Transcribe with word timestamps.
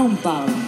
on 0.00 0.16
parle. 0.16 0.59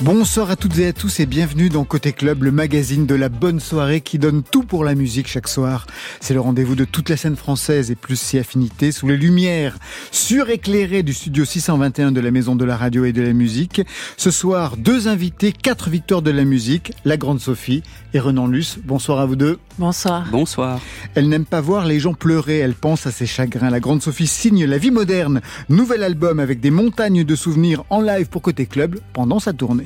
Bonsoir 0.00 0.50
à 0.50 0.56
toutes 0.56 0.76
et 0.80 0.88
à 0.88 0.92
tous 0.92 1.20
et 1.20 1.26
bienvenue 1.26 1.68
dans 1.68 1.84
Côté 1.84 2.12
Club, 2.12 2.42
le 2.42 2.50
magazine 2.50 3.06
de 3.06 3.14
la 3.14 3.28
bonne 3.28 3.60
soirée 3.60 4.00
qui 4.00 4.18
donne 4.18 4.42
tout 4.42 4.64
pour 4.64 4.82
la 4.82 4.96
musique 4.96 5.28
chaque 5.28 5.46
soir. 5.46 5.86
C'est 6.20 6.34
le 6.34 6.40
rendez-vous 6.40 6.74
de 6.74 6.84
toute 6.84 7.10
la 7.10 7.16
scène 7.16 7.36
française 7.36 7.92
et 7.92 7.94
plus 7.94 8.18
si 8.18 8.36
affinités 8.36 8.90
sous 8.90 9.06
les 9.06 9.16
lumières 9.16 9.78
suréclairées 10.10 11.04
du 11.04 11.14
studio 11.14 11.44
621 11.44 12.10
de 12.10 12.20
la 12.20 12.32
Maison 12.32 12.56
de 12.56 12.64
la 12.64 12.76
Radio 12.76 13.04
et 13.04 13.12
de 13.12 13.22
la 13.22 13.32
Musique. 13.32 13.82
Ce 14.16 14.32
soir, 14.32 14.76
deux 14.76 15.06
invités, 15.06 15.52
quatre 15.52 15.88
victoires 15.88 16.22
de 16.22 16.32
la 16.32 16.44
musique, 16.44 16.92
la 17.04 17.16
Grande 17.16 17.40
Sophie 17.40 17.84
et 18.14 18.18
Renan 18.18 18.48
Luce. 18.48 18.78
Bonsoir 18.84 19.20
à 19.20 19.26
vous 19.26 19.36
deux. 19.36 19.60
Bonsoir. 19.78 20.26
Bonsoir. 20.32 20.80
Elle 21.14 21.28
n'aime 21.28 21.46
pas 21.46 21.60
voir 21.60 21.86
les 21.86 22.00
gens 22.00 22.14
pleurer, 22.14 22.58
elle 22.58 22.74
pense 22.74 23.06
à 23.06 23.12
ses 23.12 23.26
chagrins. 23.26 23.70
La 23.70 23.80
Grande 23.80 24.02
Sophie 24.02 24.26
signe 24.26 24.64
La 24.64 24.78
vie 24.78 24.90
moderne, 24.90 25.40
nouvel 25.68 26.02
album 26.02 26.40
avec 26.40 26.58
des 26.58 26.72
montagnes 26.72 27.22
de 27.22 27.36
souvenirs 27.36 27.84
en 27.90 28.00
live 28.00 28.26
pour 28.26 28.42
Côté 28.42 28.66
Club 28.66 28.98
pendant 29.12 29.38
sa 29.38 29.52
tournée. 29.52 29.83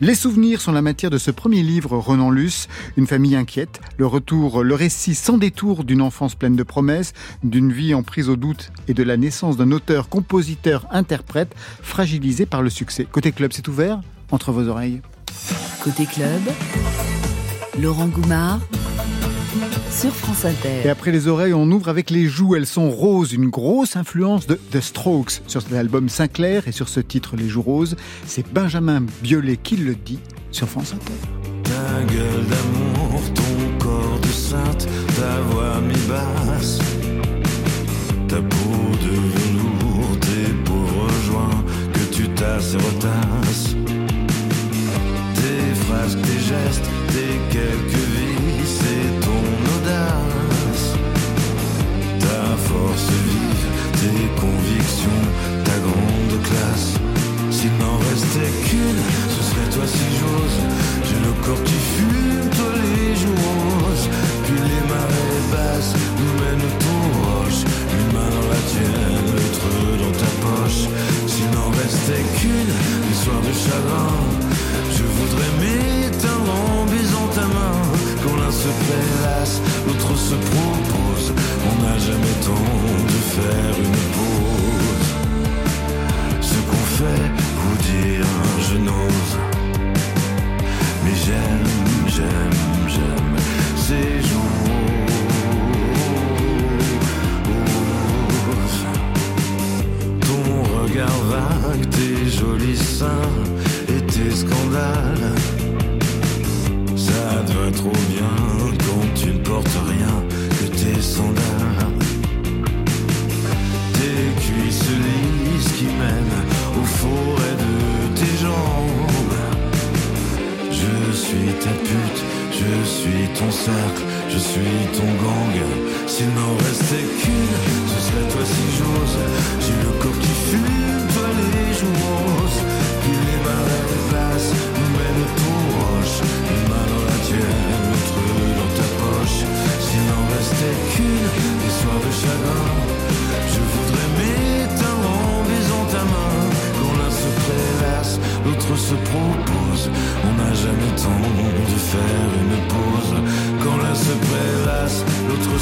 Les 0.00 0.14
souvenirs 0.14 0.60
sont 0.60 0.72
la 0.72 0.82
matière 0.82 1.10
de 1.10 1.18
ce 1.18 1.30
premier 1.30 1.62
livre, 1.62 1.96
Renan 1.96 2.30
Luce, 2.30 2.68
Une 2.96 3.06
famille 3.06 3.36
inquiète, 3.36 3.80
le 3.96 4.06
retour, 4.06 4.62
le 4.62 4.74
récit 4.74 5.14
sans 5.14 5.38
détour 5.38 5.84
d'une 5.84 6.02
enfance 6.02 6.34
pleine 6.34 6.56
de 6.56 6.62
promesses, 6.62 7.12
d'une 7.42 7.72
vie 7.72 7.94
en 7.94 8.02
prise 8.02 8.28
au 8.28 8.36
doute 8.36 8.72
et 8.88 8.94
de 8.94 9.02
la 9.02 9.16
naissance 9.16 9.56
d'un 9.56 9.70
auteur, 9.72 10.08
compositeur, 10.08 10.86
interprète 10.90 11.54
fragilisé 11.82 12.46
par 12.46 12.62
le 12.62 12.70
succès. 12.70 13.06
Côté 13.10 13.32
club, 13.32 13.52
c'est 13.52 13.68
ouvert 13.68 14.00
entre 14.30 14.52
vos 14.52 14.68
oreilles. 14.68 15.00
Côté 15.82 16.06
club, 16.06 16.40
Laurent 17.80 18.08
Goumard 18.08 18.60
sur 19.92 20.14
France 20.14 20.44
Inter. 20.44 20.82
Et 20.84 20.88
après 20.88 21.12
les 21.12 21.28
oreilles, 21.28 21.52
on 21.52 21.70
ouvre 21.70 21.88
avec 21.88 22.10
les 22.10 22.26
joues. 22.26 22.56
Elles 22.56 22.66
sont 22.66 22.90
roses, 22.90 23.32
une 23.32 23.50
grosse 23.50 23.96
influence 23.96 24.46
de 24.46 24.58
The 24.70 24.80
Strokes 24.80 25.42
sur 25.46 25.60
cet 25.60 25.72
album 25.72 26.08
Sinclair 26.08 26.66
et 26.66 26.72
sur 26.72 26.88
ce 26.88 27.00
titre 27.00 27.36
Les 27.36 27.48
joues 27.48 27.62
roses. 27.62 27.96
C'est 28.26 28.50
Benjamin 28.52 29.04
Biolay 29.22 29.58
qui 29.58 29.76
le 29.76 29.94
dit 29.94 30.18
sur 30.50 30.68
France 30.68 30.94
Inter. 30.94 31.12
Ta 31.64 32.02
gueule 32.12 32.46
d'amour, 32.46 33.20
ton 33.34 33.84
corps 33.84 34.20
de 34.20 34.28
sainte, 34.28 34.88
ta 35.16 35.40
voix 35.50 35.80
mi-basse, 35.80 36.78
ta 38.28 38.36
peau 38.36 38.96
de 39.02 39.51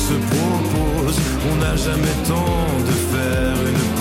se 0.08 0.14
propose. 0.34 1.16
On 1.50 1.56
n'a 1.56 1.76
jamais 1.76 2.16
temps 2.26 2.66
de 2.88 2.94
faire 3.12 3.56
une 3.72 3.99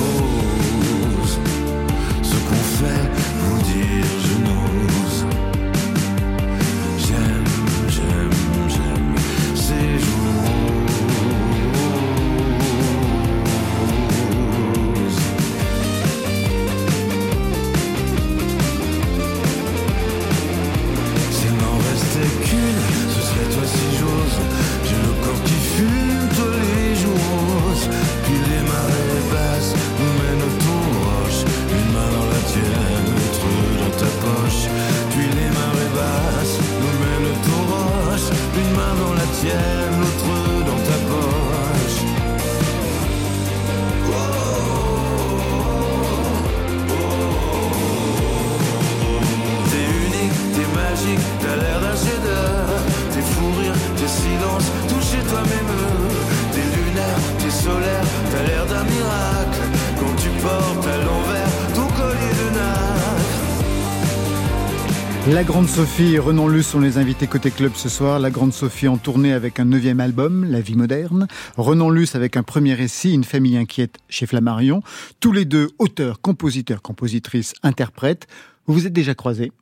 La 65.39 65.45
Grande 65.45 65.69
Sophie 65.69 66.15
et 66.15 66.19
Renan 66.19 66.49
Luce 66.49 66.67
sont 66.67 66.81
les 66.81 66.97
invités 66.97 67.25
côté 67.25 67.49
club 67.49 67.71
ce 67.73 67.87
soir. 67.87 68.19
La 68.19 68.29
Grande 68.29 68.51
Sophie 68.51 68.89
en 68.89 68.97
tournée 68.97 69.31
avec 69.31 69.57
un 69.61 69.63
neuvième 69.63 70.01
album, 70.01 70.43
La 70.43 70.59
vie 70.59 70.75
moderne. 70.75 71.27
Renan 71.55 71.89
Luce 71.89 72.13
avec 72.15 72.35
un 72.35 72.43
premier 72.43 72.73
récit, 72.73 73.13
Une 73.13 73.23
famille 73.23 73.55
inquiète 73.55 73.99
chez 74.09 74.25
Flammarion. 74.25 74.83
Tous 75.21 75.31
les 75.31 75.45
deux 75.45 75.69
auteurs, 75.79 76.19
compositeurs, 76.19 76.81
compositrices, 76.81 77.53
interprètes. 77.63 78.27
Vous 78.65 78.73
vous 78.73 78.85
êtes 78.85 78.91
déjà 78.91 79.15
croisés? 79.15 79.53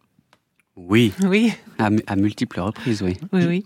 Oui. 0.78 1.14
Oui. 1.24 1.54
À, 1.78 1.92
à 2.08 2.16
multiples 2.16 2.60
reprises, 2.60 3.04
oui. 3.04 3.16
Oui, 3.32 3.46
oui. 3.46 3.64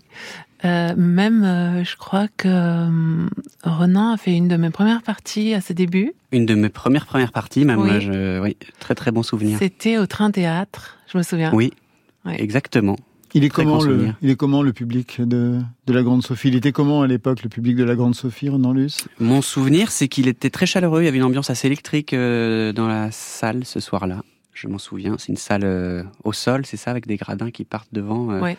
Euh, 0.66 0.92
même, 0.94 1.42
euh, 1.44 1.82
je 1.82 1.96
crois 1.96 2.28
que 2.36 2.46
euh, 2.46 3.26
Renan 3.64 4.12
a 4.12 4.16
fait 4.18 4.36
une 4.36 4.48
de 4.48 4.56
mes 4.56 4.70
premières 4.70 5.02
parties 5.02 5.54
à 5.54 5.62
ses 5.62 5.72
débuts. 5.72 6.12
Une 6.30 6.44
de 6.44 6.54
mes 6.54 6.68
premières 6.68 7.06
premières 7.06 7.32
parties, 7.32 7.64
même. 7.64 7.80
Oui. 7.80 8.00
Je, 8.02 8.38
oui, 8.38 8.58
très 8.80 8.94
très 8.94 9.10
bon 9.12 9.22
souvenir. 9.22 9.58
C'était 9.58 9.96
au 9.96 10.06
Train 10.06 10.30
Théâtre, 10.30 10.98
je 11.10 11.16
me 11.18 11.22
souviens. 11.22 11.52
Oui, 11.52 11.72
Ouais. 12.24 12.40
exactement. 12.40 12.96
il 13.34 13.44
est, 13.44 13.48
comment 13.48 13.82
le, 13.82 13.96
souvenir. 13.96 14.16
il 14.22 14.30
est 14.30 14.36
comment 14.36 14.62
le 14.62 14.72
public 14.72 15.20
de, 15.20 15.58
de 15.86 15.92
la 15.92 16.02
Grande 16.02 16.22
Sophie? 16.22 16.48
Il 16.48 16.54
était 16.54 16.72
comment 16.72 17.02
à 17.02 17.06
l'époque 17.06 17.42
le 17.42 17.48
public 17.48 17.76
de 17.76 17.84
la 17.84 17.94
Grande 17.96 18.14
Sophie, 18.14 18.48
Renan 18.48 18.72
Luce? 18.72 19.08
Mon 19.20 19.42
souvenir, 19.42 19.90
c'est 19.90 20.08
qu'il 20.08 20.28
était 20.28 20.50
très 20.50 20.66
chaleureux. 20.66 21.02
Il 21.02 21.06
y 21.06 21.08
avait 21.08 21.16
une 21.18 21.24
ambiance 21.24 21.50
assez 21.50 21.66
électrique 21.66 22.12
euh, 22.12 22.72
dans 22.72 22.86
la 22.86 23.10
salle 23.10 23.64
ce 23.64 23.80
soir-là. 23.80 24.22
Je 24.52 24.68
m'en 24.68 24.78
souviens. 24.78 25.16
C'est 25.18 25.28
une 25.32 25.36
salle 25.38 25.64
euh, 25.64 26.04
au 26.24 26.32
sol, 26.32 26.66
c'est 26.66 26.76
ça, 26.76 26.90
avec 26.90 27.06
des 27.06 27.16
gradins 27.16 27.50
qui 27.50 27.64
partent 27.64 27.92
devant. 27.92 28.30
euh, 28.32 28.40
Ouais. 28.40 28.56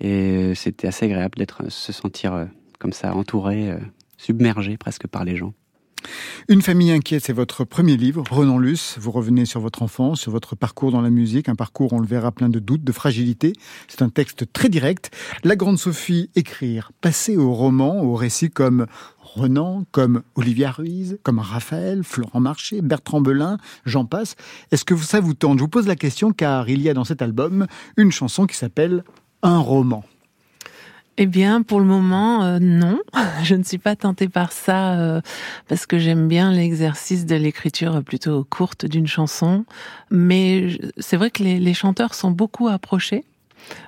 Et 0.00 0.54
c'était 0.54 0.88
assez 0.88 1.04
agréable 1.06 1.36
d'être, 1.38 1.70
se 1.70 1.92
sentir 1.92 2.46
comme 2.78 2.92
ça, 2.92 3.14
entouré, 3.14 3.72
submergé 4.16 4.76
presque 4.76 5.06
par 5.06 5.24
les 5.24 5.36
gens. 5.36 5.52
Une 6.48 6.62
famille 6.62 6.90
inquiète, 6.90 7.24
c'est 7.24 7.32
votre 7.32 7.64
premier 7.64 7.96
livre, 7.96 8.24
Renan 8.30 8.58
Luce. 8.58 8.96
Vous 8.98 9.10
revenez 9.10 9.44
sur 9.44 9.60
votre 9.60 9.82
enfance, 9.82 10.20
sur 10.20 10.32
votre 10.32 10.56
parcours 10.56 10.90
dans 10.90 11.00
la 11.00 11.10
musique, 11.10 11.48
un 11.48 11.54
parcours, 11.54 11.92
on 11.92 12.00
le 12.00 12.06
verra, 12.06 12.32
plein 12.32 12.48
de 12.48 12.58
doutes, 12.58 12.84
de 12.84 12.92
fragilité. 12.92 13.52
C'est 13.88 14.02
un 14.02 14.08
texte 14.08 14.52
très 14.52 14.68
direct. 14.68 15.10
La 15.44 15.56
Grande 15.56 15.78
Sophie, 15.78 16.30
écrire, 16.34 16.92
passer 17.00 17.36
au 17.36 17.52
roman, 17.52 18.02
au 18.02 18.14
récit 18.14 18.50
comme 18.50 18.86
Renan, 19.18 19.84
comme 19.92 20.22
Olivia 20.34 20.70
Ruiz, 20.70 21.18
comme 21.22 21.38
Raphaël, 21.38 22.02
Florent 22.04 22.40
Marché, 22.40 22.82
Bertrand 22.82 23.20
Belin, 23.20 23.56
j'en 23.86 24.04
passe. 24.04 24.36
Est-ce 24.70 24.84
que 24.84 24.96
ça 24.96 25.20
vous 25.20 25.34
tente? 25.34 25.58
Je 25.58 25.62
vous 25.62 25.68
pose 25.68 25.86
la 25.86 25.96
question 25.96 26.32
car 26.32 26.68
il 26.68 26.82
y 26.82 26.88
a 26.88 26.94
dans 26.94 27.04
cet 27.04 27.22
album 27.22 27.66
une 27.96 28.12
chanson 28.12 28.46
qui 28.46 28.56
s'appelle 28.56 29.04
Un 29.42 29.58
roman. 29.58 30.04
Eh 31.18 31.26
bien, 31.26 31.62
pour 31.62 31.78
le 31.78 31.86
moment, 31.86 32.42
euh, 32.42 32.58
non. 32.58 32.98
Je 33.42 33.54
ne 33.54 33.62
suis 33.62 33.78
pas 33.78 33.96
tentée 33.96 34.28
par 34.28 34.52
ça 34.52 34.98
euh, 34.98 35.20
parce 35.68 35.86
que 35.86 35.98
j'aime 35.98 36.26
bien 36.26 36.52
l'exercice 36.52 37.26
de 37.26 37.36
l'écriture 37.36 38.02
plutôt 38.02 38.44
courte 38.44 38.86
d'une 38.86 39.06
chanson. 39.06 39.64
Mais 40.10 40.78
c'est 40.98 41.16
vrai 41.16 41.30
que 41.30 41.42
les, 41.42 41.74
chanteurs 41.74 42.14
sont 42.14 42.30
beaucoup 42.30 42.68
approchés 42.68 43.24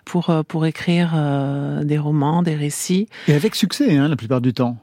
pour 0.04 0.30
euh, 0.30 0.42
pour 0.42 0.66
écrire 0.66 1.12
des 1.82 1.98
romans, 1.98 2.42
des 2.42 2.54
récits. 2.54 3.08
Et 3.28 3.34
avec 3.34 3.54
succès, 3.54 3.96
hein, 3.96 4.08
la 4.08 4.16
plupart 4.16 4.40
du 4.40 4.52
temps. 4.52 4.76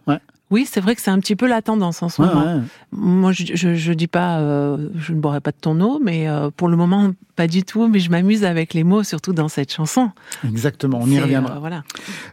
Oui, 0.52 0.68
c'est 0.70 0.82
vrai 0.82 0.96
que 0.96 1.02
c'est 1.02 1.10
un 1.12 1.20
petit 1.20 1.36
peu 1.38 1.48
la 1.48 1.62
tendance 1.62 2.04
en 2.04 2.10
ce 2.10 2.22
Ouais, 2.22 2.28
moment. 2.28 2.58
ouais. 2.58 2.62
Moi, 2.92 3.32
je, 3.32 3.46
je, 3.56 3.74
je 3.74 3.94
dis 3.94 4.08
pas, 4.08 4.40
euh, 4.40 4.90
je 4.98 5.14
ne 5.14 5.20
boirai 5.20 5.40
pas 5.40 5.52
de 5.52 5.58
ton 5.60 5.80
eau, 5.82 6.00
mais 6.04 6.28
euh, 6.28 6.50
pour 6.56 6.68
le 6.68 6.76
moment, 6.76 7.12
pas 7.38 7.48
du 7.48 7.64
tout. 7.64 7.88
Mais 7.88 8.00
je 8.00 8.12
m'amuse 8.12 8.44
avec 8.44 8.74
les 8.74 8.84
mots, 8.84 9.04
surtout 9.04 9.32
dans 9.34 9.48
cette 9.48 9.72
chanson. 9.72 10.12
Exactement, 10.46 11.00
on 11.02 11.08
y 11.08 11.20
reviendra. 11.20 11.56
euh, 11.56 11.60
voilà. 11.60 11.84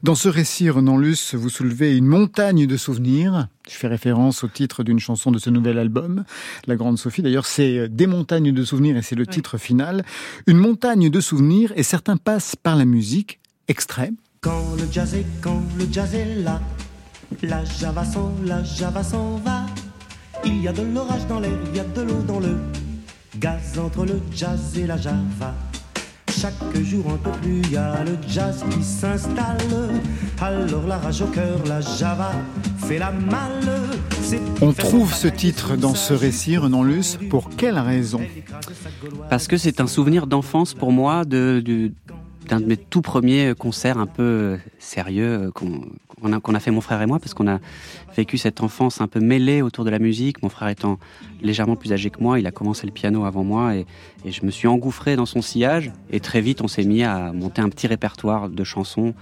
Dans 0.02 0.16
ce 0.16 0.28
récit, 0.28 0.68
Renan 0.68 0.98
Luce, 0.98 1.34
vous 1.34 1.48
soulevez 1.48 1.96
une 1.96 2.06
montagne 2.06 2.66
de 2.66 2.76
souvenirs. 2.76 3.46
Je 3.68 3.74
fais 3.74 3.86
référence 3.88 4.42
au 4.44 4.48
titre 4.48 4.82
d'une 4.82 4.98
chanson 4.98 5.30
de 5.30 5.38
ce 5.38 5.48
nouvel 5.50 5.78
album, 5.78 6.24
La 6.66 6.74
Grande 6.76 6.98
Sophie. 6.98 7.22
D'ailleurs, 7.22 7.46
c'est 7.46 7.88
Des 7.88 8.06
montagnes 8.08 8.50
de 8.52 8.64
souvenirs 8.64 8.96
et 8.96 9.02
c'est 9.02 9.14
le 9.14 9.22
Oui. 9.28 9.32
titre 9.34 9.58
final. 9.58 10.04
Une 10.46 10.56
montagne 10.58 11.08
de 11.08 11.20
souvenirs 11.20 11.72
et 11.76 11.82
certains 11.84 12.16
passent 12.16 12.56
par 12.56 12.74
la 12.76 12.84
musique. 12.84 13.38
Extrait. 13.68 14.10
Quand 14.40 14.62
le 14.76 14.84
jazz 14.90 15.14
est, 15.14 15.26
quand 15.40 15.60
le 15.78 15.86
jazz 15.92 16.14
est 16.14 16.42
là, 16.42 16.60
la 17.42 17.64
java 17.64 18.04
s'en, 18.04 18.32
la 18.44 18.62
java 18.64 19.02
s'en 19.02 19.36
va. 19.44 19.66
Il 20.44 20.62
y 20.62 20.68
a 20.68 20.72
de 20.72 20.82
l'orage 20.82 21.26
dans 21.28 21.40
l'air, 21.40 21.52
il 21.70 21.76
y 21.76 21.80
a 21.80 21.84
de 21.84 22.02
l'eau 22.02 22.22
dans 22.26 22.40
le 22.40 22.56
gaz 23.38 23.78
entre 23.78 24.04
le 24.04 24.20
jazz 24.32 24.76
et 24.76 24.86
la 24.86 24.96
java. 24.96 25.54
Chaque 26.30 26.54
jour 26.84 27.04
un 27.12 27.16
peu 27.16 27.30
plus, 27.40 27.60
il 27.64 27.72
y 27.72 27.76
a 27.76 28.04
le 28.04 28.16
jazz 28.28 28.64
qui 28.70 28.82
s'installe. 28.84 29.56
Alors 30.40 30.86
la 30.86 30.98
rage 30.98 31.20
au 31.22 31.26
cœur, 31.26 31.58
la 31.66 31.80
java 31.80 32.30
fait 32.86 32.98
la 32.98 33.10
malle. 33.10 33.90
On 34.60 34.72
trouve 34.72 35.12
ce 35.12 35.26
titre 35.26 35.74
dans 35.76 35.94
ce 35.96 36.14
récit, 36.14 36.56
Renan 36.56 36.84
Luce. 36.84 37.18
Pour 37.28 37.50
quelle 37.50 37.78
raison? 37.78 38.20
Parce 39.30 39.48
que 39.48 39.56
c'est 39.56 39.80
un 39.80 39.88
souvenir 39.88 40.26
d'enfance 40.28 40.74
pour 40.74 40.92
moi 40.92 41.24
de, 41.24 41.60
de- 41.64 41.92
d'un 42.48 42.60
de 42.60 42.66
mes 42.66 42.76
tout 42.76 43.02
premiers 43.02 43.52
concerts 43.56 43.98
un 43.98 44.06
peu 44.06 44.22
euh, 44.22 44.56
sérieux 44.78 45.48
euh, 45.48 45.50
qu'on 45.50 46.54
a, 46.54 46.60
fait 46.60 46.70
mon 46.70 46.80
frère 46.80 47.00
et 47.02 47.06
moi, 47.06 47.18
parce 47.18 47.34
qu'on 47.34 47.46
a 47.46 47.60
vécu 48.16 48.38
cette 48.38 48.62
enfance 48.62 49.00
un 49.00 49.06
peu 49.06 49.20
mêlée 49.20 49.62
autour 49.62 49.84
de 49.84 49.90
la 49.90 49.98
musique. 49.98 50.42
Mon 50.42 50.48
frère 50.48 50.68
étant 50.68 50.98
légèrement 51.42 51.76
plus 51.76 51.92
âgé 51.92 52.10
que 52.10 52.20
moi, 52.20 52.40
il 52.40 52.46
a 52.46 52.50
commencé 52.50 52.86
le 52.86 52.92
piano 52.92 53.24
avant 53.24 53.44
moi 53.44 53.76
et, 53.76 53.86
je 54.26 54.44
me 54.44 54.50
suis 54.50 54.66
engouffré 54.66 55.14
dans 55.14 55.26
son 55.26 55.42
sillage. 55.42 55.92
Et 56.10 56.20
très 56.20 56.40
vite, 56.40 56.60
on 56.60 56.68
s'est 56.68 56.84
mis 56.84 57.04
à 57.04 57.32
monter 57.32 57.62
un 57.62 57.68
petit 57.68 57.86
répertoire 57.86 58.48
de 58.48 58.64
chansons. 58.64 59.14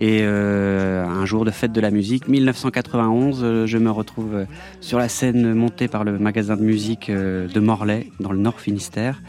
Et 0.00 0.20
euh, 0.22 1.04
un 1.04 1.24
jour 1.24 1.44
de 1.44 1.52
fête 1.52 1.72
de 1.72 1.80
la 1.80 1.90
musique, 1.90 2.26
1991, 2.26 3.40
euh, 3.42 3.66
je 3.66 3.78
me 3.78 3.90
retrouve 3.90 4.34
euh, 4.34 4.44
sur 4.80 4.98
la 4.98 5.08
scène 5.08 5.54
montée 5.54 5.86
par 5.86 6.02
le 6.02 6.18
magasin 6.18 6.56
de 6.56 6.62
musique 6.62 7.10
euh, 7.10 7.46
de 7.46 7.60
Morlaix, 7.60 8.08
dans 8.18 8.32
le 8.32 8.38
Nord 8.38 8.58
Finistère. 8.60 9.22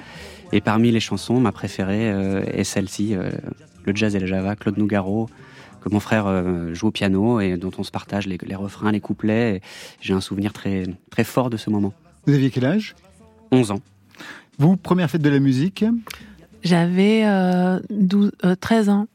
Et 0.56 0.62
parmi 0.62 0.90
les 0.90 1.02
chansons, 1.02 1.42
ma 1.42 1.52
préférée 1.52 2.10
euh, 2.10 2.42
est 2.46 2.64
celle-ci, 2.64 3.14
euh, 3.14 3.30
le 3.84 3.94
jazz 3.94 4.16
et 4.16 4.22
la 4.22 4.26
java, 4.26 4.56
Claude 4.56 4.78
Nougaro, 4.78 5.28
que 5.82 5.90
mon 5.90 6.00
frère 6.00 6.28
euh, 6.28 6.74
joue 6.74 6.88
au 6.88 6.92
piano 6.92 7.42
et 7.42 7.58
dont 7.58 7.72
on 7.78 7.84
se 7.84 7.92
partage 7.92 8.26
les, 8.26 8.38
les 8.42 8.56
refrains, 8.56 8.94
les 8.94 9.02
couplets. 9.02 9.58
Et 9.58 9.62
J'ai 10.00 10.14
un 10.14 10.22
souvenir 10.22 10.54
très, 10.54 10.86
très 11.10 11.26
fort 11.26 11.50
de 11.50 11.58
ce 11.58 11.70
moment. 11.70 11.94
Vous 12.26 12.34
aviez 12.34 12.52
quel 12.52 12.64
âge? 12.64 12.96
11 13.52 13.72
ans. 13.72 13.82
Vous, 14.58 14.78
première 14.78 15.10
fête 15.10 15.22
de 15.22 15.30
la 15.30 15.42
musique? 15.42 15.84
J'avais 16.64 17.24
euh, 17.26 17.82
12, 17.90 18.32
euh, 18.46 18.56
13 18.56 18.88
ans. 18.88 19.08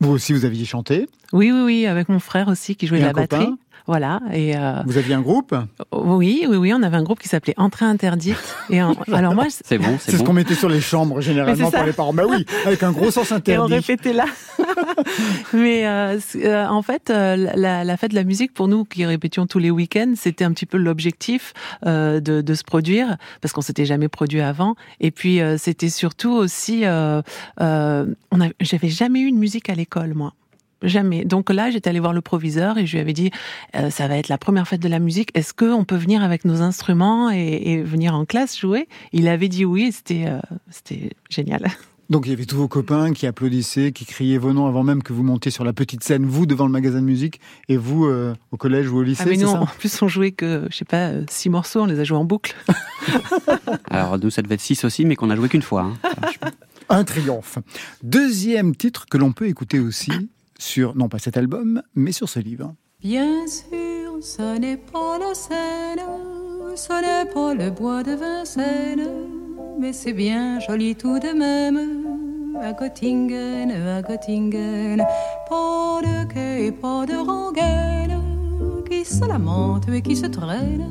Vous 0.00 0.12
aussi, 0.12 0.32
vous 0.32 0.46
aviez 0.46 0.64
chanté? 0.64 1.10
Oui, 1.34 1.52
oui, 1.52 1.60
oui, 1.62 1.86
avec 1.86 2.08
mon 2.08 2.20
frère 2.20 2.48
aussi 2.48 2.74
qui 2.74 2.86
jouait 2.86 3.00
Et 3.00 3.02
de 3.02 3.04
un 3.04 3.08
la 3.08 3.12
batterie. 3.12 3.52
Voilà. 3.86 4.20
Et 4.32 4.56
euh, 4.56 4.82
Vous 4.86 4.98
aviez 4.98 5.14
un 5.14 5.20
groupe? 5.20 5.54
oui, 5.92 6.44
oui, 6.48 6.56
oui, 6.56 6.72
on 6.74 6.82
avait 6.82 6.96
un 6.96 7.02
groupe 7.02 7.20
qui 7.20 7.28
s'appelait 7.28 7.54
Entrée 7.56 7.84
interdite. 7.86 8.36
Et 8.70 8.82
en- 8.82 8.94
alors 9.12 9.34
moi, 9.34 9.46
C'est 9.48 9.78
bon, 9.78 9.96
C'est 10.00 10.10
c'est 10.10 10.12
ce 10.12 10.18
bon. 10.18 10.24
qu'on 10.24 10.32
mettait 10.32 10.54
sur 10.54 10.68
les 10.68 10.80
chambres 10.80 11.20
généralement 11.20 11.70
pour 11.70 11.84
les 11.84 11.92
parents. 11.92 12.12
Bah 12.12 12.24
oui, 12.28 12.44
avec 12.66 12.82
un 12.82 12.92
gros 12.92 13.10
sens 13.10 13.30
et 13.30 13.34
on 13.34 13.36
interdit. 13.36 13.74
répétait 13.74 14.12
là. 14.12 14.24
Mais 15.52 15.86
euh, 15.86 16.18
euh, 16.36 16.66
en 16.66 16.82
fait, 16.82 17.10
euh, 17.10 17.36
la, 17.54 17.84
la 17.84 17.96
fête 17.96 18.10
de 18.10 18.16
la 18.16 18.24
musique 18.24 18.52
pour 18.54 18.68
nous 18.68 18.84
qui 18.84 19.04
répétions 19.04 19.46
tous 19.46 19.58
les 19.58 19.70
week-ends, 19.70 20.14
c'était 20.16 20.44
un 20.44 20.52
petit 20.52 20.66
peu 20.66 20.76
l'objectif 20.78 21.52
euh, 21.86 22.20
de, 22.20 22.40
de 22.40 22.54
se 22.54 22.64
produire 22.64 23.16
parce 23.40 23.52
qu'on 23.52 23.60
s'était 23.60 23.84
jamais 23.86 24.08
produit 24.08 24.40
avant. 24.40 24.74
Et 25.00 25.10
puis 25.10 25.40
euh, 25.40 25.56
c'était 25.58 25.88
surtout 25.88 26.32
aussi, 26.32 26.84
euh, 26.84 27.22
euh, 27.60 28.06
on 28.30 28.40
a, 28.40 28.46
j'avais 28.60 28.88
jamais 28.88 29.20
eu 29.20 29.30
de 29.32 29.36
musique 29.36 29.68
à 29.70 29.74
l'école 29.74 30.14
moi. 30.14 30.32
Jamais. 30.82 31.24
Donc 31.24 31.50
là, 31.50 31.70
j'étais 31.70 31.88
allée 31.90 32.00
voir 32.00 32.12
le 32.12 32.20
proviseur 32.20 32.76
et 32.78 32.86
je 32.86 32.92
lui 32.92 33.00
avais 33.00 33.14
dit, 33.14 33.30
euh, 33.74 33.90
ça 33.90 34.08
va 34.08 34.18
être 34.18 34.28
la 34.28 34.38
première 34.38 34.68
fête 34.68 34.80
de 34.82 34.88
la 34.88 34.98
musique. 34.98 35.30
Est-ce 35.34 35.54
que 35.54 35.64
on 35.72 35.84
peut 35.84 35.96
venir 35.96 36.22
avec 36.22 36.44
nos 36.44 36.60
instruments 36.62 37.30
et, 37.30 37.62
et 37.64 37.82
venir 37.82 38.14
en 38.14 38.24
classe 38.26 38.58
jouer? 38.58 38.86
Il 39.12 39.26
avait 39.28 39.48
dit 39.48 39.64
oui. 39.64 39.84
et 39.88 39.92
C'était, 39.92 40.26
euh, 40.26 40.38
c'était 40.70 41.10
génial. 41.30 41.66
Donc 42.08 42.26
il 42.26 42.30
y 42.30 42.32
avait 42.32 42.44
tous 42.44 42.56
vos 42.56 42.68
copains 42.68 43.12
qui 43.12 43.26
applaudissaient, 43.26 43.90
qui 43.90 44.04
criaient 44.04 44.38
vos 44.38 44.52
noms 44.52 44.66
avant 44.68 44.84
même 44.84 45.02
que 45.02 45.12
vous 45.12 45.24
montiez 45.24 45.50
sur 45.50 45.64
la 45.64 45.72
petite 45.72 46.04
scène, 46.04 46.24
vous 46.24 46.46
devant 46.46 46.66
le 46.66 46.70
magasin 46.70 47.00
de 47.00 47.04
musique 47.04 47.40
et 47.68 47.76
vous 47.76 48.04
euh, 48.04 48.32
au 48.52 48.56
collège 48.56 48.88
ou 48.88 48.98
au 48.98 49.02
lycée. 49.02 49.24
Ah 49.26 49.28
mais 49.28 49.36
ça? 49.38 49.60
en 49.60 49.66
plus, 49.66 50.00
on 50.02 50.06
jouait 50.06 50.30
que, 50.30 50.68
je 50.70 50.76
sais 50.76 50.84
pas, 50.84 51.10
six 51.28 51.48
morceaux, 51.50 51.80
on 51.82 51.86
les 51.86 51.98
a 51.98 52.04
joués 52.04 52.18
en 52.18 52.24
boucle. 52.24 52.54
Alors 53.90 54.18
nous, 54.20 54.30
ça 54.30 54.42
devait 54.42 54.54
être 54.54 54.60
6 54.60 54.84
aussi, 54.84 55.04
mais 55.04 55.16
qu'on 55.16 55.30
a 55.30 55.36
joué 55.36 55.48
qu'une 55.48 55.62
fois. 55.62 55.82
hein. 55.82 56.50
Un 56.88 57.02
triomphe. 57.02 57.58
Deuxième 58.04 58.76
titre 58.76 59.06
que 59.10 59.18
l'on 59.18 59.32
peut 59.32 59.48
écouter 59.48 59.80
aussi 59.80 60.12
sur, 60.58 60.96
non 60.96 61.08
pas 61.08 61.18
cet 61.18 61.36
album, 61.36 61.82
mais 61.94 62.12
sur 62.12 62.28
ce 62.28 62.38
livre. 62.38 62.74
Bien 63.00 63.46
sûr, 63.46 64.22
ce 64.22 64.58
n'est 64.58 64.76
pas 64.76 65.18
la 65.18 65.34
Seine, 65.34 66.00
ce 66.74 66.92
n'est 66.92 67.30
pas 67.30 67.54
le 67.54 67.70
bois 67.70 68.02
de 68.02 68.12
Vincennes, 68.12 69.08
mais 69.78 69.92
c'est 69.92 70.12
bien 70.12 70.58
joli 70.60 70.94
tout 70.94 71.18
de 71.18 71.32
même. 71.36 72.04
À 72.60 72.72
Göttingen, 72.72 73.70
à 73.70 74.00
Göttingen, 74.00 75.04
pas 75.48 76.00
de 76.02 76.32
quai, 76.32 76.72
pas 76.72 77.04
de 77.04 77.16
rengaine, 77.16 78.22
qui 78.88 79.04
se 79.04 79.26
lamente 79.26 79.88
et 79.90 80.00
qui 80.00 80.16
se 80.16 80.26
traîne, 80.26 80.86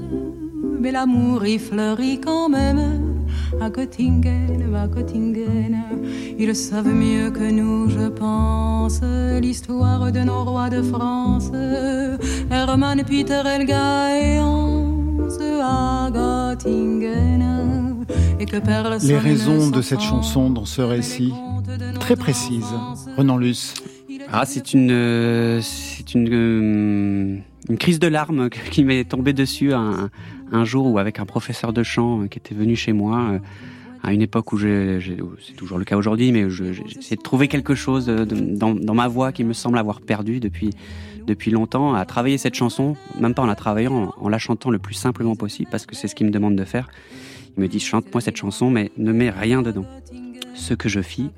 mais 0.79 0.91
l'amour 0.91 1.43
y 1.45 1.57
fleurit 1.57 2.22
quand 2.22 2.50
même. 2.50 3.14
À 3.62 3.70
Göttingen, 3.70 4.74
à 4.75 4.88
Göttingen, 4.88 5.75
ils 6.38 6.56
savent 6.56 6.94
mieux 6.94 7.32
que 7.32 7.50
nous, 7.51 7.89
je 7.89 8.08
pense, 8.10 9.01
l'histoire 9.42 10.12
de 10.12 10.20
nos 10.20 10.44
rois 10.44 10.70
de 10.70 10.82
France, 10.82 11.51
Hermann, 12.51 13.04
Peter, 13.04 13.42
Elga 13.46 14.18
et 14.18 14.39
Hans, 14.39 15.27
à 15.62 16.10
Göttingen. 16.12 17.46
Et 18.39 18.46
Les 19.08 19.18
raisons 19.18 19.70
de 19.70 19.82
cette 19.82 20.01
chanson 20.01 20.50
dans 20.50 20.65
ce 20.65 20.82
récit, 20.82 21.34
très 22.00 22.15
précises. 22.15 22.74
Renan 23.18 23.38
Luce. 23.38 23.74
Ah, 24.32 24.44
c'est 24.46 24.74
une, 24.74 24.92
euh, 24.92 25.62
c'est 25.62 26.13
une, 26.13 26.30
euh, 26.32 27.38
une 27.69 27.77
crise 27.77 28.00
de 28.00 28.07
larmes 28.07 28.50
qui 28.72 28.84
m'est 28.84 29.05
tombée 29.05 29.34
dessus 29.34 29.74
un, 29.74 30.10
jour 30.63 30.86
où 30.88 30.98
avec 31.00 31.19
un 31.19 31.25
professeur 31.25 31.74
de 31.74 31.84
chant 31.84 32.22
euh, 32.22 32.27
qui 32.27 32.39
était 32.39 32.55
venu 32.55 32.75
chez 32.75 32.93
moi 32.93 33.39
à 34.03 34.13
une 34.13 34.22
époque 34.22 34.53
où 34.53 34.60
c'est 34.60 35.55
toujours 35.57 35.79
le 35.79 35.84
cas 35.84 35.98
aujourd'hui, 35.98 36.31
mais 36.31 36.48
j'ai 36.50 36.74
essayé 37.00 37.15
de 37.15 37.22
trouver 37.24 37.48
quelque 37.48 37.74
chose 37.74 38.05
dans, 38.05 38.75
dans, 38.75 38.93
ma 38.93 39.07
voix 39.07 39.31
qui 39.31 39.43
me 39.43 39.53
semble 39.53 39.79
avoir 39.79 40.00
perdu 40.00 40.39
depuis 40.39 40.69
depuis 41.25 41.51
longtemps, 41.51 41.95
à 41.95 42.05
travailler 42.05 42.38
cette 42.38 42.53
chanson, 42.53 42.95
même 43.19 43.34
pas 43.34 43.41
en 43.41 43.48
la 43.48 43.55
travaillant, 43.55 44.13
en, 44.17 44.29
la 44.29 44.38
chantant 44.38 44.69
le 44.69 44.79
plus 44.79 44.93
simplement 44.93 45.36
possible, 45.36 45.69
parce 45.72 45.86
que 45.86 45.95
c'est 45.95 46.07
ce 46.07 46.15
qu'il 46.15 46.27
me 46.27 46.31
demande 46.31 46.55
de 46.55 46.63
faire. 46.63 46.88
Il 47.57 47.63
me 47.63 47.67
dit 47.67 47.79
chante-moi 47.79 48.22
cette 48.22 48.36
chanson, 48.36 48.69
mais 48.69 48.91
ne 48.98 49.12
mets 49.12 49.29
rien 49.29 49.62
dedans. 49.62 49.86
Ce 50.53 50.74
que 50.74 50.88
je 50.88 51.01
fis, 51.01 51.31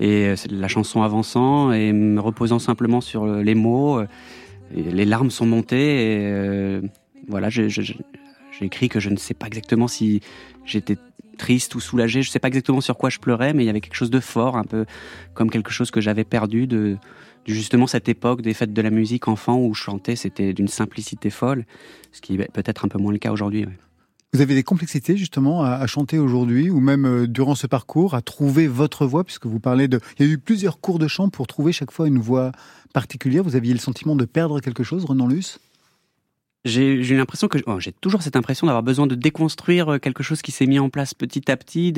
et 0.00 0.34
la 0.50 0.68
chanson 0.68 1.02
avançant 1.02 1.72
et 1.72 1.92
me 1.92 2.20
reposant 2.20 2.58
simplement 2.58 3.00
sur 3.00 3.26
les 3.26 3.54
mots, 3.54 4.00
les 4.74 5.04
larmes 5.04 5.30
sont 5.30 5.46
montées. 5.46 6.02
Et 6.02 6.32
euh, 6.32 6.80
voilà, 7.28 7.48
j'ai 7.50 7.68
écrit 8.60 8.88
que 8.88 9.00
je 9.00 9.10
ne 9.10 9.16
sais 9.16 9.34
pas 9.34 9.46
exactement 9.46 9.88
si 9.88 10.20
j'étais 10.64 10.96
triste 11.36 11.74
ou 11.74 11.80
soulagé. 11.80 12.22
Je 12.22 12.30
sais 12.30 12.38
pas 12.38 12.48
exactement 12.48 12.80
sur 12.80 12.96
quoi 12.96 13.10
je 13.10 13.18
pleurais, 13.18 13.54
mais 13.54 13.64
il 13.64 13.66
y 13.66 13.70
avait 13.70 13.80
quelque 13.80 13.94
chose 13.94 14.10
de 14.10 14.20
fort, 14.20 14.56
un 14.56 14.64
peu 14.64 14.84
comme 15.34 15.50
quelque 15.50 15.70
chose 15.70 15.90
que 15.90 16.00
j'avais 16.00 16.24
perdu 16.24 16.66
de, 16.66 16.96
justement 17.46 17.86
cette 17.86 18.08
époque 18.08 18.42
des 18.42 18.54
fêtes 18.54 18.72
de 18.72 18.82
la 18.82 18.90
musique 18.90 19.28
enfant 19.28 19.58
où 19.58 19.72
chanter 19.74 20.16
c'était 20.16 20.52
d'une 20.52 20.68
simplicité 20.68 21.30
folle, 21.30 21.64
ce 22.12 22.20
qui 22.20 22.34
est 22.34 22.52
peut-être 22.52 22.84
un 22.84 22.88
peu 22.88 22.98
moins 22.98 23.12
le 23.12 23.18
cas 23.18 23.32
aujourd'hui. 23.32 23.66
Vous 24.34 24.42
avez 24.42 24.54
des 24.54 24.62
complexités 24.62 25.16
justement 25.16 25.62
à, 25.62 25.86
chanter 25.86 26.18
aujourd'hui 26.18 26.68
ou 26.68 26.80
même 26.80 27.06
euh, 27.06 27.26
durant 27.26 27.54
ce 27.54 27.66
parcours 27.66 28.14
à 28.14 28.20
trouver 28.20 28.66
votre 28.66 29.06
voix 29.06 29.24
puisque 29.24 29.46
vous 29.46 29.58
parlez 29.58 29.88
de... 29.88 30.00
Il 30.18 30.26
y 30.26 30.28
a 30.28 30.32
eu 30.32 30.38
plusieurs 30.38 30.80
cours 30.80 30.98
de 30.98 31.08
chant 31.08 31.30
pour 31.30 31.46
trouver 31.46 31.72
chaque 31.72 31.90
fois 31.90 32.06
une 32.08 32.18
voix 32.18 32.52
particulière. 32.92 33.42
Vous 33.42 33.56
aviez 33.56 33.72
le 33.72 33.78
sentiment 33.78 34.16
de 34.16 34.26
perdre 34.26 34.60
quelque 34.60 34.82
chose, 34.82 35.06
Renan 35.06 35.26
Luce? 35.26 35.60
J'ai 36.64 37.16
l'impression 37.16 37.48
que 37.48 37.56
oh, 37.66 37.80
j'ai 37.80 37.92
toujours 37.92 38.20
cette 38.20 38.36
impression 38.36 38.66
d'avoir 38.66 38.82
besoin 38.82 39.06
de 39.06 39.14
déconstruire 39.14 39.94
euh, 39.94 39.98
quelque 39.98 40.22
chose 40.22 40.42
qui 40.42 40.52
s'est 40.52 40.66
mis 40.66 40.78
en 40.78 40.90
place 40.90 41.14
petit 41.14 41.50
à 41.50 41.56
petit, 41.56 41.94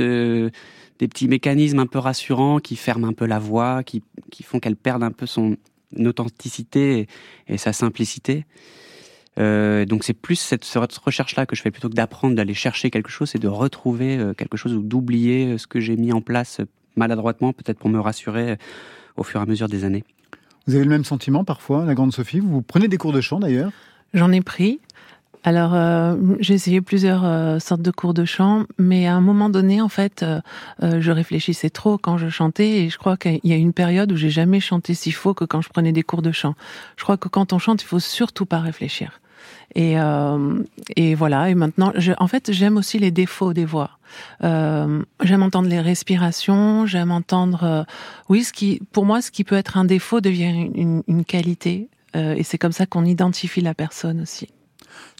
euh, 0.00 0.50
des 0.98 1.08
petits 1.08 1.28
mécanismes 1.28 1.78
un 1.78 1.86
peu 1.86 1.98
rassurants 1.98 2.58
qui 2.58 2.76
ferment 2.76 3.08
un 3.08 3.14
peu 3.14 3.24
la 3.24 3.38
voix, 3.38 3.82
qui 3.84 4.02
font 4.42 4.60
qu'elle 4.60 4.76
perde 4.76 5.02
un 5.02 5.12
peu 5.12 5.24
son 5.24 5.56
authenticité 5.96 7.08
et, 7.46 7.58
sa 7.58 7.72
simplicité. 7.72 8.44
Euh, 9.38 9.84
donc 9.84 10.04
c'est 10.04 10.14
plus 10.14 10.36
cette, 10.36 10.64
cette 10.64 10.96
recherche-là 10.96 11.46
que 11.46 11.54
je 11.54 11.62
fais 11.62 11.70
plutôt 11.70 11.88
que 11.88 11.94
d'apprendre 11.94 12.34
d'aller 12.34 12.54
chercher 12.54 12.90
quelque 12.90 13.10
chose, 13.10 13.30
c'est 13.30 13.38
de 13.38 13.48
retrouver 13.48 14.18
quelque 14.36 14.56
chose 14.56 14.74
ou 14.74 14.82
d'oublier 14.82 15.58
ce 15.58 15.66
que 15.66 15.80
j'ai 15.80 15.96
mis 15.96 16.12
en 16.12 16.20
place 16.20 16.60
maladroitement, 16.96 17.52
peut-être 17.52 17.78
pour 17.78 17.90
me 17.90 18.00
rassurer 18.00 18.58
au 19.16 19.22
fur 19.22 19.40
et 19.40 19.42
à 19.42 19.46
mesure 19.46 19.68
des 19.68 19.84
années. 19.84 20.04
Vous 20.66 20.74
avez 20.74 20.84
le 20.84 20.90
même 20.90 21.04
sentiment 21.04 21.44
parfois, 21.44 21.84
la 21.84 21.94
grande 21.94 22.12
Sophie? 22.12 22.40
Vous 22.40 22.62
prenez 22.62 22.88
des 22.88 22.98
cours 22.98 23.12
de 23.12 23.20
chant 23.20 23.40
d'ailleurs? 23.40 23.70
J'en 24.12 24.32
ai 24.32 24.40
pris. 24.40 24.80
Alors, 25.44 25.72
euh, 25.74 26.16
j'ai 26.40 26.54
essayé 26.54 26.80
plusieurs 26.80 27.24
euh, 27.24 27.58
sortes 27.58 27.80
de 27.80 27.90
cours 27.90 28.12
de 28.12 28.24
chant, 28.24 28.64
mais 28.76 29.06
à 29.06 29.14
un 29.14 29.20
moment 29.20 29.48
donné, 29.48 29.80
en 29.80 29.88
fait, 29.88 30.22
euh, 30.22 30.40
je 31.00 31.10
réfléchissais 31.10 31.70
trop 31.70 31.96
quand 31.96 32.18
je 32.18 32.28
chantais, 32.28 32.82
et 32.82 32.90
je 32.90 32.98
crois 32.98 33.16
qu'il 33.16 33.40
y 33.44 33.52
a 33.52 33.56
une 33.56 33.72
période 33.72 34.12
où 34.12 34.16
j'ai 34.16 34.30
jamais 34.30 34.60
chanté 34.60 34.94
si 34.94 35.12
faux 35.12 35.34
que 35.34 35.44
quand 35.44 35.62
je 35.62 35.68
prenais 35.68 35.92
des 35.92 36.02
cours 36.02 36.22
de 36.22 36.32
chant. 36.32 36.54
Je 36.96 37.04
crois 37.04 37.16
que 37.16 37.28
quand 37.28 37.52
on 37.52 37.58
chante, 37.58 37.82
il 37.82 37.86
faut 37.86 38.00
surtout 38.00 38.46
pas 38.46 38.58
réfléchir. 38.58 39.20
Et, 39.74 39.96
et 40.96 41.14
voilà. 41.14 41.50
Et 41.50 41.54
maintenant, 41.54 41.92
je, 41.96 42.12
en 42.18 42.26
fait, 42.26 42.52
j'aime 42.52 42.76
aussi 42.76 42.98
les 42.98 43.10
défauts 43.10 43.52
des 43.52 43.64
voix. 43.64 43.90
j'aime 44.40 45.42
entendre 45.42 45.68
les 45.68 45.80
respirations, 45.80 46.86
j'aime 46.86 47.10
entendre, 47.10 47.86
oui, 48.28 48.44
ce 48.44 48.52
qui, 48.52 48.80
pour 48.92 49.04
moi, 49.04 49.22
ce 49.22 49.30
qui 49.30 49.44
peut 49.44 49.56
être 49.56 49.76
un 49.76 49.84
défaut 49.84 50.20
devient 50.20 50.70
une, 50.74 51.02
une 51.06 51.24
qualité, 51.24 51.88
et 52.14 52.42
c'est 52.42 52.58
comme 52.58 52.72
ça 52.72 52.86
qu'on 52.86 53.04
identifie 53.04 53.60
la 53.60 53.74
personne 53.74 54.20
aussi. 54.20 54.48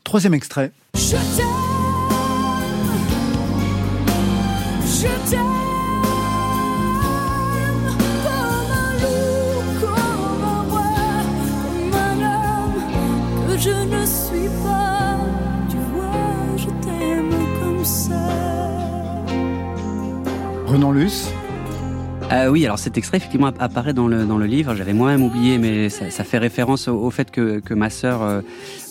Troisième 0.05 0.35
extrait. 0.35 0.73
Je 0.95 1.11
t'aime, 1.11 1.47
je 4.87 5.31
t'aime 5.31 5.58
Renan 20.67 20.93
Luce 20.93 21.31
euh, 22.31 22.49
oui, 22.51 22.67
alors 22.67 22.79
cet 22.79 22.99
extrait 22.99 23.17
effectivement 23.17 23.47
apparaît 23.59 23.95
dans 23.95 24.07
le, 24.07 24.27
dans 24.27 24.37
le 24.37 24.45
livre. 24.45 24.75
J'avais 24.75 24.93
moi-même 24.93 25.23
oublié, 25.23 25.57
mais 25.57 25.89
ça, 25.89 26.11
ça, 26.11 26.25
fait 26.25 26.37
référence 26.37 26.87
au, 26.87 27.09
fait 27.09 27.31
que, 27.31 27.59
que 27.59 27.73
ma 27.73 27.89
sœur 27.89 28.21
euh, 28.21 28.43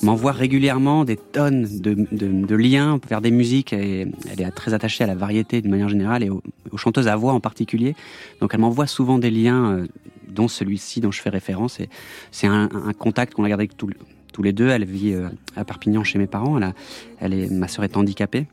m'envoie 0.02 0.32
régulièrement 0.32 1.06
des 1.06 1.18
tonnes 1.18 1.68
de, 1.80 1.94
de, 1.94 2.46
de, 2.46 2.56
liens 2.56 3.00
vers 3.08 3.22
des 3.22 3.30
musiques. 3.30 3.74
Et 3.74 4.08
elle 4.32 4.42
est 4.42 4.50
très 4.50 4.74
attachée 4.74 5.04
à 5.04 5.08
la 5.08 5.14
variété 5.14 5.62
de 5.62 5.68
manière 5.68 5.88
générale 5.88 6.24
et 6.24 6.32
aux, 6.32 6.42
chanteuses 6.78 7.08
à 7.08 7.16
voix 7.16 7.34
en 7.34 7.40
particulier. 7.40 7.96
Donc 8.42 8.56
elle 8.56 8.60
m'envoie 8.60 8.88
souvent 8.88 9.20
des 9.20 9.30
liens, 9.30 9.72
euh, 9.72 9.88
dont 10.28 10.48
celui-ci 10.48 11.00
dont 11.00 11.12
je 11.12 11.22
fais 11.22 11.30
référence. 11.30 11.80
Et 11.80 11.90
c'est 12.32 12.48
un, 12.48 12.70
un, 12.74 12.94
contact 12.94 13.36
qu'on 13.36 13.44
a 13.44 13.50
gardé 13.50 13.68
tous, 13.68 13.92
tous 14.38 14.44
les 14.44 14.54
deux. 14.54 14.68
Elle 14.70 14.86
vit 14.86 15.14
euh, 15.14 15.30
à 15.56 15.66
Perpignan 15.66 16.04
chez 16.04 16.20
mes 16.20 16.28
parents. 16.28 16.58
Elle, 16.58 16.64
a, 16.64 16.74
elle 17.20 17.34
est, 17.34 17.52
ma 17.52 17.68
sœur 17.68 17.84
est 17.84 17.98
handicapée. 17.98 18.46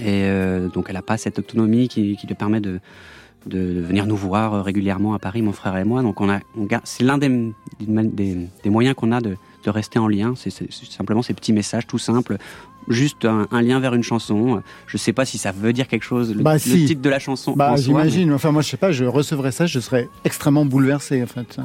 Et 0.00 0.30
donc 0.72 0.84
elle 0.88 0.94
n'a 0.94 1.02
pas 1.02 1.16
cette 1.16 1.40
autonomie 1.40 1.88
qui, 1.88 2.16
qui 2.16 2.28
lui 2.28 2.36
permet 2.36 2.60
de 2.60 2.78
de 3.46 3.80
venir 3.80 4.06
nous 4.06 4.16
voir 4.16 4.64
régulièrement 4.64 5.14
à 5.14 5.18
Paris, 5.18 5.42
mon 5.42 5.52
frère 5.52 5.76
et 5.76 5.84
moi. 5.84 6.02
Donc 6.02 6.20
on 6.20 6.30
a, 6.30 6.40
c'est 6.84 7.04
l'un 7.04 7.18
des, 7.18 7.52
des, 7.80 8.70
moyens 8.70 8.94
qu'on 8.94 9.10
a 9.10 9.20
de, 9.20 9.36
de, 9.64 9.70
rester 9.70 9.98
en 9.98 10.08
lien. 10.08 10.34
C'est 10.36 10.52
simplement 10.72 11.22
ces 11.22 11.34
petits 11.34 11.52
messages 11.52 11.86
tout 11.86 11.98
simples, 11.98 12.36
juste 12.88 13.24
un, 13.24 13.62
lien 13.62 13.80
vers 13.80 13.94
une 13.94 14.02
chanson. 14.02 14.62
Je 14.86 14.96
sais 14.96 15.12
pas 15.12 15.24
si 15.24 15.38
ça 15.38 15.52
veut 15.52 15.72
dire 15.72 15.88
quelque 15.88 16.04
chose, 16.04 16.34
le, 16.34 16.42
bah, 16.42 16.58
titre 16.58 17.00
de 17.00 17.10
la 17.10 17.18
chanson. 17.18 17.52
Bah, 17.52 17.76
j'imagine. 17.76 18.32
Enfin, 18.32 18.52
moi, 18.52 18.62
je 18.62 18.68
sais 18.68 18.76
pas, 18.76 18.92
je 18.92 19.04
recevrais 19.04 19.52
ça, 19.52 19.66
je 19.66 19.80
serais 19.80 20.08
extrêmement 20.24 20.64
bouleversé, 20.64 21.22
en 21.22 21.26
fait. 21.26 21.58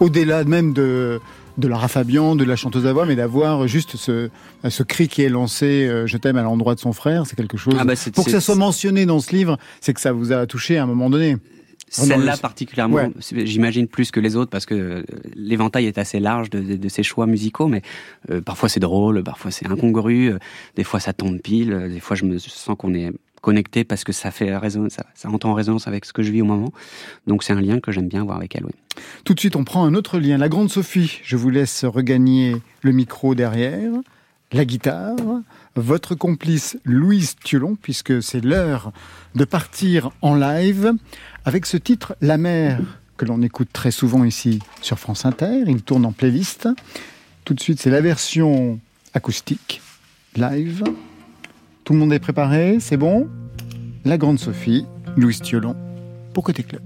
Au-delà 0.00 0.44
même 0.44 0.72
de, 0.72 1.20
de 1.58 1.68
Lara 1.68 1.88
Fabian, 1.88 2.36
de 2.36 2.44
la 2.44 2.56
chanteuse 2.56 2.86
à 2.86 2.92
voix, 2.92 3.06
mais 3.06 3.16
d'avoir 3.16 3.66
juste 3.66 3.96
ce, 3.96 4.28
ce 4.68 4.82
cri 4.82 5.08
qui 5.08 5.22
est 5.22 5.28
lancé 5.28 5.86
euh, 5.86 6.06
Je 6.06 6.16
t'aime 6.16 6.36
à 6.36 6.42
l'endroit 6.42 6.74
de 6.74 6.80
son 6.80 6.92
frère, 6.92 7.26
c'est 7.26 7.36
quelque 7.36 7.56
chose. 7.56 7.74
Ah 7.78 7.84
bah, 7.84 7.94
pour 8.14 8.24
que 8.24 8.30
ça 8.30 8.40
soit 8.40 8.54
mentionné 8.54 9.06
dans 9.06 9.20
ce 9.20 9.34
livre, 9.34 9.58
c'est 9.80 9.94
que 9.94 10.00
ça 10.00 10.12
vous 10.12 10.32
a 10.32 10.46
touché 10.46 10.78
à 10.78 10.82
un 10.82 10.86
moment 10.86 11.10
donné. 11.10 11.36
Celle-là 11.88 12.36
particulièrement, 12.36 13.10
j'imagine 13.30 13.86
plus 13.86 14.10
que 14.10 14.18
les 14.18 14.34
autres 14.34 14.50
parce 14.50 14.66
que 14.66 14.74
euh, 14.74 15.02
l'éventail 15.36 15.86
est 15.86 15.98
assez 15.98 16.18
large 16.18 16.50
de, 16.50 16.76
de, 16.76 16.88
ces 16.88 17.04
choix 17.04 17.26
musicaux, 17.26 17.68
mais 17.68 17.82
euh, 18.30 18.40
parfois 18.40 18.68
c'est 18.68 18.80
drôle, 18.80 19.22
parfois 19.22 19.52
c'est 19.52 19.66
incongru, 19.68 20.32
des 20.74 20.82
fois 20.82 20.98
ça 20.98 21.12
tombe 21.12 21.38
pile, 21.38 21.88
des 21.88 22.00
fois 22.00 22.16
je 22.16 22.24
me 22.24 22.38
sens 22.38 22.76
qu'on 22.76 22.92
est 22.92 23.12
connecté 23.46 23.84
parce 23.84 24.02
que 24.02 24.10
ça 24.10 24.32
fait 24.32 24.52
ça, 24.88 25.06
ça 25.14 25.28
entend 25.28 25.50
en 25.50 25.54
résonance 25.54 25.86
avec 25.86 26.04
ce 26.04 26.12
que 26.12 26.24
je 26.24 26.32
vis 26.32 26.42
au 26.42 26.44
moment. 26.44 26.72
Donc 27.28 27.44
c'est 27.44 27.52
un 27.52 27.60
lien 27.60 27.78
que 27.78 27.92
j'aime 27.92 28.08
bien 28.08 28.22
avoir 28.22 28.38
avec 28.38 28.56
elle. 28.56 28.64
Tout 29.24 29.34
de 29.34 29.38
suite, 29.38 29.54
on 29.54 29.62
prend 29.62 29.84
un 29.84 29.94
autre 29.94 30.18
lien. 30.18 30.36
La 30.36 30.48
grande 30.48 30.68
Sophie, 30.68 31.20
je 31.22 31.36
vous 31.36 31.48
laisse 31.48 31.84
regagner 31.84 32.56
le 32.82 32.90
micro 32.90 33.36
derrière, 33.36 33.92
la 34.50 34.64
guitare, 34.64 35.14
votre 35.76 36.16
complice 36.16 36.76
Louise 36.84 37.36
Thiolon, 37.36 37.76
puisque 37.80 38.20
c'est 38.20 38.44
l'heure 38.44 38.90
de 39.36 39.44
partir 39.44 40.10
en 40.22 40.34
live 40.34 40.94
avec 41.44 41.66
ce 41.66 41.76
titre 41.76 42.16
La 42.20 42.38
mer 42.38 42.80
que 43.16 43.26
l'on 43.26 43.42
écoute 43.42 43.68
très 43.72 43.92
souvent 43.92 44.24
ici 44.24 44.58
sur 44.82 44.98
France 44.98 45.24
Inter. 45.24 45.62
Il 45.68 45.82
tourne 45.82 46.04
en 46.04 46.10
playlist. 46.10 46.68
Tout 47.44 47.54
de 47.54 47.60
suite, 47.60 47.80
c'est 47.80 47.90
la 47.90 48.00
version 48.00 48.80
acoustique, 49.14 49.82
live. 50.34 50.82
Tout 51.86 51.92
le 51.92 52.00
monde 52.00 52.12
est 52.12 52.18
préparé, 52.18 52.78
c'est 52.80 52.96
bon? 52.96 53.28
La 54.04 54.18
Grande 54.18 54.40
Sophie, 54.40 54.86
Louis 55.16 55.38
Thiolon, 55.38 55.76
pour 56.34 56.42
Côté 56.42 56.64
Club. 56.64 56.82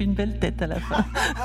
Une 0.00 0.14
belle 0.14 0.38
tête 0.38 0.62
à 0.62 0.66
la 0.66 0.80
fin. 0.80 1.04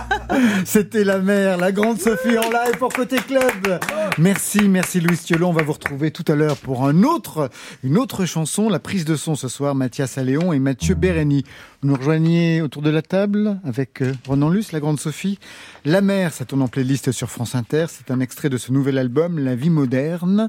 C'était 0.66 1.04
la 1.04 1.20
mère, 1.20 1.58
la 1.58 1.72
grande 1.72 2.00
Sophie 2.00 2.38
en 2.38 2.50
live 2.50 2.78
pour 2.78 2.94
Côté 2.94 3.18
Club. 3.18 3.80
Merci, 4.18 4.68
merci 4.70 5.00
Louis 5.00 5.18
Thiolon. 5.18 5.50
On 5.50 5.54
va 5.54 5.64
vous 5.64 5.74
retrouver 5.74 6.12
tout 6.12 6.26
à 6.28 6.36
l'heure 6.36 6.58
pour 6.58 6.88
une 6.90 7.06
autre 7.06 8.26
chanson, 8.26 8.70
la 8.70 8.80
prise 8.80 9.06
de 9.06 9.16
son 9.16 9.36
ce 9.36 9.48
soir, 9.48 9.76
Mathias 9.76 10.18
Alléon 10.18 10.54
et 10.54 10.60
Mathieu 10.60 10.96
Bérény. 10.96 11.44
Vous 11.84 11.90
nous 11.90 11.96
rejoignez 11.96 12.62
autour 12.62 12.82
de 12.82 12.90
la 12.90 13.02
table 13.02 13.60
avec 13.66 14.02
euh, 14.02 14.14
Ronan 14.26 14.50
Luce, 14.50 14.72
la 14.72 14.80
grande 14.80 15.02
Sophie. 15.02 15.38
La 15.84 16.00
mère, 16.00 16.32
ça 16.32 16.46
tourne 16.46 16.62
en 16.62 16.70
playlist 16.70 17.12
sur 17.12 17.30
France 17.30 17.56
Inter. 17.56 17.88
C'est 17.90 18.10
un 18.10 18.22
extrait 18.22 18.48
de 18.48 18.56
ce 18.56 18.72
nouvel 18.72 18.98
album, 18.98 19.38
La 19.38 19.54
vie 19.54 19.70
moderne. 19.70 20.48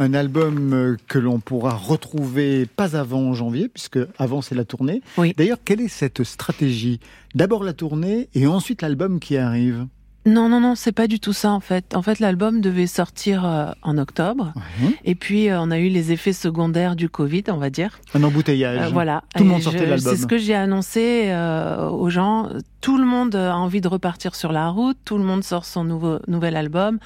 Un 0.00 0.12
album 0.12 0.72
euh, 0.72 0.96
que 1.06 1.20
l'on 1.20 1.38
pourra 1.38 1.76
retrouver 1.76 2.66
pas 2.66 2.96
avant 2.96 3.32
janvier, 3.32 3.68
puisque 3.68 4.00
avant 4.18 4.42
c'est 4.42 4.56
la 4.56 4.64
tournée. 4.64 5.02
Oui. 5.18 5.34
D'ailleurs, 5.36 5.58
quelle 5.64 5.80
est 5.80 5.86
cette 5.86 6.24
stratégie? 6.24 6.98
D'abord 7.36 7.62
la 7.62 7.74
tournée 7.74 8.28
et 8.34 8.48
ensuite 8.48 8.82
l'album 8.82 9.20
qui 9.20 9.36
arrive. 9.36 9.86
Non, 10.24 10.48
non, 10.48 10.60
non, 10.60 10.76
c'est 10.76 10.92
pas 10.92 11.08
du 11.08 11.18
tout 11.18 11.32
ça 11.32 11.50
en 11.50 11.58
fait. 11.58 11.96
En 11.96 12.02
fait, 12.02 12.20
l'album 12.20 12.60
devait 12.60 12.86
sortir 12.86 13.44
euh, 13.44 13.72
en 13.82 13.98
octobre. 13.98 14.52
Ouais. 14.56 14.90
Et 15.04 15.14
puis, 15.16 15.48
euh, 15.48 15.60
on 15.60 15.70
a 15.72 15.78
eu 15.78 15.88
les 15.88 16.12
effets 16.12 16.32
secondaires 16.32 16.94
du 16.94 17.08
Covid, 17.08 17.44
on 17.48 17.56
va 17.56 17.70
dire. 17.70 17.98
Un 18.14 18.22
embouteillage. 18.22 18.80
Euh, 18.80 18.88
voilà. 18.90 19.24
Tout 19.36 19.42
le 19.42 19.50
monde 19.50 19.62
sortait 19.62 19.86
l'album. 19.86 20.14
C'est 20.14 20.20
ce 20.20 20.26
que 20.28 20.38
j'ai 20.38 20.54
annoncé 20.54 21.24
euh, 21.26 21.88
aux 21.88 22.08
gens. 22.08 22.48
Tout 22.80 22.98
le 22.98 23.04
monde 23.04 23.34
a 23.34 23.56
envie 23.56 23.80
de 23.80 23.88
repartir 23.88 24.36
sur 24.36 24.52
la 24.52 24.68
route. 24.68 24.96
Tout 25.04 25.18
le 25.18 25.24
monde 25.24 25.42
sort 25.42 25.64
son 25.64 25.82
nouveau 25.82 26.20
nouvel 26.28 26.56
album. 26.56 27.00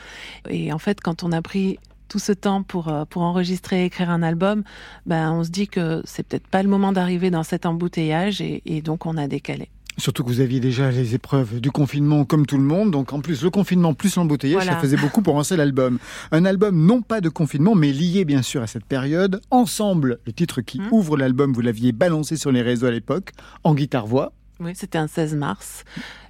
Et 0.51 0.73
en 0.73 0.79
fait, 0.79 1.01
quand 1.01 1.23
on 1.23 1.33
a 1.33 1.41
pris 1.41 1.79
tout 2.09 2.19
ce 2.19 2.33
temps 2.33 2.63
pour 2.63 2.89
euh, 2.89 3.05
pour 3.05 3.23
enregistrer 3.23 3.83
et 3.83 3.87
écrire 3.87 4.11
un 4.11 4.23
album, 4.23 4.63
ben 5.07 5.33
on 5.33 5.43
se 5.43 5.51
dit 5.51 5.69
que 5.69 6.03
c'est 6.05 6.23
peut-être 6.23 6.47
pas 6.47 6.63
le 6.63 6.69
moment 6.69 6.93
d'arriver 6.93 7.31
dans 7.31 7.43
cet 7.43 7.67
embouteillage 7.67 8.41
et, 8.41 8.63
et 8.67 8.83
donc 8.83 9.07
on 9.07 9.17
a 9.17 9.27
décalé. 9.27 9.71
Surtout 9.99 10.25
que 10.25 10.29
vous 10.29 10.41
aviez 10.41 10.61
déjà 10.61 10.91
les 10.91 11.15
épreuves 11.15 11.61
du 11.61 11.71
confinement 11.71 12.25
comme 12.27 12.45
tout 12.45 12.59
le 12.59 12.63
monde. 12.65 12.91
Donc 12.91 13.13
en 13.15 13.21
plus, 13.21 13.43
le 13.43 13.49
confinement 13.51 13.95
plus 13.95 14.17
l'embouteillage, 14.17 14.63
Voilà. 14.65 14.73
ça 14.73 14.79
faisait 14.79 14.99
beaucoup 14.99 15.23
pour 15.23 15.39
un 15.39 15.45
seul 15.45 15.61
album. 15.61 15.99
Un 16.33 16.45
album 16.45 16.85
non 16.85 17.01
pas 17.01 17.21
de 17.23 17.29
confinement, 17.31 17.75
mais 17.75 17.93
lié 17.93 18.25
bien 18.27 18.43
sûr 18.43 18.61
à 18.63 18.67
cette 18.67 18.85
période. 18.85 19.41
Ensemble, 19.51 20.19
le 20.27 20.33
titre 20.33 20.61
qui 20.61 20.81
Mhm. 20.81 20.89
ouvre 20.93 21.17
l'album, 21.17 21.53
vous 21.55 21.63
l'aviez 21.63 21.93
balancé 21.93 22.37
sur 22.37 22.53
les 22.53 22.61
réseaux 22.63 22.87
à 22.87 22.91
l'époque, 22.91 23.31
en 23.65 23.75
guitare-voix. 23.75 24.33
Oui, 24.61 24.73
c'était 24.75 24.99
un 24.99 25.07
16 25.07 25.35
mars 25.35 25.85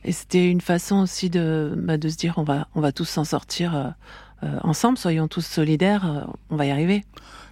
et 0.05 0.11
c'était 0.13 0.49
une 0.51 0.61
façon 0.61 0.97
aussi 0.97 1.31
de 1.31 1.73
bah, 1.77 1.97
de 1.97 2.09
se 2.09 2.17
dire 2.17 2.35
on 2.39 2.43
va 2.43 2.67
on 2.75 2.81
va 2.81 2.91
tous 2.91 3.05
s'en 3.05 3.23
sortir 3.25 3.75
euh, 3.77 3.85
euh, 4.43 4.59
ensemble, 4.65 4.99
soyons 4.99 5.29
tous 5.29 5.47
solidaires, 5.47 6.05
euh, 6.07 6.31
on 6.51 6.57
va 6.57 6.67
y 6.67 6.71
arriver. 6.71 7.05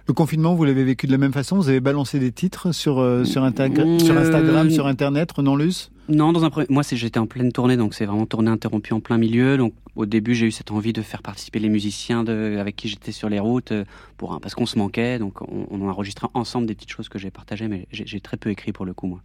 Le 0.07 0.13
confinement, 0.13 0.53
vous 0.53 0.65
l'avez 0.65 0.83
vécu 0.83 1.07
de 1.07 1.11
la 1.13 1.17
même 1.17 1.33
façon? 1.33 1.55
Vous 1.55 1.69
avez 1.69 1.79
balancé 1.79 2.19
des 2.19 2.31
titres 2.31 2.71
sur, 2.73 2.99
euh, 2.99 3.23
sur, 3.23 3.41
Mm, 3.41 3.99
sur 3.99 4.17
Instagram, 4.17 4.67
euh, 4.67 4.69
sur 4.69 4.85
Internet, 4.87 5.31
Renan 5.31 5.55
Luce? 5.55 5.91
Non, 6.07 6.33
dans 6.33 6.43
un 6.43 6.49
premier... 6.51 6.67
moi 6.69 6.83
j'étais 6.83 7.17
en 7.19 7.25
pleine 7.25 7.51
tournée, 7.51 7.77
donc 7.77 7.95
c'est 7.95 8.05
vraiment 8.05 8.25
tournée 8.27 8.51
interrompue 8.51 8.93
en 8.93 8.99
plein 8.99 9.17
milieu. 9.17 9.57
Donc 9.57 9.73
au 9.95 10.05
début 10.05 10.35
j'ai 10.35 10.45
eu 10.47 10.51
cette 10.51 10.71
envie 10.71 10.93
de 10.93 11.01
faire 11.01 11.21
participer 11.21 11.59
les 11.59 11.69
musiciens 11.69 12.23
de... 12.23 12.57
avec 12.59 12.75
qui 12.75 12.87
j'étais 12.87 13.11
sur 13.11 13.27
les 13.29 13.39
routes 13.39 13.71
euh, 13.71 13.85
pour 14.17 14.33
un... 14.33 14.39
parce 14.39 14.53
qu'on 14.53 14.65
se 14.67 14.77
manquait, 14.77 15.17
donc 15.17 15.41
on, 15.41 15.67
on 15.71 15.81
a 15.87 15.91
enregistré 15.91 16.27
ensemble 16.33 16.67
des 16.67 16.75
petites 16.75 16.91
choses 16.91 17.09
que 17.09 17.17
j'ai 17.17 17.31
partagées, 17.31 17.67
mais 17.67 17.87
j'ai 17.91 18.19
très 18.19 18.37
peu 18.37 18.49
écrit 18.49 18.71
pour 18.71 18.85
le 18.85 18.93
coup 18.93 19.07
moi. 19.07 19.21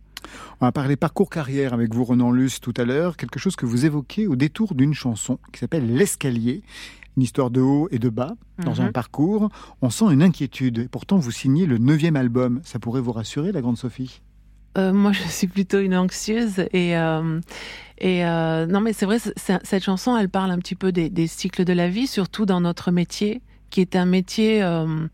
On 0.61 0.67
va 0.67 0.73
parler 0.73 0.97
parcours 0.97 1.31
carrière 1.31 1.73
avec 1.75 1.95
vous, 1.95 2.05
Renan 2.05 2.31
Luce, 2.31 2.61
tout 2.61 2.75
à 2.77 2.85
l'heure. 2.85 3.17
Quelque 3.17 3.39
chose 3.39 3.57
que 3.57 3.67
vous 3.67 3.87
évoquez 3.87 4.27
au 4.27 4.37
détour 4.37 4.75
d'une 4.75 4.95
chanson 4.95 5.39
qui 5.53 5.61
s'appelle 5.61 5.95
L'escalier. 5.95 6.63
Une 7.17 7.23
histoire 7.25 7.51
de 7.51 7.61
haut 7.61 7.89
et 7.91 7.99
de 7.99 8.09
bas 8.09 8.37
dans 8.65 8.75
Mhm. 8.75 8.81
un 8.81 8.93
parcours. 8.93 9.49
On 9.83 9.91
sent 9.91 10.05
une 10.13 10.23
inquiétude. 10.23 10.79
Et 10.79 10.89
pourtant, 10.89 11.17
vous 11.17 11.31
signez 11.31 11.67
le 11.67 11.79
neuvième 11.79 12.17
album. 12.17 12.61
Ça 12.65 12.79
pourrait 12.79 13.01
vous 13.01 13.13
rassurer, 13.13 13.51
la 13.51 13.61
grande 13.63 13.79
Sophie? 13.79 14.21
Euh, 14.79 14.93
moi, 14.93 15.13
je 15.13 15.23
suis 15.29 15.47
plutôt 15.47 15.79
une 15.79 15.97
anxieuse 15.97 16.61
et 16.73 16.97
euh, 16.97 17.41
et 18.01 18.25
euh, 18.25 18.67
non, 18.67 18.81
mais 18.81 18.95
c'est 18.95 19.05
vrai, 19.05 19.19
cette 19.19 19.85
chanson, 19.85 20.17
elle 20.17 20.31
parle 20.31 20.51
un 20.51 20.59
petit 20.59 20.75
peu 20.75 20.91
des, 20.91 21.27
cycles 21.27 21.65
de 21.65 21.73
la 21.75 21.89
vie, 21.89 22.07
surtout 22.07 22.47
dans 22.47 22.61
notre 22.61 22.91
métier, 22.91 23.43
qui 23.69 23.83
est 23.83 23.95
un 23.95 24.07
métier 24.07 24.63
euh, 24.63 25.07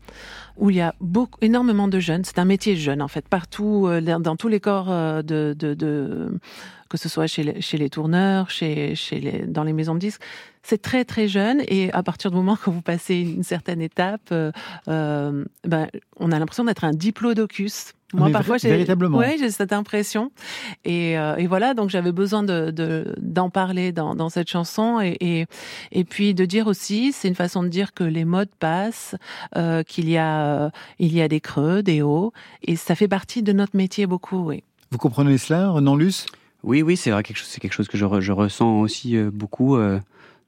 où 0.55 0.69
il 0.69 0.77
y 0.77 0.81
a 0.81 0.95
beaucoup, 1.01 1.37
énormément 1.41 1.89
de 1.89 1.99
jeunes. 1.99 2.23
C'est 2.23 2.39
un 2.39 2.45
métier 2.45 2.77
jeune, 2.77 3.01
en 3.01 3.09
fait, 3.09 3.27
partout, 3.27 3.87
euh, 3.87 3.99
dans, 3.99 4.37
tous 4.37 4.47
les 4.47 4.61
corps 4.61 4.87
de, 4.87 5.53
de, 5.53 5.73
de 5.73 6.39
que 6.87 6.97
ce 6.97 7.09
soit 7.09 7.27
chez 7.27 7.43
les, 7.43 7.61
chez 7.61 7.77
les 7.77 7.89
tourneurs, 7.89 8.49
chez, 8.49 8.95
chez 8.95 9.19
les, 9.19 9.45
dans 9.45 9.63
les 9.63 9.73
maisons 9.73 9.93
de 9.93 9.99
disques. 9.99 10.21
C'est 10.63 10.81
très 10.81 11.03
très 11.03 11.27
jeune 11.27 11.61
et 11.67 11.91
à 11.91 12.03
partir 12.03 12.31
du 12.31 12.37
moment 12.37 12.55
que 12.55 12.69
vous 12.69 12.81
passez 12.81 13.15
une 13.15 13.43
certaine 13.43 13.81
étape, 13.81 14.31
euh, 14.31 15.45
ben, 15.65 15.87
on 16.17 16.31
a 16.31 16.39
l'impression 16.39 16.63
d'être 16.63 16.85
un 16.85 16.93
diplodocus. 16.93 17.93
Moi, 18.13 18.27
Mais 18.27 18.31
parfois, 18.31 18.57
j'ai 18.57 18.69
véritablement. 18.69 19.17
ouais, 19.17 19.35
j'ai 19.37 19.51
cette 19.51 19.73
impression. 19.73 20.31
Et, 20.85 21.17
euh, 21.19 21.35
et 21.35 21.45
voilà, 21.45 21.73
donc 21.73 21.89
j'avais 21.89 22.13
besoin 22.13 22.41
de 22.41 22.71
de- 22.71 23.13
d'en 23.19 23.49
parler 23.49 23.91
dans, 23.91 24.15
dans 24.15 24.29
cette 24.29 24.47
chanson 24.49 25.01
et, 25.01 25.17
et 25.19 25.45
et 25.91 26.03
puis 26.05 26.33
de 26.33 26.45
dire 26.45 26.67
aussi, 26.67 27.11
c'est 27.11 27.27
une 27.27 27.35
façon 27.35 27.63
de 27.63 27.67
dire 27.67 27.93
que 27.93 28.05
les 28.05 28.23
modes 28.23 28.49
passent, 28.59 29.15
euh, 29.57 29.83
qu'il 29.83 30.09
y 30.09 30.15
a 30.17 30.45
euh, 30.65 30.69
il 30.99 31.13
y 31.13 31.21
a 31.21 31.27
des 31.27 31.41
creux, 31.41 31.83
des 31.83 32.01
hauts, 32.01 32.31
et 32.63 32.77
ça 32.77 32.95
fait 32.95 33.09
partie 33.09 33.43
de 33.43 33.51
notre 33.51 33.75
métier 33.75 34.07
beaucoup. 34.07 34.39
Oui. 34.45 34.63
Vous 34.91 34.97
comprenez 34.97 35.37
cela, 35.37 35.69
Renan 35.69 35.95
Luce? 35.97 36.25
Oui, 36.63 36.81
oui, 36.81 36.95
c'est 36.95 37.11
vrai, 37.11 37.23
quelque 37.23 37.37
chose, 37.37 37.47
c'est 37.49 37.59
quelque 37.59 37.73
chose 37.73 37.87
que 37.89 37.97
je, 37.97 38.05
re- 38.05 38.21
je 38.21 38.31
ressens 38.31 38.79
aussi 38.79 39.17
beaucoup 39.33 39.75
euh, 39.75 39.99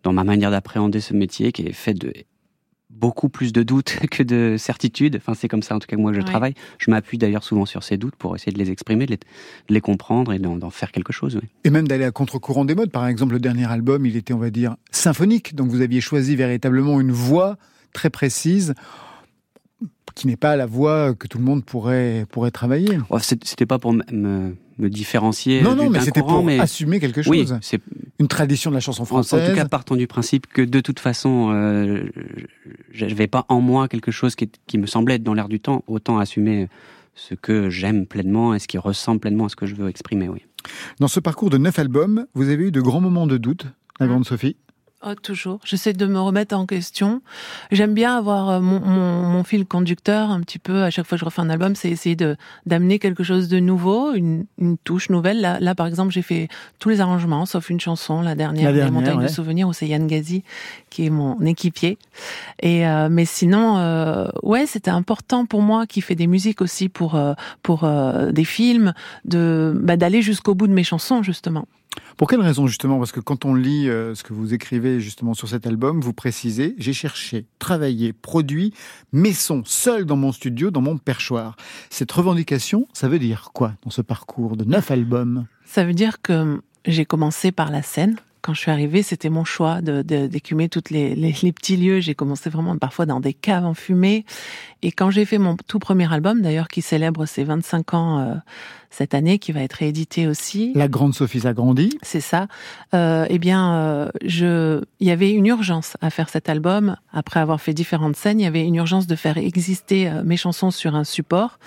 dans 0.04 0.14
ma 0.14 0.24
manière 0.24 0.50
d'appréhender 0.50 1.02
ce 1.02 1.14
métier, 1.14 1.52
qui 1.52 1.64
est 1.64 1.74
fait 1.74 1.94
de 1.94 2.14
beaucoup 2.90 3.30
plus 3.30 3.54
de 3.54 3.64
doutes 3.64 3.98
que 4.12 4.24
de 4.24 4.56
certitudes. 4.58 5.18
Enfin, 5.18 5.34
c'est 5.34 5.48
comme 5.48 5.64
ça, 5.64 5.76
en 5.76 5.80
tout 5.80 5.88
cas, 5.88 5.96
que 5.96 6.02
moi, 6.02 6.12
que 6.12 6.18
je 6.18 6.24
travaille. 6.24 6.54
Je 6.78 6.92
m'appuie 6.92 7.18
d'ailleurs 7.18 7.44
souvent 7.44 7.66
sur 7.66 7.84
ces 7.84 7.98
doutes 7.98 8.16
pour 8.16 8.36
essayer 8.36 8.52
de 8.52 8.58
les 8.58 8.72
exprimer, 8.72 9.06
de 9.06 9.12
les, 9.12 9.18
de 9.18 9.74
les 9.74 9.82
comprendre 9.82 10.34
et 10.34 10.40
d'en, 10.40 10.70
faire 10.70 10.92
quelque 10.92 11.14
chose. 11.14 11.40
Et 11.64 11.70
même 11.70 11.88
d'aller 11.88 12.06
à 12.06 12.12
contre-courant 12.12 12.66
des 12.66 12.76
modes. 12.76 12.92
Par 12.92 13.08
exemple, 13.08 13.34
le 13.34 13.40
dernier 13.40 13.70
album, 13.70 14.06
il 14.06 14.16
était, 14.16 14.34
on 14.34 14.40
va 14.40 14.50
dire, 14.50 14.76
symphonique. 14.92 15.56
Donc 15.56 15.70
vous 15.70 15.82
aviez 15.82 16.02
choisi 16.02 16.36
véritablement 16.36 17.00
une 17.00 17.12
voix 17.12 17.58
très 17.94 18.10
précise 18.10 18.74
qui 20.20 20.28
n'est 20.28 20.36
pas 20.38 20.56
la 20.56 20.66
voix 20.66 21.14
que 21.16 21.28
tout 21.28 21.38
le 21.38 21.44
monde 21.44 21.64
pourrait, 21.64 22.26
pourrait 22.32 22.52
travailler. 22.52 22.98
Ouais, 23.10 23.20
C'était 23.22 23.66
pas 23.66 23.80
pour 23.80 23.94
me, 23.94 24.56
différencier 24.78 25.62
Non, 25.62 25.72
du- 25.72 25.78
non, 25.78 25.90
mais 25.90 26.00
d'un 26.00 26.06
c'était 26.06 26.22
pour 26.22 26.44
mais 26.44 26.60
assumer 26.60 27.00
quelque 27.00 27.22
oui, 27.30 27.48
chose. 27.48 27.58
c'est 27.62 27.82
Une 28.20 28.28
tradition 28.28 28.70
de 28.70 28.76
la 28.76 28.80
chanson 28.82 29.02
En, 29.02 29.04
en 29.04 29.06
française. 29.08 29.50
tout 29.50 29.56
cas, 29.56 29.66
partant 29.66 29.96
du 29.96 30.08
principe 30.08 30.48
que 30.48 30.62
de 30.62 30.80
toute 30.82 31.00
façon, 31.00 31.52
euh, 31.54 32.04
je 32.92 33.06
n'avais 33.06 33.28
pas 33.28 33.46
en 33.50 33.62
moi 33.62 33.88
quelque 33.88 34.12
chose 34.12 34.36
qui 34.36 34.78
me 34.78 34.86
semblait 34.86 35.16
être 35.16 35.24
dans 35.24 35.34
l'air 35.34 35.48
du 35.50 35.60
temps, 35.60 35.84
autant 35.88 36.20
assumer 36.20 36.68
ce 37.16 37.34
que 37.34 37.70
j'aime 37.70 38.06
pleinement 38.06 38.54
et 38.54 38.60
ce 38.60 38.68
qui 38.68 38.78
ressemble 38.78 39.20
pleinement 39.20 39.46
à 39.46 39.50
ce 39.50 39.56
que 39.56 39.66
je 39.66 39.76
veux 39.76 39.90
exprimer. 39.90 40.30
Oui. 40.30 40.42
Dans 41.00 41.08
ce 41.08 41.20
parcours 41.20 41.50
de 41.50 41.58
neuf 41.58 41.80
albums, 41.80 42.26
vous 42.34 42.50
avez 42.50 42.68
eu 42.68 42.72
de 42.72 42.82
grands 42.82 43.02
moments 43.02 43.28
de 43.28 43.38
doute, 43.38 43.66
la 44.00 44.06
Mmh. 44.06 44.10
grande 44.10 44.26
Sophie. 44.26 44.56
Oh, 45.02 45.16
toujours. 45.16 45.60
J'essaie 45.64 45.94
de 45.94 46.06
me 46.06 46.20
remettre 46.20 46.54
en 46.54 46.66
question. 46.66 47.22
J'aime 47.72 47.94
bien 47.94 48.18
avoir 48.18 48.50
euh, 48.50 48.60
mon, 48.60 48.82
mon, 48.82 49.24
mon 49.24 49.44
fil 49.46 49.66
conducteur 49.66 50.30
un 50.30 50.42
petit 50.42 50.60
peu. 50.60 50.84
À 50.84 50.90
chaque 50.90 51.06
fois 51.06 51.18
que 51.18 51.22
je 51.22 51.26
refais 51.26 51.40
un 51.42 51.50
album, 51.50 51.74
c'est 51.76 51.90
essayer 51.90 52.18
de 52.18 52.36
d'amener 52.66 53.00
quelque 53.00 53.24
chose 53.24 53.48
de 53.48 53.60
nouveau, 53.60 54.14
une, 54.14 54.46
une 54.58 54.78
touche 54.78 55.10
nouvelle. 55.10 55.40
Là, 55.40 55.58
là, 55.62 55.74
par 55.74 55.88
exemple, 55.88 56.12
j'ai 56.12 56.22
fait 56.22 56.50
tous 56.80 56.90
les 56.90 57.00
arrangements, 57.00 57.46
sauf 57.46 57.70
une 57.70 57.80
chanson, 57.80 58.22
la 58.22 58.36
dernière, 58.36 58.66
La 58.66 58.74
dernière, 58.74 58.92
Montagnes 58.92 59.20
ouais. 59.20 59.24
de 59.24 59.30
Souvenirs, 59.30 59.70
où 59.70 59.74
c'est 59.74 59.88
Yann 59.88 60.06
Gazi 60.06 60.44
qui 60.90 61.06
est 61.06 61.10
mon 61.10 61.40
équipier. 61.46 61.98
Et 62.62 62.86
euh, 62.86 63.08
mais 63.10 63.24
sinon, 63.24 63.78
euh, 63.78 64.28
ouais, 64.44 64.66
c'était 64.66 64.92
important 64.92 65.46
pour 65.46 65.62
moi 65.62 65.88
qui 65.88 66.02
fait 66.02 66.16
des 66.16 66.28
musiques 66.28 66.62
aussi 66.62 66.90
pour 66.90 67.16
euh, 67.16 67.36
pour 67.64 67.86
euh, 67.86 68.34
des 68.34 68.44
films, 68.44 68.94
de 69.24 69.72
bah, 69.82 69.96
d'aller 69.96 70.22
jusqu'au 70.22 70.56
bout 70.56 70.68
de 70.68 70.74
mes 70.74 70.84
chansons 70.84 71.24
justement. 71.24 71.68
Pour 72.18 72.28
quelle 72.28 72.42
raison 72.42 72.68
justement? 72.68 72.98
Parce 73.00 73.12
que 73.12 73.20
quand 73.20 73.46
on 73.46 73.54
lit 73.54 73.90
euh, 73.90 74.16
ce 74.16 74.24
que 74.24 74.34
vous 74.34 74.54
écrivez 74.54 75.00
justement 75.00 75.34
sur 75.34 75.48
cet 75.48 75.66
album, 75.68 76.02
vous 76.02 76.14
précisez 76.14 76.76
j'ai 76.78 76.94
cherché, 76.94 77.46
travaillé, 77.60 78.14
produit 78.14 78.74
mes 79.14 79.34
sons 79.34 79.64
seuls 79.66 80.06
dans 80.06 80.16
mon 80.18 80.32
studio, 80.32 80.72
dans 80.72 80.82
mon 80.82 80.98
perchoir. 80.98 81.56
Cette 81.90 82.12
revendication, 82.12 82.88
ça 82.94 83.08
veut 83.08 83.20
dire 83.20 83.52
quoi 83.54 83.74
dans 83.84 83.90
ce 83.90 84.02
parcours 84.02 84.58
de 84.58 84.64
neuf 84.66 84.92
albums? 84.92 85.46
Ça 85.66 85.84
veut 85.86 85.94
dire 85.94 86.22
que 86.22 86.62
j'ai 86.86 87.06
commencé 87.06 87.52
par 87.52 87.72
la 87.72 87.82
scène. 87.82 88.16
Quand 88.42 88.54
je 88.54 88.62
suis 88.62 88.72
arrivée, 88.72 89.04
c'était 89.04 89.30
mon 89.30 89.44
choix 89.44 89.82
de 89.82 90.02
de- 90.02 90.28
d'écumer 90.28 90.70
toutes 90.70 90.92
les, 90.92 91.14
les, 91.14 91.36
les 91.44 91.52
petits 91.52 91.76
lieux. 91.76 92.00
J'ai 92.00 92.16
commencé 92.16 92.50
vraiment 92.50 92.78
parfois 92.78 93.06
dans 93.06 93.20
des 93.20 93.34
caves 93.34 93.66
enfumées. 93.66 94.26
Et 94.82 94.94
quand 94.94 95.12
j'ai 95.12 95.26
fait 95.26 95.38
mon 95.38 95.58
tout 95.58 95.78
premier 95.80 96.12
album, 96.12 96.42
d'ailleurs, 96.42 96.70
qui 96.70 96.82
célèbre 96.82 97.26
ses 97.26 97.44
25 97.44 97.94
ans 97.94 98.20
euh, 98.20 98.36
cette 98.90 99.14
année, 99.14 99.40
qui 99.40 99.52
va 99.52 99.62
être 99.62 99.74
réédité 99.74 100.28
aussi, 100.28 100.72
La 100.76 100.88
grande 100.88 101.14
Sophie 101.14 101.42
s'agrandit. 101.42 101.98
c'est 102.02 102.22
ça. 102.22 102.48
Euh, 102.94 103.26
eh 103.30 103.38
bien, 103.40 103.74
euh, 103.76 104.10
je, 104.26 104.82
il 105.00 105.08
y 105.08 105.12
avait 105.12 105.32
une 105.32 105.46
urgence 105.46 105.96
à 106.02 106.10
faire 106.10 106.30
cet 106.30 106.50
album. 106.50 106.96
Après 107.14 107.40
avoir 107.40 107.62
fait 107.62 107.74
différentes 107.74 108.16
scènes, 108.16 108.40
il 108.40 108.44
y 108.44 108.48
avait 108.48 108.64
une 108.66 108.76
urgence 108.76 109.06
de 109.08 109.16
faire 109.16 109.38
exister 109.38 110.10
euh, 110.10 110.24
mes 110.24 110.38
chansons 110.38 110.72
sur 110.72 110.96
un 110.96 111.04
support. 111.04 111.60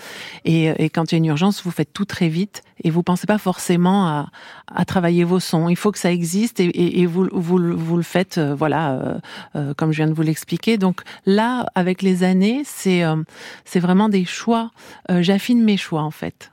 Et, 0.44 0.66
et 0.82 0.90
quand 0.90 1.12
il 1.12 1.14
y 1.14 1.16
a 1.16 1.18
une 1.18 1.26
urgence, 1.26 1.62
vous 1.62 1.70
faites 1.70 1.92
tout 1.92 2.04
très 2.04 2.28
vite 2.28 2.62
et 2.85 2.90
vous 2.90 3.02
pensez 3.02 3.26
pas 3.26 3.38
forcément 3.38 4.06
à, 4.08 4.30
à 4.74 4.85
travailler 4.85 5.24
vos 5.24 5.38
sons. 5.40 5.68
Il 5.68 5.76
faut 5.76 5.92
que 5.92 5.98
ça 5.98 6.11
existe 6.11 6.58
et, 6.61 6.64
et, 6.66 7.00
et 7.00 7.06
vous, 7.06 7.28
vous, 7.32 7.58
le- 7.58 7.74
vous 7.74 7.96
le 7.96 8.02
faites, 8.02 8.38
euh, 8.38 8.54
voilà, 8.54 8.92
euh, 8.92 9.18
euh, 9.56 9.74
comme 9.74 9.92
je 9.92 9.98
viens 9.98 10.08
de 10.08 10.14
vous 10.14 10.22
l'expliquer. 10.22 10.78
Donc 10.78 11.02
là, 11.26 11.66
avec 11.74 12.02
les 12.02 12.24
années, 12.24 12.62
c'est 12.64 13.04
euh, 13.04 13.16
c'est 13.64 13.80
vraiment 13.80 14.08
des 14.08 14.24
choix. 14.24 14.70
Euh, 15.11 15.22
J'affine 15.22 15.62
mes 15.62 15.76
choix 15.76 16.02
en 16.02 16.11
fait. 16.11 16.51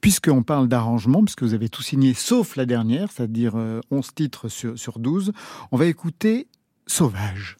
Puisqu'on 0.00 0.42
parle 0.42 0.68
d'arrangement, 0.68 1.24
puisque 1.24 1.42
vous 1.42 1.54
avez 1.54 1.68
tout 1.68 1.82
signé 1.82 2.14
sauf 2.14 2.56
la 2.56 2.66
dernière, 2.66 3.10
c'est-à-dire 3.12 3.52
euh, 3.56 3.80
11 3.90 4.14
titres 4.14 4.48
sur, 4.48 4.78
sur 4.78 4.98
12, 4.98 5.32
on 5.70 5.76
va 5.76 5.86
écouter 5.86 6.48
Sauvage. 6.86 7.56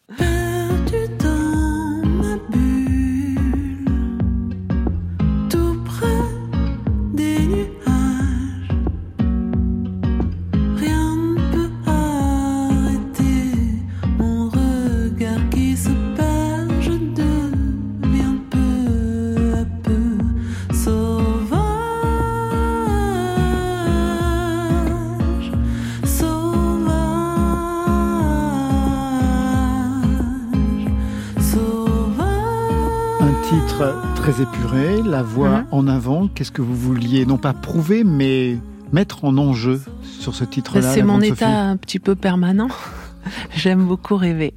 Qu'est-ce 36.42 36.50
que 36.50 36.60
vous 36.60 36.74
vouliez, 36.74 37.24
non 37.24 37.38
pas 37.38 37.52
prouver, 37.52 38.02
mais 38.02 38.56
mettre 38.90 39.24
en 39.24 39.38
enjeu 39.38 39.80
sur 40.02 40.34
ce 40.34 40.42
titre-là 40.42 40.92
C'est 40.92 41.04
mon 41.04 41.20
état 41.20 41.36
Sophie 41.36 41.44
un 41.44 41.76
petit 41.76 41.98
peu 42.00 42.16
permanent. 42.16 42.66
J'aime 43.54 43.86
beaucoup 43.86 44.16
rêver. 44.16 44.52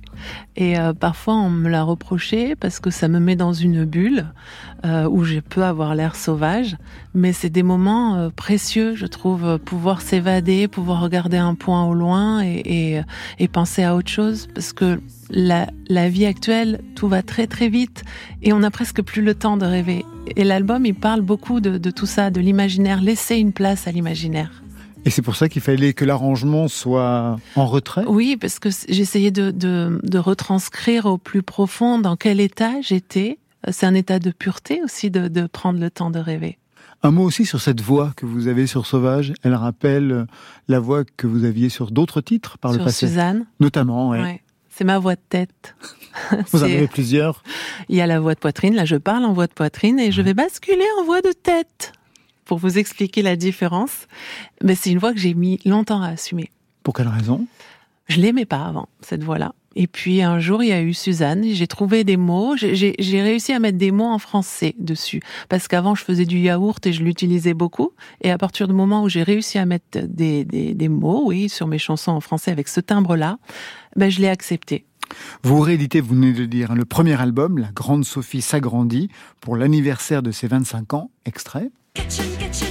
Et 0.56 0.80
euh, 0.80 0.93
parfois, 0.93 1.36
on 1.36 1.52
me 1.52 1.69
l'a 1.69 1.84
reproché 1.84 2.56
parce 2.56 2.80
que 2.80 2.89
ça 2.89 3.08
me 3.08 3.19
met 3.19 3.36
dans 3.36 3.54
une 3.54 3.86
bulle 3.86 4.26
euh, 4.84 5.08
où 5.08 5.26
je 5.26 5.39
peux 5.39 5.63
avoir 5.63 5.93
l'air 5.93 6.15
sauvage. 6.15 6.76
Mais 7.13 7.34
c'est 7.34 7.52
des 7.52 7.62
moments 7.62 8.15
euh, 8.15 8.30
précieux, 8.36 8.95
je 8.95 9.06
trouve, 9.06 9.60
pouvoir 9.60 10.02
s'évader, 10.02 10.67
pouvoir 10.67 11.02
regarder 11.02 11.38
un 11.38 11.54
point 11.54 11.86
au 11.86 11.93
loin 11.93 12.43
et, 12.43 12.63
et, 12.65 13.02
et 13.38 13.48
penser 13.48 13.84
à 13.84 13.95
autre 13.95 14.10
chose. 14.10 14.48
Parce 14.56 14.74
que 14.74 15.00
la, 15.30 15.67
la 15.88 16.10
vie 16.10 16.26
actuelle, 16.26 16.82
tout 16.95 17.08
va 17.08 17.21
très 17.21 17.45
très 17.45 17.69
vite 17.69 18.04
et 18.41 18.54
on 18.54 18.60
n'a 18.62 18.71
presque 18.71 19.04
plus 19.04 19.21
le 19.21 19.36
temps 19.36 19.58
de 19.58 19.67
rêver. 19.67 20.04
Et 20.36 20.44
l'album, 20.44 20.86
il 20.86 20.96
parle 20.96 21.22
beaucoup 21.22 21.60
de, 21.60 21.78
de 21.78 21.92
tout 21.92 22.06
ça, 22.06 22.30
de 22.30 22.42
l'imaginaire, 22.42 23.02
laisser 23.02 23.36
une 23.36 23.52
place 23.54 23.88
à 23.88 23.92
l'imaginaire. 23.92 24.64
Et 25.06 25.12
c'est 25.12 25.22
pour 25.22 25.36
ça 25.36 25.50
qu'il 25.50 25.62
fallait 25.62 25.94
que 25.94 26.04
l'arrangement 26.04 26.68
soit 26.68 27.38
en 27.56 27.68
retrait? 27.68 28.04
Oui, 28.08 28.38
parce 28.42 28.58
que 28.58 28.70
j'essayais 28.90 29.30
de, 29.32 29.52
de, 29.52 30.00
de 30.02 30.18
retranscrire 30.18 31.06
au 31.06 31.20
plus 31.20 31.44
profond 31.44 32.00
dans 32.00 32.16
quel 32.16 32.40
état 32.40 32.82
j'étais. 32.82 33.38
C'est 33.70 33.86
un 33.86 33.94
état 33.94 34.18
de 34.20 34.32
pureté 34.32 34.82
aussi 34.84 35.12
de, 35.12 35.28
de 35.28 35.46
prendre 35.48 35.80
le 35.80 35.92
temps 35.92 36.10
de 36.10 36.20
rêver. 36.20 36.58
Un 37.04 37.12
mot 37.12 37.24
aussi 37.24 37.46
sur 37.46 37.62
cette 37.62 37.82
voix 37.82 38.14
que 38.16 38.26
vous 38.26 38.48
avez 38.48 38.66
sur 38.66 38.88
Sauvage. 38.88 39.34
Elle 39.44 39.54
rappelle 39.54 40.26
la 40.68 40.80
voix 40.80 41.04
que 41.04 41.28
vous 41.28 41.44
aviez 41.44 41.70
sur 41.70 41.92
d'autres 41.92 42.22
titres 42.22 42.58
par 42.58 42.72
le 42.72 42.78
Sur 42.78 42.86
passé. 42.86 43.08
Suzanne, 43.08 43.46
Notamment, 43.60 44.10
ouais. 44.10 44.22
ouais. 44.22 44.42
C'est 44.76 44.84
ma 44.84 45.00
voix 45.00 45.16
de 45.16 45.22
tête. 45.30 45.76
Vous 46.52 46.62
en 46.62 46.66
avez 46.66 46.88
plusieurs. 46.88 47.44
Il 47.88 47.96
y 47.96 48.02
a 48.02 48.08
la 48.08 48.20
voix 48.20 48.36
de 48.36 48.40
poitrine, 48.40 48.76
là 48.76 48.84
je 48.84 48.98
parle 48.98 49.24
en 49.24 49.32
voix 49.32 49.48
de 49.48 49.54
poitrine 49.54 50.00
et 50.00 50.12
je 50.12 50.22
vais 50.22 50.34
basculer 50.34 50.86
en 51.00 51.06
voix 51.06 51.22
de 51.22 51.32
tête 51.32 51.94
pour 52.44 52.58
vous 52.58 52.78
expliquer 52.78 53.22
la 53.22 53.38
différence. 53.38 54.08
Mais 54.62 54.76
c'est 54.76 54.92
une 54.92 55.00
voix 55.00 55.14
que 55.14 55.20
j'ai 55.20 55.34
mis 55.34 55.60
longtemps 55.66 56.02
à 56.02 56.10
assumer. 56.10 56.52
Pour 56.84 56.94
quelle 56.94 57.08
raison? 57.08 57.48
Je 58.08 58.20
l'aimais 58.20 58.46
pas 58.46 58.66
avant, 58.66 58.90
cette 59.02 59.24
voix-là. 59.24 59.54
Et 59.76 59.88
puis 59.88 60.22
un 60.22 60.40
jour, 60.40 60.64
il 60.64 60.70
y 60.70 60.72
a 60.72 60.82
eu 60.82 60.94
Suzanne, 60.94 61.44
j'ai 61.46 61.68
trouvé 61.68 62.04
des 62.04 62.18
mots, 62.18 62.56
j'ai- 62.56 62.76
j'ai 62.76 62.96
j'ai 62.98 63.22
réussi 63.22 63.52
à 63.54 63.60
mettre 63.60 63.78
des 63.78 63.92
mots 63.92 64.06
en 64.06 64.20
français 64.20 64.74
dessus. 64.80 65.22
Parce 65.50 65.68
qu'avant, 65.68 65.96
je 65.96 66.04
faisais 66.04 66.26
du 66.26 66.38
yaourt 66.40 66.86
et 66.86 66.94
je 66.94 67.04
l'utilisais 67.04 67.54
beaucoup. 67.54 67.92
Et 68.22 68.32
à 68.32 68.38
partir 68.38 68.68
du 68.68 68.74
moment 68.74 69.04
où 69.04 69.10
j'ai 69.10 69.24
réussi 69.24 69.58
à 69.58 69.66
mettre 69.66 70.00
des, 70.08 70.46
des, 70.46 70.74
des 70.74 70.88
mots, 70.90 71.24
oui, 71.26 71.50
sur 71.50 71.68
mes 71.68 71.78
chansons 71.78 72.12
en 72.12 72.22
français 72.22 72.52
avec 72.52 72.68
ce 72.70 72.80
timbre-là, 72.80 73.38
ben, 73.96 74.10
je 74.10 74.22
l'ai 74.22 74.30
accepté. 74.30 74.86
Vous 75.44 75.60
rééditez, 75.60 76.02
vous 76.02 76.16
venez 76.16 76.34
de 76.34 76.40
le 76.40 76.48
dire, 76.48 76.72
hein, 76.72 76.76
le 76.76 76.86
premier 76.86 77.20
album, 77.22 77.58
La 77.60 77.70
Grande 77.74 78.06
Sophie 78.06 78.42
s'agrandit, 78.42 79.10
pour 79.42 79.56
l'anniversaire 79.56 80.24
de 80.24 80.32
ses 80.32 80.48
25 80.48 80.94
ans. 80.94 81.12
Extrait. 81.26 81.70
Kitchen, 81.94 82.26
kitchen 82.40 82.64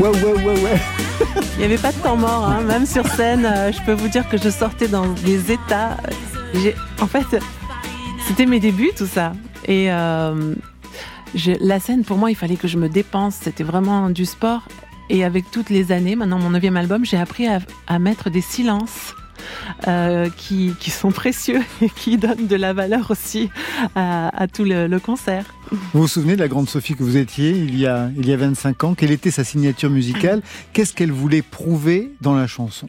ouais, 0.00 0.08
ouais, 0.08 0.32
ouais, 0.44 0.62
ouais. 0.62 0.80
Il 1.54 1.58
n'y 1.58 1.64
avait 1.64 1.78
pas 1.78 1.92
de 1.92 1.98
temps 1.98 2.16
mort, 2.16 2.46
hein. 2.48 2.60
même 2.62 2.86
sur 2.86 3.06
scène. 3.06 3.44
euh, 3.44 3.72
je 3.72 3.80
peux 3.82 3.92
vous 3.92 4.08
dire 4.08 4.28
que 4.28 4.38
je 4.38 4.48
sortais 4.48 4.88
dans 4.88 5.06
des 5.08 5.52
états. 5.52 5.96
En 7.00 7.06
fait, 7.06 7.26
c'était 8.26 8.46
mes 8.46 8.60
débuts, 8.60 8.90
tout 8.96 9.06
ça. 9.06 9.32
Et 9.66 9.90
euh, 9.90 10.54
la 11.60 11.80
scène, 11.80 12.04
pour 12.04 12.16
moi, 12.16 12.30
il 12.30 12.36
fallait 12.36 12.56
que 12.56 12.68
je 12.68 12.78
me 12.78 12.88
dépense. 12.88 13.36
C'était 13.42 13.64
vraiment 13.64 14.10
du 14.10 14.24
sport. 14.24 14.62
Et 15.10 15.24
avec 15.24 15.50
toutes 15.50 15.70
les 15.70 15.90
années, 15.90 16.16
maintenant 16.16 16.38
mon 16.38 16.50
neuvième 16.50 16.76
album, 16.76 17.04
j'ai 17.04 17.16
appris 17.18 17.46
à 17.48 17.98
mettre 17.98 18.30
des 18.30 18.42
silences. 18.42 19.14
Euh, 19.86 20.28
qui, 20.36 20.74
qui 20.80 20.90
sont 20.90 21.10
précieux 21.10 21.60
et 21.82 21.88
qui 21.90 22.16
donnent 22.16 22.46
de 22.46 22.56
la 22.56 22.72
valeur 22.72 23.10
aussi 23.10 23.50
à, 23.94 24.28
à 24.36 24.46
tout 24.46 24.64
le, 24.64 24.86
le 24.86 25.00
concert. 25.00 25.44
Vous 25.92 26.00
vous 26.02 26.08
souvenez 26.08 26.34
de 26.36 26.40
la 26.40 26.48
Grande 26.48 26.68
Sophie 26.68 26.94
que 26.94 27.02
vous 27.02 27.16
étiez 27.16 27.50
il 27.50 27.78
y 27.78 27.86
a, 27.86 28.10
il 28.16 28.26
y 28.28 28.32
a 28.32 28.36
25 28.36 28.84
ans? 28.84 28.94
Quelle 28.94 29.10
était 29.10 29.30
sa 29.30 29.44
signature 29.44 29.90
musicale? 29.90 30.42
Qu'est-ce 30.72 30.94
qu'elle 30.94 31.12
voulait 31.12 31.42
prouver 31.42 32.12
dans 32.20 32.34
la 32.34 32.46
chanson? 32.46 32.88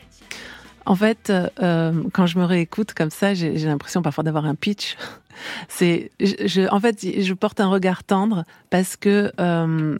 En 0.85 0.95
fait, 0.95 1.31
euh, 1.61 1.93
quand 2.13 2.25
je 2.25 2.39
me 2.39 2.45
réécoute 2.45 2.93
comme 2.93 3.11
ça, 3.11 3.33
j'ai 3.35 3.53
l'impression 3.57 4.01
parfois 4.01 4.23
d'avoir 4.23 4.45
un 4.45 4.55
pitch. 4.55 4.95
C'est, 5.67 6.11
je, 6.19 6.33
je- 6.47 6.69
en 6.73 6.79
fait, 6.79 6.99
je 7.21 7.33
porte 7.33 7.59
un 7.61 7.67
regard 7.67 8.03
tendre 8.03 8.43
parce 8.69 8.95
que 8.97 9.31
euh, 9.39 9.97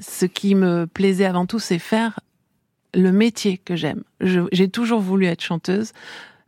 ce 0.00 0.26
qui 0.26 0.54
me 0.54 0.86
plaisait 0.86 1.24
avant 1.26 1.44
tout, 1.46 1.58
c'est 1.58 1.78
faire 1.78 2.20
le 2.94 3.12
métier 3.12 3.58
que 3.58 3.76
j'aime. 3.76 4.02
J'ai 4.20 4.68
toujours 4.68 5.00
voulu 5.00 5.26
être 5.26 5.42
chanteuse, 5.42 5.92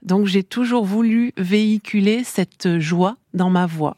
donc 0.02 0.26
j'ai 0.26 0.42
toujours 0.42 0.84
voulu 0.84 1.32
véhiculer 1.36 2.24
cette 2.24 2.78
joie 2.78 3.16
dans 3.34 3.50
ma 3.50 3.66
voix. 3.66 3.96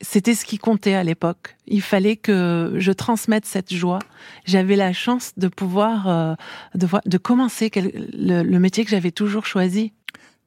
C'était 0.00 0.34
ce 0.34 0.44
qui 0.44 0.58
comptait 0.58 0.94
à 0.94 1.04
l'époque. 1.04 1.56
Il 1.66 1.80
fallait 1.80 2.16
que 2.16 2.74
je 2.76 2.92
transmette 2.92 3.46
cette 3.46 3.72
joie. 3.72 4.00
J'avais 4.44 4.76
la 4.76 4.92
chance 4.92 5.32
de 5.36 5.48
pouvoir 5.48 6.08
euh, 6.08 6.34
de, 6.74 7.18
commencer 7.18 7.70
le, 7.74 8.58
métier 8.58 8.84
que 8.84 8.90
j'avais 8.90 9.12
toujours 9.12 9.46
choisi. 9.46 9.92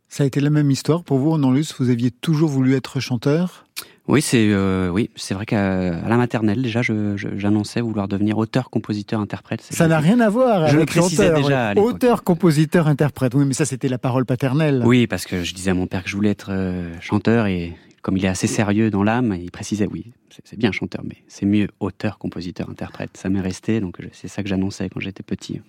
Ça 0.10 0.24
a 0.24 0.28
été 0.28 0.40
la 0.42 0.50
même 0.50 0.70
histoire 0.70 1.04
pour 1.04 1.18
vous, 1.18 1.38
Luce 1.52 1.74
Vous 1.80 1.90
aviez 1.90 2.12
toujours 2.12 2.50
voulu 2.50 2.76
être 2.76 3.00
chanteur? 3.00 3.66
Oui, 4.08 4.22
c'est 4.22 4.48
euh, 4.52 4.90
oui, 4.90 5.10
c'est 5.18 5.34
vrai 5.34 5.46
qu'à 5.46 5.92
la 6.08 6.16
maternelle 6.18 6.62
déjà, 6.62 6.82
j'annonçais 6.82 7.82
vouloir 7.82 8.08
devenir 8.08 8.38
auteur, 8.38 8.70
compositeur, 8.70 9.20
interprète. 9.20 9.62
C'est- 9.62 9.76
Ça 9.76 9.88
n'a 9.88 10.00
rien 10.00 10.20
à 10.22 10.30
voir 10.30 10.68
Je 10.68 10.74
le 10.76 10.78
avec 10.84 10.90
précisais 10.90 11.26
chanteur. 11.28 11.42
déjà 11.44 11.66
à 11.66 11.70
ouais. 11.70 11.76
l'époque. 11.76 11.94
Auteur, 11.96 12.24
compositeur, 12.24 12.88
interprète. 12.88 13.34
Oui, 13.36 13.44
mais 13.46 13.54
ça, 13.54 13.66
c'était 13.66 13.90
la 13.90 13.98
parole 13.98 14.26
paternelle. 14.26 14.82
Oui, 14.86 15.08
parce 15.08 15.26
que 15.26 15.44
je 15.44 15.54
disais 15.54 15.72
à 15.72 15.74
mon 15.74 15.88
père 15.88 16.04
que 16.04 16.10
je 16.10 16.16
voulais 16.16 16.30
être 16.30 16.52
euh, 16.52 16.94
chanteur 17.02 17.48
et 17.48 17.76
comme 18.02 18.16
il 18.16 18.24
est 18.24 18.30
assez 18.30 18.48
sérieux 18.48 18.90
dans 18.90 19.04
l'âme, 19.04 19.36
il 19.38 19.52
précisait 19.52 19.88
oui, 19.92 20.14
c'est- 20.46 20.56
bien 20.58 20.72
chanteur, 20.72 21.02
mais 21.04 21.18
c'est 21.28 21.46
mieux 21.46 21.68
auteur, 21.82 22.18
compositeur, 22.18 22.70
interprète. 22.70 23.10
Ça 23.18 23.28
m'est 23.28 23.42
resté, 23.42 23.82
donc 23.82 23.98
c'est 24.14 24.30
ça 24.30 24.42
que 24.42 24.48
j'annonçais 24.48 24.88
quand 24.88 25.02
j'étais 25.02 25.24
petit. 25.24 25.60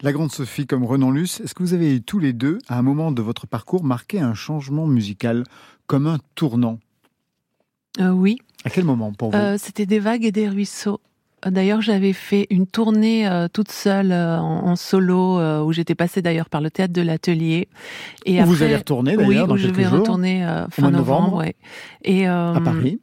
La 0.00 0.12
grande 0.12 0.30
Sophie 0.30 0.68
comme 0.68 0.84
Renan 0.84 1.10
Luce, 1.10 1.40
est-ce 1.40 1.52
que 1.56 1.64
vous 1.64 1.74
avez 1.74 1.98
tous 1.98 2.20
les 2.20 2.32
deux, 2.32 2.58
à 2.68 2.78
un 2.78 2.82
moment 2.82 3.10
de 3.10 3.20
votre 3.22 3.48
parcours, 3.48 3.82
marqué 3.82 4.20
un 4.20 4.34
changement 4.34 4.86
musical 4.86 5.42
comme 5.88 6.06
un 6.06 6.18
tournant? 6.36 6.78
Euh, 8.00 8.10
oui, 8.10 8.38
À 8.64 8.70
quel 8.70 8.84
moment 8.84 9.12
pour 9.12 9.30
vous 9.30 9.36
Euh, 9.36 9.56
c'était 9.58 9.86
des 9.86 9.98
vagues 10.00 10.24
et 10.24 10.32
des 10.32 10.48
ruisseaux. 10.48 11.00
D'ailleurs, 11.46 11.82
j'avais 11.82 12.14
fait 12.14 12.46
une 12.48 12.66
tournée 12.66 13.28
euh, 13.28 13.48
toute 13.52 13.70
seule 13.70 14.12
euh, 14.12 14.38
en, 14.38 14.66
en 14.68 14.76
solo 14.76 15.38
euh, 15.38 15.62
où 15.62 15.72
j'étais 15.72 15.94
passée 15.94 16.22
d'ailleurs 16.22 16.48
par 16.48 16.62
le 16.62 16.70
théâtre 16.70 16.94
de 16.94 17.02
l'atelier. 17.02 17.68
Et 18.24 18.42
Où 18.42 18.46
vous 18.46 18.62
allez 18.62 18.76
retourner 18.76 19.14
Oui, 19.16 19.26
d'ailleurs 19.28 19.48
dans 19.48 19.54
où 19.54 19.58
je 19.58 19.66
quelques 19.66 19.76
vais 19.76 19.84
jours 19.84 19.98
retourner 20.00 20.40
fin 20.70 20.90
novembre. 20.90 20.96
novembre. 20.98 21.36
ouais. 21.36 21.54
Et 22.02 22.26
à 22.26 22.54
Paris. 22.64 22.98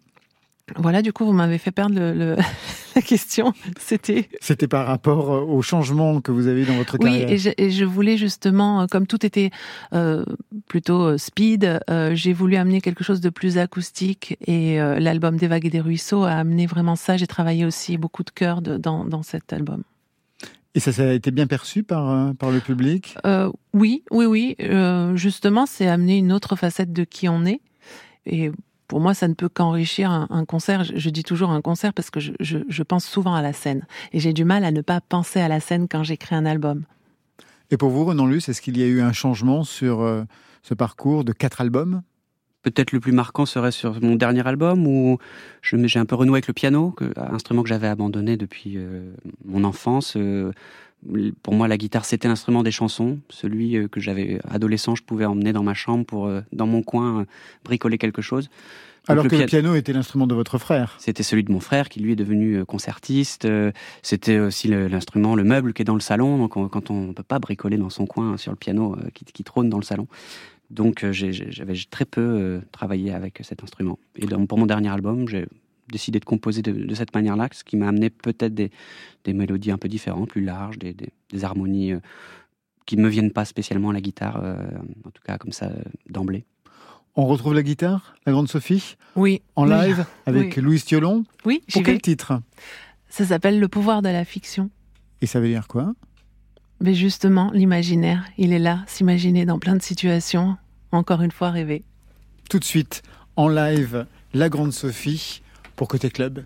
Voilà, 0.77 1.01
du 1.01 1.11
coup, 1.13 1.25
vous 1.25 1.33
m'avez 1.33 1.57
fait 1.57 1.71
perdre 1.71 1.95
le, 1.95 2.13
le- 2.13 2.35
la 2.95 3.01
question. 3.01 3.53
C'était 3.79 4.29
C'était 4.39 4.67
par 4.67 4.87
rapport 4.87 5.31
euh, 5.33 5.41
au 5.41 5.61
changement 5.61 6.21
que 6.21 6.31
vous 6.31 6.47
avez 6.47 6.65
dans 6.65 6.75
votre 6.75 6.97
Oui, 6.99 7.09
carrière. 7.09 7.31
et 7.31 7.37
je, 7.37 7.49
et 7.57 7.71
je 7.71 7.85
voulais 7.85 8.17
justement, 8.17 8.81
euh, 8.81 8.85
comme 8.87 9.07
tout 9.07 9.25
était 9.25 9.51
euh, 9.93 10.23
plutôt 10.67 11.17
speed, 11.17 11.79
euh, 11.89 12.15
j'ai 12.15 12.33
voulu 12.33 12.55
amener 12.55 12.81
quelque 12.81 13.03
chose 13.03 13.21
de 13.21 13.29
plus 13.29 13.57
acoustique. 13.57 14.37
Et 14.47 14.79
euh, 14.81 14.99
l'album 14.99 15.37
des 15.37 15.47
vagues 15.47 15.65
et 15.65 15.69
des 15.69 15.81
ruisseaux 15.81 16.23
a 16.23 16.31
amené 16.31 16.65
vraiment 16.67 16.95
ça. 16.95 17.17
J'ai 17.17 17.27
travaillé 17.27 17.65
aussi 17.65 17.97
beaucoup 17.97 18.23
de 18.23 18.31
cœur 18.31 18.61
de- 18.61 18.77
dans, 18.77 19.05
dans 19.05 19.23
cet 19.23 19.53
album. 19.53 19.83
Et 20.73 20.79
ça, 20.79 20.93
ça 20.93 21.03
a 21.09 21.11
été 21.11 21.31
bien 21.31 21.47
perçu 21.47 21.83
par, 21.83 22.33
par 22.35 22.49
le 22.49 22.61
public? 22.61 23.15
Euh, 23.25 23.51
oui, 23.73 24.03
oui, 24.09 24.25
oui. 24.25 24.55
Euh, 24.61 25.17
justement, 25.17 25.65
c'est 25.65 25.87
amener 25.87 26.17
une 26.17 26.31
autre 26.31 26.55
facette 26.55 26.93
de 26.93 27.03
qui 27.03 27.27
on 27.27 27.43
est. 27.45 27.59
Et 28.25 28.51
pour 28.91 28.99
moi, 28.99 29.13
ça 29.13 29.29
ne 29.29 29.33
peut 29.35 29.47
qu'enrichir 29.47 30.11
un, 30.11 30.43
concert. 30.43 30.83
Je, 30.83 31.09
dis 31.09 31.23
toujours 31.23 31.51
un 31.51 31.61
concert 31.61 31.93
parce 31.93 32.09
que 32.09 32.19
je 32.19 32.83
pense 32.83 33.05
souvent 33.05 33.33
à 33.33 33.41
la 33.41 33.53
scène. 33.53 33.85
Et 34.11 34.19
j'ai 34.19 34.33
du 34.33 34.43
mal 34.43 34.65
à 34.65 34.71
ne 34.71 34.81
pas 34.81 34.99
penser 34.99 35.39
à 35.39 35.47
la 35.47 35.61
scène 35.61 35.87
quand 35.87 36.03
j'écris 36.03 36.35
un 36.35 36.45
album. 36.45 36.83
Et 37.69 37.77
pour 37.77 37.89
vous, 37.89 38.03
Renan 38.03 38.27
Luce, 38.27 38.49
est-ce 38.49 38.61
qu'il 38.61 38.77
y 38.77 38.83
a 38.83 38.87
eu 38.87 38.99
un 38.99 39.13
changement 39.13 39.63
sur 39.63 40.01
euh, 40.01 40.25
ce 40.61 40.73
parcours 40.73 41.23
de 41.23 41.31
quatre 41.31 41.61
albums? 41.61 42.01
Peut-être 42.63 42.91
le 42.91 42.99
plus 42.99 43.11
marquant 43.11 43.45
serait 43.47 43.71
sur 43.71 43.99
mon 44.03 44.15
dernier 44.15 44.45
album 44.47 44.85
où 44.85 45.17
j'ai 45.63 45.99
un 45.99 46.05
peu 46.05 46.15
renoué 46.15 46.35
avec 46.35 46.47
le 46.47 46.53
piano, 46.53 46.91
que, 46.91 47.05
instrument 47.17 47.63
que 47.63 47.69
j'avais 47.69 47.87
abandonné 47.87 48.37
depuis 48.37 48.73
euh, 48.77 49.11
mon 49.45 49.63
enfance. 49.63 50.13
Euh, 50.15 50.51
pour 51.41 51.55
moi, 51.55 51.67
la 51.67 51.77
guitare, 51.77 52.05
c'était 52.05 52.27
l'instrument 52.27 52.61
des 52.61 52.69
chansons, 52.71 53.17
celui 53.29 53.75
euh, 53.77 53.87
que 53.87 53.99
j'avais 53.99 54.39
adolescent, 54.47 54.93
je 54.93 55.01
pouvais 55.01 55.25
emmener 55.25 55.53
dans 55.53 55.63
ma 55.63 55.73
chambre 55.73 56.05
pour, 56.05 56.29
dans 56.53 56.67
mon 56.67 56.83
coin, 56.83 57.25
bricoler 57.65 57.97
quelque 57.97 58.21
chose. 58.21 58.45
Donc, 58.45 59.09
Alors 59.09 59.23
le 59.23 59.29
que 59.31 59.35
le 59.37 59.41
pia- 59.41 59.47
piano 59.47 59.73
était 59.73 59.93
l'instrument 59.93 60.27
de 60.27 60.35
votre 60.35 60.59
frère. 60.59 60.95
C'était 60.99 61.23
celui 61.23 61.43
de 61.43 61.51
mon 61.51 61.59
frère 61.59 61.89
qui 61.89 61.99
lui 62.01 62.11
est 62.11 62.15
devenu 62.15 62.63
concertiste. 62.65 63.47
C'était 64.03 64.37
aussi 64.37 64.67
l'instrument, 64.67 65.33
le 65.33 65.43
meuble 65.43 65.73
qui 65.73 65.81
est 65.81 65.85
dans 65.85 65.95
le 65.95 66.01
salon. 66.01 66.37
Donc 66.37 66.55
on- 66.55 66.67
quand 66.69 66.91
on 66.91 67.07
ne 67.07 67.13
peut 67.13 67.23
pas 67.23 67.39
bricoler 67.39 67.77
dans 67.77 67.89
son 67.89 68.05
coin 68.05 68.37
sur 68.37 68.51
le 68.51 68.57
piano 68.57 68.95
qui, 69.15 69.25
qui 69.25 69.43
trône 69.43 69.69
dans 69.69 69.79
le 69.79 69.83
salon. 69.83 70.05
Donc 70.71 71.03
euh, 71.03 71.11
j'avais 71.11 71.75
très 71.89 72.05
peu 72.05 72.21
euh, 72.21 72.61
travaillé 72.71 73.13
avec 73.13 73.39
cet 73.43 73.61
instrument. 73.63 73.99
Et 74.15 74.25
donc, 74.25 74.47
pour 74.47 74.57
mon 74.57 74.65
dernier 74.65 74.89
album, 74.89 75.27
j'ai 75.27 75.45
décidé 75.91 76.19
de 76.19 76.25
composer 76.25 76.61
de, 76.61 76.71
de 76.71 76.95
cette 76.95 77.13
manière-là, 77.13 77.49
ce 77.51 77.63
qui 77.65 77.75
m'a 77.75 77.89
amené 77.89 78.09
peut-être 78.09 78.53
des, 78.53 78.71
des 79.25 79.33
mélodies 79.33 79.71
un 79.71 79.77
peu 79.77 79.89
différentes, 79.89 80.29
plus 80.29 80.43
larges, 80.43 80.79
des, 80.79 80.93
des- 80.93 81.09
des 81.31 81.43
harmonies 81.43 81.91
euh, 81.93 81.99
qui 82.85 82.95
ne 82.97 83.01
me 83.03 83.09
viennent 83.09 83.31
pas 83.31 83.43
spécialement 83.45 83.89
à 83.89 83.93
la 83.93 84.01
guitare, 84.01 84.39
euh, 84.43 84.55
en 85.05 85.11
tout 85.11 85.21
cas 85.25 85.37
comme 85.37 85.51
ça 85.51 85.65
euh, 85.67 85.81
d'emblée. 86.09 86.45
On 87.15 87.25
retrouve 87.27 87.53
la 87.53 87.63
guitare, 87.63 88.15
la 88.25 88.31
grande 88.31 88.47
Sophie, 88.47 88.95
Oui. 89.17 89.41
en 89.57 89.67
Oui. 89.69 89.75
live 89.87 90.05
avec 90.25 90.55
Oui. 90.55 90.61
Louis 90.63 90.79
Thiolon. 90.81 91.25
Oui, 91.45 91.61
Pour 91.73 91.83
quel 91.83 91.95
vais. 91.95 91.99
titre? 92.01 92.41
Ça 93.09 93.25
s'appelle 93.25 93.59
Le 93.59 93.67
pouvoir 93.67 94.01
de 94.01 94.07
la 94.07 94.23
fiction. 94.23 94.69
Et 95.21 95.25
ça 95.25 95.41
veut 95.41 95.49
dire 95.49 95.67
quoi? 95.67 95.93
Mais 96.79 96.93
justement, 96.95 97.51
l'imaginaire, 97.53 98.25
il 98.37 98.53
est 98.53 98.59
là, 98.59 98.83
s'imaginer 98.87 99.45
dans 99.45 99.59
plein 99.59 99.75
de 99.75 99.81
situations, 99.81 100.55
encore 100.91 101.21
une 101.21 101.31
fois 101.31 101.51
rêver. 101.51 101.83
Tout 102.49 102.59
de 102.59 102.63
suite, 102.63 103.01
en 103.35 103.47
live, 103.47 104.05
la 104.33 104.49
grande 104.49 104.73
Sophie 104.73 105.41
pour 105.75 105.87
Côté 105.87 106.09
Club. 106.09 106.43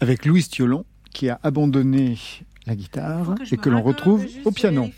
Avec 0.00 0.24
Louis 0.24 0.44
Thiolon 0.44 0.84
qui 1.12 1.28
a 1.28 1.40
abandonné 1.42 2.18
la 2.66 2.76
guitare 2.76 3.34
et 3.50 3.56
que 3.56 3.68
l'on 3.68 3.82
retrouve 3.82 4.26
au 4.44 4.52
piano. 4.52 4.88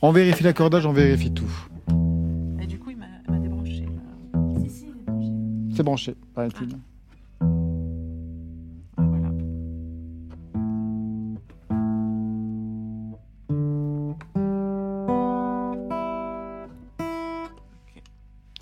On 0.00 0.12
vérifie 0.12 0.42
l'accordage, 0.42 0.86
on 0.86 0.92
vérifie 0.92 1.32
tout. 1.32 1.50
Et 2.60 2.66
du 2.66 2.78
coup, 2.78 2.90
il 2.90 2.96
m'a 2.96 3.38
débranché. 3.38 3.86
C'est 5.74 5.82
branché, 5.82 6.14
paraît-il. 6.34 6.76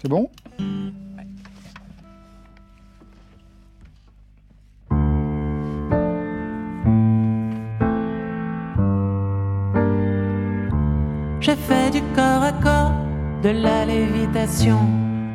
C'est 0.01 0.09
bon 0.09 0.31
J'ai 11.41 11.57
fait 11.57 11.91
du 11.91 12.01
corps 12.15 12.43
à 12.43 12.53
corps, 12.53 12.93
de 13.43 13.51
la 13.51 13.85
lévitation. 13.85 14.79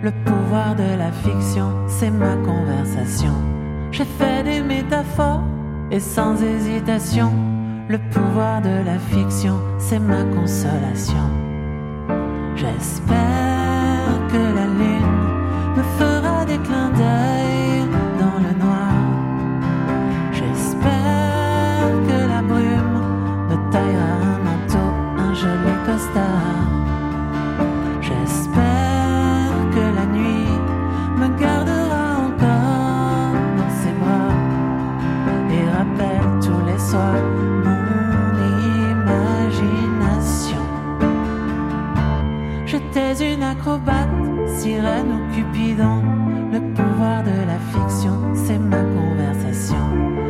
Le 0.01 0.11
pouvoir 0.23 0.75
de 0.75 0.97
la 0.97 1.11
fiction, 1.11 1.71
c'est 1.87 2.11
ma 2.11 2.35
conversation. 2.37 3.33
J'ai 3.91 4.05
fait 4.05 4.43
des 4.43 4.61
métaphores 4.61 5.43
et 5.91 5.99
sans 5.99 6.41
hésitation. 6.41 7.31
Le 7.87 7.99
pouvoir 8.09 8.61
de 8.61 8.83
la 8.83 8.97
fiction, 8.97 9.59
c'est 9.77 9.99
ma 9.99 10.23
consolation. 10.23 11.29
J'espère 12.55 13.54
que 14.31 14.41
la 14.57 14.65
lune 14.79 15.15
me 15.75 15.83
fera 15.97 16.45
des 16.45 16.59
clins 16.59 16.91
d'œil 16.99 17.85
dans 18.21 18.37
le 18.45 18.53
noir. 18.63 18.95
J'espère 20.31 21.87
que 22.07 22.17
la 22.33 22.41
brume 22.41 22.97
me 23.49 23.57
taillera 23.71 24.15
un 24.33 24.39
manteau, 24.47 24.89
un 25.25 25.33
joli 25.33 25.73
costard. 25.85 26.67
J'espère 28.01 29.51
que 29.73 29.83
la 29.97 30.05
nuit 30.17 30.53
me 31.19 31.27
gardera 31.39 32.03
encore 32.27 33.33
dans 33.57 33.73
ses 33.81 33.95
bras 34.01 34.35
et 35.55 35.63
rappelle 35.77 36.29
tous 36.45 36.61
les 36.69 36.79
soirs 36.89 37.25
mon 37.65 38.33
imagination. 38.91 40.65
J'étais 42.65 43.15
une 43.33 43.43
acrobate, 43.43 44.04
ou 44.67 45.35
cupidon. 45.35 46.01
Le 46.51 46.59
pouvoir 46.73 47.23
de 47.23 47.29
la 47.29 47.59
fiction, 47.71 48.33
c'est 48.33 48.57
ma 48.57 48.81
conversation. 48.81 49.77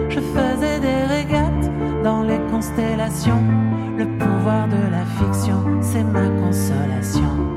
Je 0.10 0.20
faisais 0.20 0.80
des 0.80 1.04
régates 1.08 1.72
dans 2.04 2.24
les 2.24 2.40
constellations. 2.52 3.44
Le 3.98 4.06
pouvoir 4.18 4.68
de 4.68 4.92
la 4.92 5.06
fiction, 5.18 5.80
c'est 5.82 6.04
ma 6.04 6.28
consolation. 6.28 7.55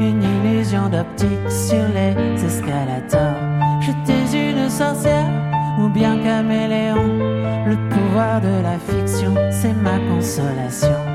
Une 0.00 0.22
illusion 0.22 0.88
d'optique 0.88 1.50
sur 1.50 1.82
les 1.94 2.44
escalators. 2.44 3.40
J'étais 3.80 4.50
une 4.50 4.68
sorcière 4.68 5.30
ou 5.78 5.88
bien 5.88 6.18
caméléon, 6.18 7.18
le 7.66 7.76
pouvoir 7.88 8.40
de 8.40 8.62
la 8.62 8.78
fiction, 8.78 9.34
c'est 9.50 9.72
ma 9.72 9.98
consolation. 10.10 11.11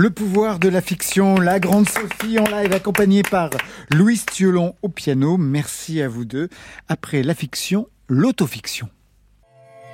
Le 0.00 0.08
pouvoir 0.08 0.58
de 0.58 0.70
la 0.70 0.80
fiction, 0.80 1.34
la 1.38 1.60
grande 1.60 1.86
Sophie 1.86 2.38
en 2.38 2.44
live 2.44 2.72
accompagnée 2.72 3.22
par 3.22 3.50
Louis 3.90 4.18
Thiolon 4.18 4.74
au 4.80 4.88
piano. 4.88 5.36
Merci 5.36 6.00
à 6.00 6.08
vous 6.08 6.24
deux. 6.24 6.48
Après 6.88 7.22
la 7.22 7.34
fiction, 7.34 7.86
l'autofiction. 8.08 8.88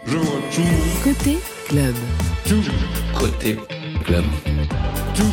Je 0.06 0.16
vois 0.16 0.40
tout, 0.54 0.62
Côté 1.02 1.38
club. 1.66 1.94
tout, 2.44 2.62
côté 3.18 3.58
club. 4.04 4.24
Tout, 5.16 5.24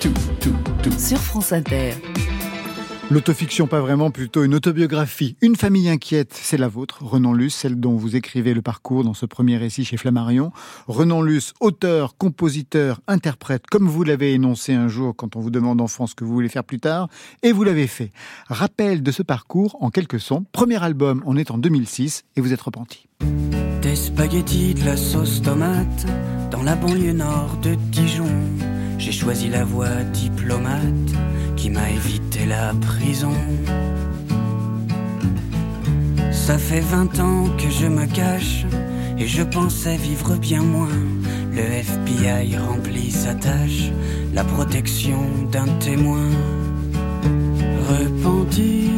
tout, 0.00 0.14
tout, 0.40 0.56
tout. 0.82 0.98
Sur 0.98 1.18
France 1.18 1.52
Inter. 1.52 1.92
L'autofiction, 3.12 3.66
pas 3.66 3.82
vraiment, 3.82 4.10
plutôt 4.10 4.42
une 4.42 4.54
autobiographie. 4.54 5.36
Une 5.42 5.54
famille 5.54 5.90
inquiète, 5.90 6.32
c'est 6.32 6.56
la 6.56 6.66
vôtre, 6.66 7.04
Renan 7.04 7.34
Luce, 7.34 7.54
celle 7.54 7.78
dont 7.78 7.94
vous 7.94 8.16
écrivez 8.16 8.54
le 8.54 8.62
parcours 8.62 9.04
dans 9.04 9.12
ce 9.12 9.26
premier 9.26 9.58
récit 9.58 9.84
chez 9.84 9.98
Flammarion. 9.98 10.50
Renan 10.88 11.20
Luce, 11.20 11.52
auteur, 11.60 12.16
compositeur, 12.16 13.02
interprète, 13.08 13.66
comme 13.70 13.86
vous 13.86 14.02
l'avez 14.02 14.32
énoncé 14.32 14.72
un 14.72 14.88
jour 14.88 15.14
quand 15.14 15.36
on 15.36 15.40
vous 15.40 15.50
demande 15.50 15.82
enfant 15.82 16.06
ce 16.06 16.14
que 16.14 16.24
vous 16.24 16.32
voulez 16.32 16.48
faire 16.48 16.64
plus 16.64 16.80
tard, 16.80 17.08
et 17.42 17.52
vous 17.52 17.64
l'avez 17.64 17.86
fait. 17.86 18.12
Rappel 18.48 19.02
de 19.02 19.12
ce 19.12 19.22
parcours 19.22 19.76
en 19.80 19.90
quelques 19.90 20.18
sons. 20.18 20.46
Premier 20.50 20.82
album, 20.82 21.22
on 21.26 21.36
est 21.36 21.50
en 21.50 21.58
2006, 21.58 22.24
et 22.36 22.40
vous 22.40 22.54
êtes 22.54 22.62
repenti. 22.62 23.08
Des 23.82 23.94
spaghettis, 23.94 24.72
de 24.72 24.86
la 24.86 24.96
sauce 24.96 25.42
tomate, 25.42 26.06
dans 26.50 26.62
la 26.62 26.76
banlieue 26.76 27.12
nord 27.12 27.58
de 27.62 27.74
Dijon. 27.74 28.24
J'ai 28.96 29.12
choisi 29.12 29.50
la 29.50 29.64
voie 29.64 30.02
diplomate 30.14 31.12
qui 31.62 31.70
m'a 31.70 31.90
évité 31.90 32.44
la 32.44 32.72
prison. 32.74 33.36
Ça 36.32 36.58
fait 36.58 36.80
20 36.80 37.20
ans 37.20 37.44
que 37.56 37.70
je 37.70 37.86
me 37.86 38.04
cache 38.06 38.64
et 39.16 39.28
je 39.28 39.44
pensais 39.44 39.96
vivre 39.96 40.34
bien 40.34 40.62
moins. 40.62 40.98
Le 41.54 41.62
FBI 41.62 42.56
remplit 42.56 43.12
sa 43.12 43.34
tâche, 43.34 43.92
la 44.34 44.42
protection 44.42 45.20
d'un 45.52 45.68
témoin. 45.78 46.30
Repenti, 47.90 48.90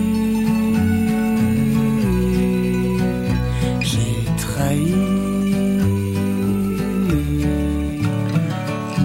j'ai 3.80 4.24
trahi. 4.38 5.13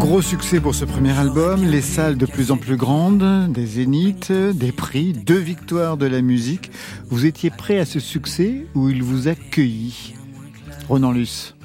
Gros 0.10 0.24
succès 0.24 0.60
pour 0.60 0.74
ce 0.74 0.86
premier 0.86 1.16
album, 1.16 1.64
les 1.64 1.82
salles 1.82 2.18
de 2.18 2.26
plus 2.26 2.50
en 2.50 2.58
plus 2.58 2.78
grandes, 2.78 3.54
des 3.54 3.68
zéniths, 3.68 4.32
des 4.32 4.72
prix, 4.72 5.14
deux 5.14 5.38
victoires 5.38 5.98
de 5.98 6.08
la 6.08 6.24
musique. 6.24 6.72
Vous 7.10 7.28
étiez 7.28 7.52
prêt 7.52 7.78
à 7.78 7.86
ce 7.86 8.00
succès 8.00 8.66
ou 8.74 8.90
il 8.90 9.04
vous 9.04 9.28
a 9.28 9.36
cueilli? 9.36 10.16
Ronan 10.88 11.12
Luce. 11.12 11.56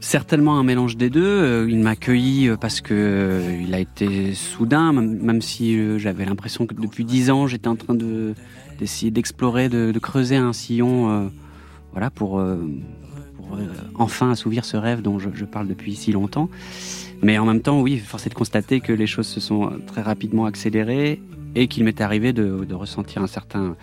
Certainement 0.00 0.58
un 0.58 0.62
mélange 0.62 0.96
des 0.96 1.10
deux. 1.10 1.22
Euh, 1.22 1.66
Il 1.68 1.80
m'a 1.80 1.90
accueilli 1.90 2.48
euh, 2.48 2.56
parce 2.56 2.80
que 2.80 2.94
euh, 2.94 3.62
il 3.62 3.74
a 3.74 3.80
été 3.80 4.32
soudain, 4.32 4.94
même 4.94 5.42
si 5.42 5.98
j'avais 5.98 6.24
l'impression 6.24 6.66
que 6.66 6.72
depuis 6.72 7.04
dix 7.04 7.30
ans 7.30 7.46
j'étais 7.46 7.68
en 7.68 7.76
train 7.76 7.94
de 7.94 8.32
d'essayer 8.78 9.10
d'explorer, 9.10 9.68
de, 9.68 9.92
creuser 9.98 10.36
un 10.36 10.54
sillon, 10.54 11.30
voilà, 11.92 12.08
pour, 12.08 12.42
enfin 13.94 14.30
assouvir 14.30 14.64
ce 14.64 14.78
rêve 14.78 15.02
dont 15.02 15.18
je 15.18 15.44
parle 15.44 15.68
depuis 15.68 15.96
si 15.96 16.12
longtemps. 16.12 16.48
Mais 17.22 17.38
en 17.38 17.44
même 17.44 17.60
temps, 17.60 17.80
oui, 17.80 17.98
force 17.98 18.26
est 18.26 18.30
de 18.30 18.34
constater 18.34 18.80
que 18.80 18.92
les 18.92 19.06
choses 19.06 19.26
se 19.26 19.40
sont 19.40 19.66
euh, 19.66 19.78
très 19.86 20.02
rapidement 20.02 20.46
accélérées 20.46 21.20
et 21.54 21.68
qu'il 21.68 21.84
m'est 21.84 22.00
arrivé 22.00 22.32
de, 22.32 22.74
ressentir 22.74 23.22
un 23.22 23.26
certain 23.26 23.76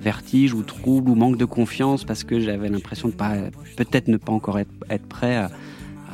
vertige 0.00 0.54
ou 0.54 0.62
trouble 0.62 1.10
ou 1.10 1.14
manque 1.14 1.38
de 1.38 1.44
confiance 1.44 2.04
parce 2.04 2.22
que 2.22 2.38
j'avais 2.38 2.68
l'impression 2.68 3.08
de 3.08 3.14
pas, 3.14 3.34
peut-être 3.76 4.08
ne 4.08 4.18
pas 4.18 4.32
encore 4.32 4.58
être, 4.58 5.06
prêt 5.08 5.36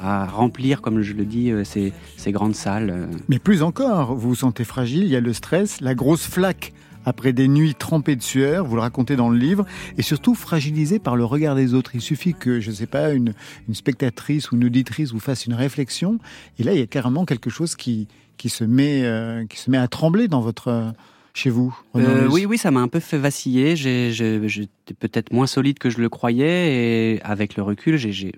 à, 0.02 0.26
remplir, 0.26 0.80
comme 0.80 1.00
je 1.02 1.12
le 1.12 1.24
dis, 1.24 1.50
euh, 1.50 1.62
ces, 1.62 1.92
ces 2.16 2.32
grandes 2.32 2.56
salles. 2.56 3.08
Mais 3.28 3.38
plus 3.38 3.62
encore, 3.62 4.14
vous 4.14 4.30
vous 4.30 4.34
sentez 4.34 4.64
fragile, 4.64 5.04
il 5.04 5.10
y 5.10 5.16
a 5.16 5.20
le 5.20 5.32
stress, 5.32 5.80
la 5.80 5.94
grosse 5.94 6.26
flaque 6.26 6.72
après 7.04 7.32
des 7.32 7.48
nuits 7.48 7.74
trempées 7.74 8.16
de 8.16 8.22
sueur, 8.22 8.64
vous 8.64 8.74
le 8.76 8.82
racontez 8.82 9.16
dans 9.16 9.28
le 9.30 9.38
livre, 9.38 9.64
et 9.98 10.02
surtout 10.02 10.34
fragilisé 10.34 10.98
par 10.98 11.16
le 11.16 11.24
regard 11.24 11.54
des 11.54 11.74
autres. 11.74 11.92
Il 11.94 12.00
suffit 12.00 12.34
que, 12.34 12.60
je 12.60 12.70
ne 12.70 12.74
sais 12.74 12.86
pas, 12.86 13.12
une, 13.12 13.34
une 13.68 13.74
spectatrice 13.74 14.50
ou 14.50 14.56
une 14.56 14.64
auditrice 14.64 15.12
vous 15.12 15.20
fasse 15.20 15.46
une 15.46 15.54
réflexion, 15.54 16.18
et 16.58 16.62
là, 16.62 16.72
il 16.74 16.78
y 16.78 16.82
a 16.82 16.86
carrément 16.86 17.24
quelque 17.24 17.50
chose 17.50 17.74
qui, 17.76 18.08
qui, 18.36 18.48
se, 18.48 18.64
met, 18.64 19.02
euh, 19.04 19.44
qui 19.46 19.58
se 19.58 19.70
met 19.70 19.78
à 19.78 19.88
trembler 19.88 20.28
dans 20.28 20.40
votre, 20.40 20.92
chez 21.34 21.50
vous. 21.50 21.76
Euh, 21.96 22.28
oui, 22.30 22.44
oui, 22.46 22.58
ça 22.58 22.70
m'a 22.70 22.80
un 22.80 22.88
peu 22.88 23.00
fait 23.00 23.18
vaciller. 23.18 23.74
J'étais 23.76 24.94
peut-être 24.98 25.32
moins 25.32 25.46
solide 25.46 25.78
que 25.78 25.90
je 25.90 25.98
le 25.98 26.08
croyais, 26.08 27.14
et 27.14 27.22
avec 27.22 27.56
le 27.56 27.62
recul, 27.62 27.96
j'ai- 27.96 28.12
j'ai 28.12 28.32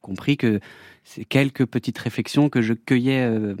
compris 0.00 0.36
que 0.36 0.60
ces 1.04 1.24
quelques 1.24 1.64
petites 1.66 1.98
réflexions 1.98 2.48
que 2.48 2.60
je 2.62 2.72
cueillais 2.74 3.22
euh, 3.24 3.54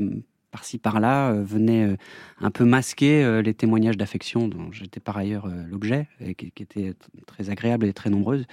par-ci 0.50 0.78
par-là 0.78 1.30
euh, 1.32 1.42
venaient 1.44 1.84
euh, 1.92 1.96
un 2.40 2.50
peu 2.50 2.64
masquer 2.64 3.22
euh, 3.24 3.42
les 3.42 3.54
témoignages 3.54 3.96
d'affection 3.96 4.48
dont 4.48 4.70
j'étais 4.72 5.00
par 5.00 5.16
ailleurs 5.16 5.46
euh, 5.46 5.64
l'objet, 5.68 6.08
et 6.20 6.34
qui, 6.34 6.50
qui 6.50 6.62
étaient 6.62 6.94
très 7.26 7.50
agréables 7.50 7.86
et 7.86 7.92
très 7.92 8.10
nombreuses. 8.10 8.46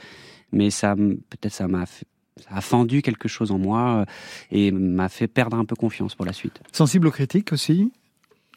Mais 0.51 0.69
ça, 0.69 0.95
peut-être, 0.95 1.53
ça 1.53 1.67
m'a 1.67 1.85
fait- 1.85 2.07
ça 2.37 2.49
a 2.51 2.61
fendu 2.61 3.01
quelque 3.01 3.27
chose 3.27 3.49
en 3.51 3.57
moi 3.57 4.05
et 4.51 4.71
m'a 4.71 5.09
fait 5.09 5.27
perdre 5.27 5.57
un 5.57 5.65
peu 5.65 5.75
confiance 5.75 6.13
pour 6.13 6.23
la 6.25 6.33
suite. 6.33 6.61
Sensible 6.71 7.07
aux 7.07 7.11
critiques 7.11 7.51
aussi 7.51 7.91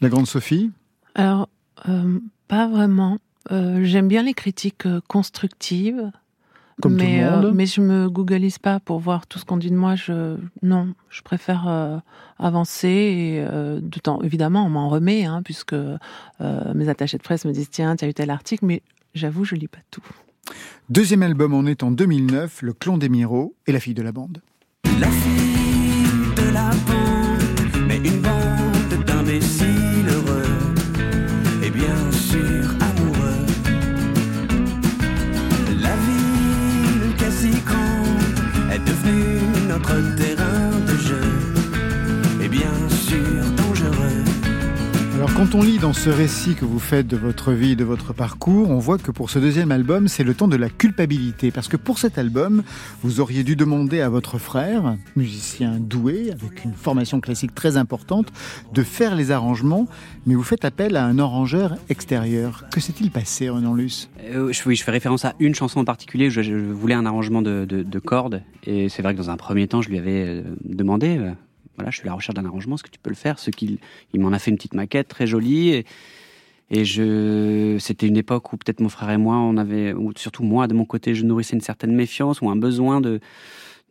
La 0.02 0.10
grande 0.10 0.26
Sophie? 0.26 0.70
Alors, 1.14 1.48
euh, 1.88 2.18
pas 2.46 2.68
vraiment. 2.68 3.18
Euh, 3.50 3.82
J'aime 3.84 4.06
bien 4.06 4.22
les 4.22 4.34
critiques 4.34 4.86
constructives. 5.08 6.10
Comme 6.80 6.92
tout 6.92 6.98
le 6.98 7.04
mais, 7.04 7.24
euh, 7.24 7.52
mais 7.54 7.66
je 7.66 7.80
me 7.80 8.08
googleise 8.08 8.58
pas 8.58 8.80
pour 8.80 8.98
voir 8.98 9.26
tout 9.26 9.38
ce 9.38 9.44
qu'on 9.44 9.56
dit 9.56 9.70
de 9.70 9.76
moi. 9.76 9.94
Je, 9.94 10.36
non, 10.62 10.94
je 11.08 11.22
préfère 11.22 11.68
euh, 11.68 11.98
avancer 12.38 12.88
et 12.88 13.44
euh, 13.46 13.80
de 13.80 13.98
temps, 13.98 14.20
évidemment, 14.22 14.66
on 14.66 14.70
m'en 14.70 14.88
remet, 14.88 15.24
hein, 15.24 15.42
puisque 15.44 15.74
euh, 15.74 15.98
mes 16.74 16.88
attachés 16.88 17.18
de 17.18 17.22
presse 17.22 17.44
me 17.44 17.52
disent 17.52 17.70
tiens, 17.70 17.96
tu 17.96 18.04
as 18.04 18.08
eu 18.08 18.14
tel 18.14 18.30
article, 18.30 18.64
mais 18.66 18.82
j'avoue, 19.14 19.44
je 19.44 19.54
lis 19.54 19.68
pas 19.68 19.78
tout. 19.90 20.02
Deuxième 20.88 21.22
album, 21.22 21.54
on 21.54 21.66
est 21.66 21.82
en 21.82 21.90
2009, 21.90 22.62
Le 22.62 22.72
Clan 22.72 22.98
des 22.98 23.08
Miro 23.08 23.54
et 23.66 23.72
la 23.72 23.80
fille 23.80 23.94
de 23.94 24.02
la 24.02 24.12
bande. 24.12 24.38
La 24.98 25.08
fille 25.08 26.34
de 26.36 26.52
la 26.52 26.70
bande, 26.70 27.86
mais 27.86 27.98
une 27.98 28.20
bande 28.20 29.04
d'imbéciles 29.06 29.79
amarte. 40.00 40.29
Quand 45.40 45.54
on 45.54 45.62
lit 45.62 45.78
dans 45.78 45.94
ce 45.94 46.10
récit 46.10 46.54
que 46.54 46.66
vous 46.66 46.78
faites 46.78 47.06
de 47.06 47.16
votre 47.16 47.52
vie, 47.52 47.74
de 47.74 47.82
votre 47.82 48.12
parcours, 48.12 48.68
on 48.68 48.78
voit 48.78 48.98
que 48.98 49.10
pour 49.10 49.30
ce 49.30 49.38
deuxième 49.38 49.72
album, 49.72 50.06
c'est 50.06 50.22
le 50.22 50.34
temps 50.34 50.48
de 50.48 50.56
la 50.56 50.68
culpabilité. 50.68 51.50
Parce 51.50 51.66
que 51.66 51.78
pour 51.78 51.98
cet 51.98 52.18
album, 52.18 52.62
vous 53.02 53.20
auriez 53.20 53.42
dû 53.42 53.56
demander 53.56 54.02
à 54.02 54.10
votre 54.10 54.36
frère, 54.36 54.98
musicien 55.16 55.78
doué, 55.80 56.30
avec 56.30 56.62
une 56.66 56.74
formation 56.74 57.22
classique 57.22 57.54
très 57.54 57.78
importante, 57.78 58.26
de 58.74 58.82
faire 58.82 59.14
les 59.14 59.30
arrangements, 59.30 59.86
mais 60.26 60.34
vous 60.34 60.42
faites 60.42 60.66
appel 60.66 60.94
à 60.94 61.06
un 61.06 61.18
arrangeur 61.18 61.76
extérieur. 61.88 62.66
Que 62.70 62.80
s'est-il 62.80 63.10
passé, 63.10 63.48
Renan 63.48 63.72
Luce? 63.72 64.10
Euh, 64.22 64.52
je, 64.52 64.60
oui, 64.68 64.76
je 64.76 64.84
fais 64.84 64.90
référence 64.90 65.24
à 65.24 65.36
une 65.40 65.54
chanson 65.54 65.80
en 65.80 65.86
particulier. 65.86 66.28
Je, 66.28 66.52
voulais 66.52 66.94
un 66.94 67.06
arrangement 67.06 67.40
de 67.40 67.98
cordes. 67.98 68.42
Et 68.64 68.90
c'est 68.90 69.00
vrai 69.00 69.14
que 69.14 69.18
dans 69.18 69.30
un 69.30 69.38
premier 69.38 69.66
temps, 69.68 69.80
je 69.80 69.88
lui 69.88 69.96
avais 69.96 70.26
euh, 70.26 70.42
demandé 70.64 71.16
euh, 71.16 71.32
voilà, 71.80 71.90
je 71.90 71.96
suis 71.96 72.08
à 72.08 72.10
la 72.10 72.14
recherche 72.14 72.34
d'un 72.34 72.44
arrangement, 72.44 72.74
est-ce 72.74 72.82
que 72.82 72.90
tu 72.90 72.98
peux 72.98 73.08
le 73.08 73.16
faire? 73.16 73.38
Ce 73.38 73.50
qu'il 73.50 73.78
il 74.12 74.20
m'en 74.20 74.32
a 74.32 74.38
fait 74.38 74.50
une 74.50 74.58
petite 74.58 74.74
maquette 74.74 75.08
très 75.08 75.26
jolie. 75.26 75.70
Et, 75.70 75.86
et 76.70 76.84
je, 76.84 77.78
c'était 77.80 78.06
une 78.06 78.18
époque 78.18 78.52
où 78.52 78.58
peut-être 78.58 78.80
mon 78.80 78.90
frère 78.90 79.10
et 79.10 79.16
moi, 79.16 79.36
on 79.36 79.56
avait, 79.56 79.94
ou 79.94 80.12
surtout 80.14 80.42
moi, 80.42 80.68
de 80.68 80.74
mon 80.74 80.84
côté, 80.84 81.14
je 81.14 81.24
nourrissais 81.24 81.54
une 81.56 81.62
certaine 81.62 81.94
méfiance 81.94 82.42
ou 82.42 82.50
un 82.50 82.56
besoin 82.56 83.00
de, 83.00 83.20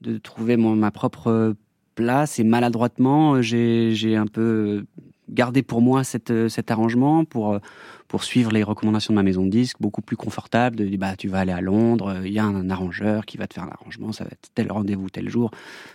de 0.02 0.20
trouver 0.20 0.56
mon, 0.56 0.76
ma 0.76 0.92
propre 0.92 1.56
place. 1.96 2.38
Et 2.38 2.44
maladroitement, 2.44 3.34
euh, 3.34 3.42
j'ai, 3.42 3.96
j'ai 3.96 4.16
un 4.16 4.28
peu 4.28 4.86
gardé 5.30 5.64
pour 5.64 5.82
moi 5.82 6.02
euh, 6.30 6.50
cet 6.50 6.72
arrangement 6.72 7.26
pour, 7.26 7.54
euh, 7.54 7.60
pour 8.08 8.24
suivre 8.24 8.52
les 8.52 8.64
recommandations 8.64 9.14
de 9.14 9.16
ma 9.16 9.24
maison 9.24 9.46
de 9.46 9.50
disques, 9.50 9.78
beaucoup 9.80 10.02
plus 10.02 10.18
confortable. 10.18 10.76
De 10.76 10.98
bah, 10.98 11.16
tu 11.16 11.28
vas 11.28 11.40
aller 11.40 11.52
à 11.52 11.62
Londres, 11.62 12.10
euh, 12.10 12.28
il 12.28 12.34
y 12.34 12.40
a 12.40 12.44
un, 12.44 12.70
arrangeur 12.70 13.26
qui 13.26 13.38
va 13.38 13.48
te 13.48 13.54
faire 13.54 13.66
l'arrangement, 13.66 14.12
ça 14.12 14.24
va 14.24 14.32
être 14.32 14.50
tel 14.54 14.72
rendez-vous, 14.72 15.10
tel 15.10 15.30
jour. 15.30 15.52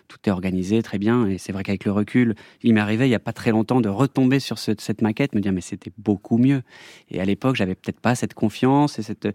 Tout 0.09 0.19
est 0.27 0.31
organisé 0.31 0.83
très 0.83 0.99
bien. 0.99 1.27
Et 1.27 1.39
c'est 1.39 1.53
vrai 1.53 1.63
qu'avec 1.63 1.85
le 1.85 1.93
recul, 1.93 2.35
il 2.63 2.75
m'est 2.75 2.81
arrivé 2.81 3.07
il 3.07 3.11
n'y 3.11 3.15
a 3.15 3.21
pas 3.21 3.33
très 3.33 3.51
longtemps 3.51 3.81
de 3.81 3.89
retomber 3.89 4.41
sur 4.41 4.59
ce- 4.59 4.73
cette 4.79 5.03
maquette, 5.03 5.35
me 5.35 5.41
dire, 5.41 5.53
mais 5.53 5.61
c'était 5.61 5.93
beaucoup 5.99 6.39
mieux. 6.39 6.63
Et 7.11 7.21
à 7.21 7.25
l'époque, 7.25 7.57
j'avais 7.57 7.75
peut-être 7.75 8.01
pas 8.01 8.15
cette 8.15 8.35
confiance 8.35 8.99
et 8.99 9.03
cette 9.03 9.29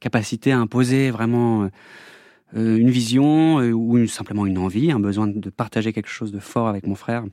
capacité 0.00 0.52
à 0.52 0.58
imposer 0.58 1.10
vraiment 1.10 1.68
une 2.54 2.90
vision 2.90 3.56
ou 3.56 4.06
simplement 4.06 4.44
une 4.46 4.58
envie, 4.58 4.92
un 4.92 5.00
besoin 5.00 5.26
de 5.26 5.50
partager 5.50 5.92
quelque 5.92 6.10
chose 6.10 6.32
de 6.32 6.38
fort 6.38 6.68
avec 6.68 6.86
mon 6.86 6.94
frère. 6.94 7.24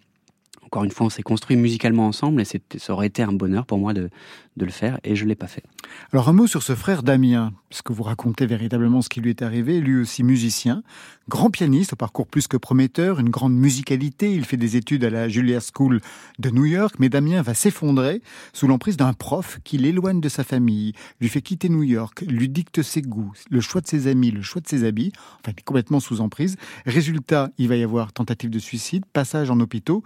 Encore 0.70 0.84
une 0.84 0.92
fois, 0.92 1.08
on 1.08 1.10
s'est 1.10 1.24
construit 1.24 1.58
musicalement 1.58 2.06
ensemble 2.06 2.44
et 2.44 2.46
ça 2.46 2.94
aurait 2.94 3.08
été 3.08 3.24
un 3.24 3.34
bonheur 3.34 3.66
pour 3.66 3.80
moi 3.80 3.96
de, 3.96 4.12
le 4.56 4.70
faire 4.70 5.00
et 5.04 5.16
je 5.16 5.26
l'ai 5.26 5.36
pas 5.36 5.48
fait. 5.48 5.64
Alors 6.12 6.28
un 6.28 6.34
mot 6.34 6.46
sur 6.46 6.64
ce 6.64 6.76
frère 6.76 7.02
Damien, 7.02 7.54
puisque 7.70 7.92
vous 7.92 8.04
racontez 8.04 8.46
véritablement 8.46 9.02
ce 9.02 9.08
qui 9.08 9.22
lui 9.22 9.30
est 9.30 9.42
arrivé, 9.42 9.80
lui 9.80 10.02
aussi 10.02 10.22
musicien, 10.22 10.84
grand 11.30 11.50
pianiste 11.50 11.94
au 11.94 11.96
parcours 11.96 12.28
plus 12.28 12.48
que 12.48 12.58
prometteur, 12.58 13.22
une 13.22 13.30
grande 13.30 13.56
musicalité, 13.56 14.34
il 14.34 14.44
fait 14.44 14.58
des 14.58 14.76
études 14.76 15.06
à 15.06 15.10
la 15.10 15.30
Juilliard 15.30 15.62
School 15.74 16.02
de 16.40 16.50
New 16.50 16.66
York, 16.66 16.96
mais 17.00 17.08
Damien 17.08 17.42
va 17.42 17.54
s'effondrer 17.54 18.22
sous 18.52 18.68
l'emprise 18.68 18.98
d'un 18.98 19.14
prof 19.14 19.60
qui 19.64 19.78
l'éloigne 19.78 20.20
de 20.20 20.28
sa 20.28 20.44
famille, 20.44 20.92
lui 21.22 21.30
fait 21.30 21.42
quitter 21.42 21.70
New 21.70 21.84
York, 21.84 22.26
lui 22.28 22.50
dicte 22.50 22.82
ses 22.82 23.02
goûts, 23.02 23.32
le 23.50 23.62
choix 23.62 23.80
de 23.80 23.88
ses 23.88 24.08
amis, 24.08 24.32
le 24.32 24.42
choix 24.42 24.62
de 24.62 24.68
ses 24.68 24.84
habits, 24.84 25.14
enfin 25.40 25.54
il 25.54 25.60
est 25.60 25.64
complètement 25.64 26.02
sous 26.02 26.20
emprise. 26.20 26.58
Résultat, 26.86 27.50
il 27.58 27.70
va 27.70 27.78
y 27.78 27.84
avoir 27.84 28.12
tentative 28.12 28.50
de 28.50 28.60
suicide, 28.60 29.06
passage 29.14 29.50
en 29.50 29.60
hôpitaux, 29.62 30.04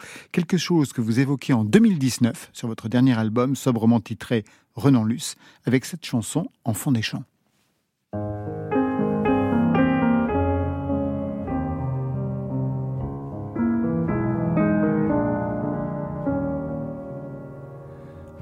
chose 0.58 0.94
que 0.94 1.02
vous 1.02 1.20
évoquez 1.20 1.54
en 1.54 1.64
2019 1.64 2.50
sur 2.54 2.68
votre 2.68 2.90
dernier 2.90 3.18
album, 3.18 3.56
sobrement 3.56 4.00
titré 4.00 4.44
Renan 4.76 5.04
Luce, 5.04 5.36
avec 5.66 5.86
cette 5.86 6.06
chanson 6.06 6.50
Enfant 6.66 6.92
des 6.92 7.02
champs. 7.02 7.24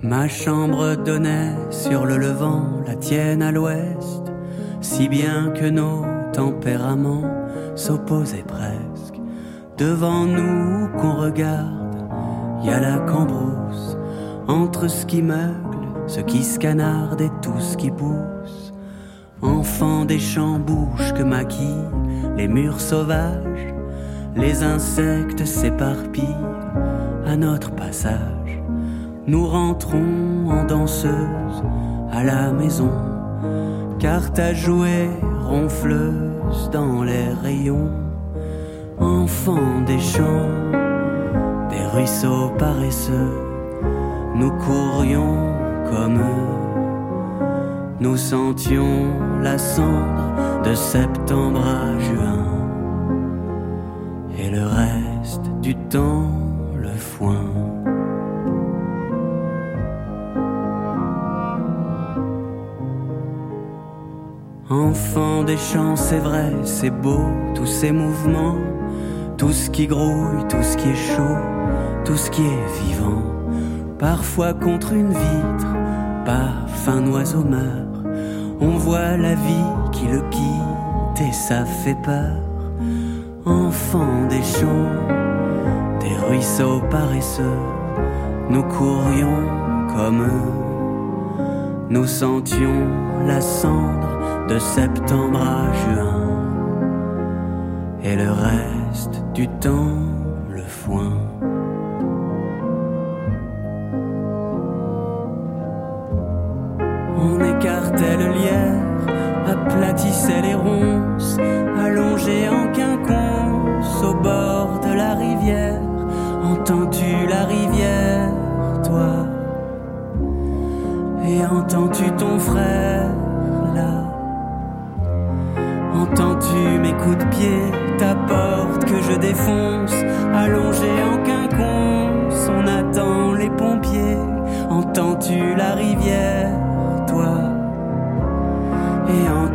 Ma 0.03 0.27
chambre 0.27 0.95
donnait 0.95 1.55
sur 1.69 2.05
le 2.05 2.17
levant, 2.17 2.81
la 2.85 2.95
tienne 2.95 3.41
à 3.41 3.51
l'ouest, 3.51 4.31
si 4.81 5.07
bien 5.07 5.51
que 5.51 5.69
nos 5.69 6.03
tempéraments 6.33 7.29
s'opposaient 7.75 8.43
presque. 8.43 9.15
Devant 9.77 10.25
nous 10.25 10.89
qu'on 10.97 11.15
regarde, 11.15 11.80
y 12.63 12.69
a 12.69 12.79
la 12.79 12.99
cambrousse, 12.99 13.97
entre 14.47 14.87
ce 14.87 15.05
qui 15.05 15.21
meugle, 15.21 15.87
ce 16.07 16.19
qui 16.19 16.43
scanarde 16.43 17.21
et 17.21 17.31
tout 17.41 17.59
ce 17.59 17.77
qui 17.77 17.91
pousse. 17.91 18.73
Enfant 19.41 20.05
des 20.05 20.19
champs 20.19 20.59
bouches 20.59 21.13
que 21.13 21.23
maquillent 21.23 21.89
les 22.37 22.47
murs 22.47 22.79
sauvages, 22.79 23.73
les 24.35 24.63
insectes 24.63 25.45
s'éparpillent 25.45 26.23
à 27.25 27.35
notre 27.35 27.71
passage. 27.71 28.61
Nous 29.27 29.45
rentrons 29.45 30.49
en 30.49 30.63
danseuse 30.65 31.63
à 32.11 32.23
la 32.23 32.51
maison, 32.51 32.91
car 33.99 34.31
ta 34.33 34.53
jouée 34.53 35.09
ronfleuse 35.47 36.69
dans 36.71 37.03
les 37.03 37.29
rayons. 37.41 37.91
Enfants 38.99 39.81
des 39.87 39.99
champs, 39.99 40.49
ruisseaux 41.93 42.49
paresseux, 42.57 43.31
nous 44.35 44.51
courions 44.51 45.55
comme 45.89 46.17
eux. 46.19 46.51
Nous 47.99 48.17
sentions 48.17 49.09
la 49.41 49.57
cendre 49.57 50.61
de 50.63 50.73
septembre 50.73 51.59
à 51.59 51.99
juin, 51.99 52.45
et 54.39 54.49
le 54.49 54.63
reste 54.63 55.45
du 55.61 55.75
temps 55.75 56.31
le 56.77 56.89
foin. 56.89 57.45
Enfant 64.69 65.43
des 65.43 65.57
champs, 65.57 65.97
c'est 65.97 66.19
vrai, 66.19 66.53
c'est 66.63 66.89
beau, 66.89 67.19
tous 67.53 67.65
ces 67.65 67.91
mouvements, 67.91 68.55
tout 69.37 69.51
ce 69.51 69.69
qui 69.69 69.85
grouille, 69.85 70.47
tout 70.47 70.63
ce 70.63 70.77
qui 70.77 70.89
est 70.89 70.95
chaud, 70.95 71.37
tout 72.11 72.17
ce 72.17 72.29
qui 72.29 72.41
est 72.41 72.83
vivant. 72.83 73.23
Parfois 73.97 74.53
contre 74.53 74.91
une 74.91 75.11
vitre, 75.11 75.73
paf, 76.25 76.89
un 76.89 77.07
oiseau 77.07 77.41
meurt. 77.41 78.05
On 78.59 78.71
voit 78.71 79.15
la 79.15 79.33
vie 79.33 79.71
qui 79.93 80.07
le 80.07 80.19
quitte 80.29 81.21
et 81.25 81.31
ça 81.31 81.63
fait 81.63 81.95
peur. 82.03 82.35
Enfant 83.45 84.27
des 84.29 84.43
champs, 84.43 84.91
des 86.01 86.13
ruisseaux 86.27 86.81
paresseux, 86.89 87.59
nous 88.49 88.63
courions 88.63 89.47
comme 89.95 90.23
eux. 90.23 90.51
Nous 91.89 92.07
sentions 92.07 92.89
la 93.25 93.39
cendre 93.39 94.47
de 94.49 94.59
septembre 94.59 95.39
à 95.39 95.71
juin 95.81 96.21
et 98.03 98.17
le 98.17 98.31
reste 98.31 99.23
du 99.33 99.47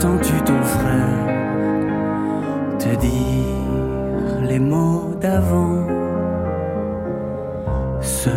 Et 0.06 0.08
entends-tu 0.08 0.40
ton 0.44 0.62
frère 0.62 1.26
te 2.78 2.94
dire 3.00 4.40
les 4.48 4.60
mots 4.60 5.14
d'avant, 5.20 5.86
ceux 8.00 8.30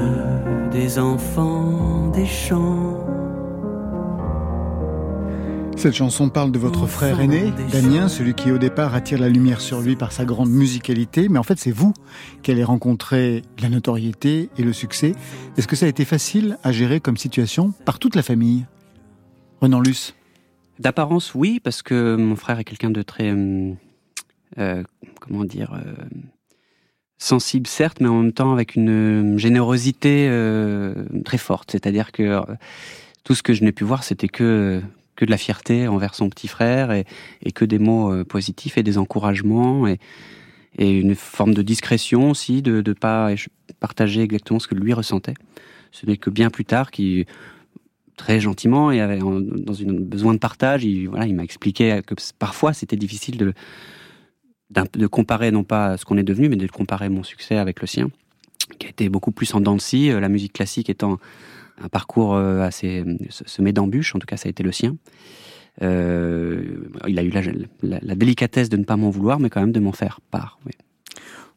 des 0.71 0.97
enfants 0.97 2.09
des 2.11 2.25
champs. 2.25 3.05
Cette 5.75 5.93
chanson 5.93 6.29
parle 6.29 6.51
de 6.51 6.57
votre 6.59 6.87
frère 6.87 7.19
aîné, 7.21 7.53
Damien, 7.71 8.09
celui 8.09 8.33
qui 8.33 8.51
au 8.51 8.57
départ 8.57 8.95
attire 8.95 9.19
la 9.19 9.29
lumière 9.29 9.61
sur 9.61 9.79
lui 9.79 9.95
par 9.95 10.11
sa 10.11 10.25
grande 10.25 10.49
musicalité, 10.49 11.29
mais 11.29 11.39
en 11.39 11.43
fait 11.43 11.59
c'est 11.59 11.71
vous 11.71 11.93
qui 12.41 12.51
allez 12.51 12.63
rencontrer 12.63 13.43
la 13.61 13.69
notoriété 13.69 14.49
et 14.57 14.63
le 14.63 14.73
succès. 14.73 15.13
Est-ce 15.57 15.67
que 15.67 15.75
ça 15.75 15.85
a 15.85 15.89
été 15.89 16.03
facile 16.03 16.57
à 16.63 16.71
gérer 16.71 16.99
comme 16.99 17.17
situation 17.17 17.73
par 17.85 17.99
toute 17.99 18.15
la 18.15 18.23
famille? 18.23 18.65
Renan 19.61 19.81
Luce 19.81 20.15
D'apparence, 20.79 21.35
oui, 21.35 21.59
parce 21.59 21.81
que 21.81 22.15
mon 22.15 22.37
frère 22.37 22.59
est 22.59 22.63
quelqu'un 22.63 22.89
de 22.89 23.01
très, 23.01 23.31
euh, 23.31 23.73
euh, 24.57 24.83
comment 25.19 25.43
dire, 25.43 25.73
euh, 25.73 25.93
sensible 27.17 27.67
certes, 27.67 27.99
mais 27.99 28.07
en 28.07 28.21
même 28.21 28.31
temps 28.31 28.53
avec 28.53 28.75
une 28.75 29.37
générosité 29.37 30.27
euh, 30.29 30.93
très 31.25 31.37
forte. 31.37 31.71
C'est-à-dire 31.71 32.13
que 32.13 32.41
tout 33.25 33.35
ce 33.35 33.43
que 33.43 33.53
je 33.53 33.65
n'ai 33.65 33.73
pu 33.73 33.83
voir, 33.83 34.03
c'était 34.03 34.29
que 34.29 34.81
que 35.17 35.25
de 35.25 35.31
la 35.31 35.37
fierté 35.37 35.89
envers 35.89 36.15
son 36.15 36.29
petit 36.29 36.47
frère 36.47 36.93
et, 36.93 37.05
que 37.53 37.65
des 37.65 37.77
mots 37.77 38.23
positifs 38.23 38.77
et 38.77 38.83
des 38.83 38.97
encouragements 38.97 39.85
et, 39.85 39.99
et 40.77 40.97
une 40.97 41.13
forme 41.13 41.53
de 41.53 41.61
discrétion 41.61 42.29
aussi, 42.29 42.61
de 42.61 42.81
ne 42.85 42.93
pas 42.93 43.31
partager 43.81 44.21
exactement 44.21 44.61
ce 44.61 44.69
que 44.69 44.75
lui 44.75 44.93
ressentait. 44.93 45.33
Ce 45.91 46.05
n'est 46.05 46.15
que 46.15 46.29
bien 46.29 46.49
plus 46.49 46.63
tard 46.63 46.89
qu'il 46.89 47.25
très 48.19 48.39
gentiment 48.39 48.91
et 48.91 48.99
avait, 49.01 49.21
en- 49.21 49.39
dans 49.41 49.73
une 49.73 49.97
besoin 50.03 50.33
de 50.33 50.39
partage, 50.39 50.83
il, 50.83 51.07
voilà, 51.07 51.25
il 51.25 51.33
m'a 51.35 51.43
expliqué 51.43 52.01
que 52.05 52.13
parfois 52.37 52.73
c'était 52.73 52.97
difficile 52.97 53.37
de, 53.37 53.53
de 54.93 55.07
comparer 55.07 55.51
non 55.51 55.63
pas 55.63 55.97
ce 55.97 56.05
qu'on 56.05 56.17
est 56.17 56.23
devenu, 56.23 56.49
mais 56.49 56.57
de 56.57 56.67
comparer 56.67 57.09
mon 57.09 57.23
succès 57.23 57.57
avec 57.57 57.81
le 57.81 57.87
sien, 57.87 58.09
qui 58.77 58.85
a 58.85 58.89
été 58.89 59.09
beaucoup 59.09 59.31
plus 59.31 59.53
en 59.55 59.61
dents 59.61 59.75
de 59.75 59.81
scie, 59.81 60.11
euh, 60.11 60.19
la 60.19 60.29
musique 60.29 60.53
classique 60.53 60.89
étant 60.89 61.17
un 61.81 61.87
parcours 61.89 62.35
euh, 62.35 62.61
assez 62.61 63.03
se- 63.29 63.43
semé 63.47 63.71
d'embûches, 63.73 64.13
en 64.15 64.19
tout 64.19 64.27
cas 64.27 64.37
ça 64.37 64.47
a 64.47 64.51
été 64.51 64.63
le 64.63 64.71
sien. 64.71 64.95
Euh, 65.81 66.61
il 67.07 67.17
a 67.17 67.23
eu 67.23 67.29
la, 67.29 67.41
la- 67.81 67.99
la 68.01 68.15
délicatesse 68.15 68.69
de 68.69 68.77
ne 68.77 68.83
pas 68.83 68.97
m'en 68.97 69.09
vouloir, 69.09 69.39
mais 69.39 69.49
quand 69.49 69.61
même 69.61 69.71
de 69.71 69.79
m'en 69.79 69.93
faire 69.93 70.19
part. 70.29 70.59
oui. 70.65 70.73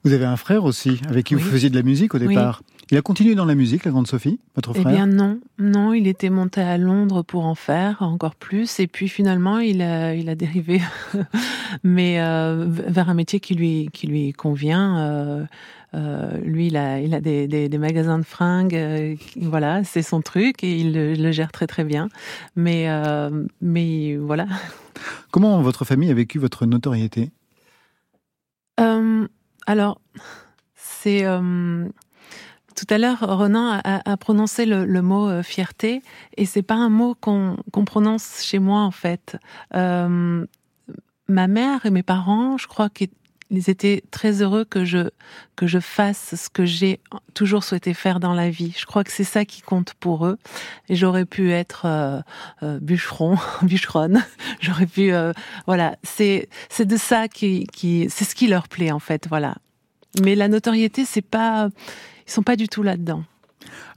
Vous 0.04 0.12
avez 0.12 0.24
un 0.24 0.36
frère 0.36 0.64
aussi, 0.64 1.00
avec 1.08 1.26
qui 1.26 1.36
Oui. 1.36 1.42
vous 1.42 1.48
faisiez 1.50 1.70
de 1.70 1.76
la 1.76 1.82
musique 1.84 2.14
au 2.16 2.18
Oui. 2.18 2.34
Il 2.92 2.98
a 2.98 3.00
continué 3.02 3.34
dans 3.34 3.46
la 3.46 3.54
musique, 3.54 3.86
la 3.86 3.90
grande 3.90 4.06
Sophie, 4.06 4.38
votre 4.54 4.74
Eh 4.76 4.80
frère? 4.82 4.92
bien 4.92 5.06
non, 5.06 5.40
non, 5.58 5.94
il 5.94 6.06
était 6.06 6.28
monté 6.28 6.60
à 6.60 6.76
Londres 6.76 7.22
pour 7.22 7.46
en 7.46 7.54
faire 7.54 8.02
encore 8.02 8.34
plus, 8.34 8.80
et 8.80 8.86
puis 8.86 9.08
finalement 9.08 9.60
il 9.60 9.80
a, 9.80 10.14
il 10.14 10.28
a 10.28 10.34
dérivé, 10.34 10.82
mais 11.82 12.20
euh, 12.20 12.66
vers 12.68 13.08
un 13.08 13.14
métier 13.14 13.40
qui 13.40 13.54
lui, 13.54 13.88
qui 13.94 14.06
lui 14.08 14.34
convient. 14.34 14.98
euh, 15.00 15.44
euh, 15.94 16.36
lui, 16.44 16.66
il 16.66 16.76
a, 16.76 17.00
il 17.00 17.14
a 17.14 17.22
des, 17.22 17.48
des, 17.48 17.70
des 17.70 17.78
magasins 17.78 18.18
de 18.18 18.24
fringues, 18.24 18.74
euh, 18.74 19.16
voilà, 19.36 19.84
c'est 19.84 20.02
son 20.02 20.20
truc 20.20 20.62
et 20.62 20.78
il 20.78 20.92
le, 20.92 21.14
le 21.14 21.32
gère 21.32 21.50
très 21.50 21.66
très 21.66 21.84
bien. 21.84 22.10
Mais, 22.56 22.90
euh, 22.90 23.46
mais 23.62 24.16
voilà. 24.16 24.46
Comment 25.30 25.62
votre 25.62 25.86
famille 25.86 26.10
a 26.10 26.14
vécu 26.14 26.38
votre 26.38 26.66
notoriété? 26.66 27.30
Alors, 29.66 30.00
c'est 30.74 31.24
tout 32.74 32.86
à 32.90 32.98
l'heure, 32.98 33.20
Renan 33.20 33.80
a, 33.84 34.10
a 34.10 34.16
prononcé 34.16 34.66
le, 34.66 34.84
le 34.84 35.02
mot 35.02 35.28
euh, 35.28 35.42
fierté, 35.42 36.02
et 36.36 36.46
c'est 36.46 36.62
pas 36.62 36.74
un 36.74 36.88
mot 36.88 37.14
qu'on 37.14 37.56
qu'on 37.72 37.84
prononce 37.84 38.42
chez 38.42 38.58
moi 38.58 38.80
en 38.80 38.90
fait. 38.90 39.36
Euh, 39.74 40.46
ma 41.28 41.46
mère 41.48 41.86
et 41.86 41.90
mes 41.90 42.02
parents, 42.02 42.58
je 42.58 42.66
crois 42.66 42.88
qu'ils 42.90 43.08
étaient 43.68 44.02
très 44.10 44.42
heureux 44.42 44.64
que 44.64 44.84
je 44.84 45.10
que 45.56 45.66
je 45.66 45.78
fasse 45.78 46.34
ce 46.36 46.48
que 46.48 46.64
j'ai 46.64 47.00
toujours 47.34 47.64
souhaité 47.64 47.94
faire 47.94 48.20
dans 48.20 48.34
la 48.34 48.50
vie. 48.50 48.74
Je 48.78 48.86
crois 48.86 49.04
que 49.04 49.10
c'est 49.12 49.24
ça 49.24 49.44
qui 49.44 49.62
compte 49.62 49.94
pour 49.94 50.26
eux. 50.26 50.38
Et 50.88 50.96
j'aurais 50.96 51.24
pu 51.24 51.52
être 51.52 51.86
euh, 51.86 52.20
euh, 52.62 52.78
bûcheron, 52.80 53.36
bûcheronne. 53.62 54.24
J'aurais 54.60 54.86
pu, 54.86 55.12
euh, 55.12 55.32
voilà. 55.66 55.96
C'est 56.02 56.48
c'est 56.68 56.86
de 56.86 56.96
ça 56.96 57.28
qui 57.28 57.66
qui 57.72 58.08
c'est 58.10 58.24
ce 58.24 58.34
qui 58.34 58.46
leur 58.46 58.68
plaît 58.68 58.92
en 58.92 59.00
fait, 59.00 59.26
voilà. 59.28 59.56
Mais 60.20 60.34
la 60.34 60.48
notoriété, 60.48 61.04
c'est 61.04 61.22
pas, 61.22 61.68
ils 62.26 62.30
sont 62.30 62.42
pas 62.42 62.56
du 62.56 62.68
tout 62.68 62.82
là-dedans. 62.82 63.24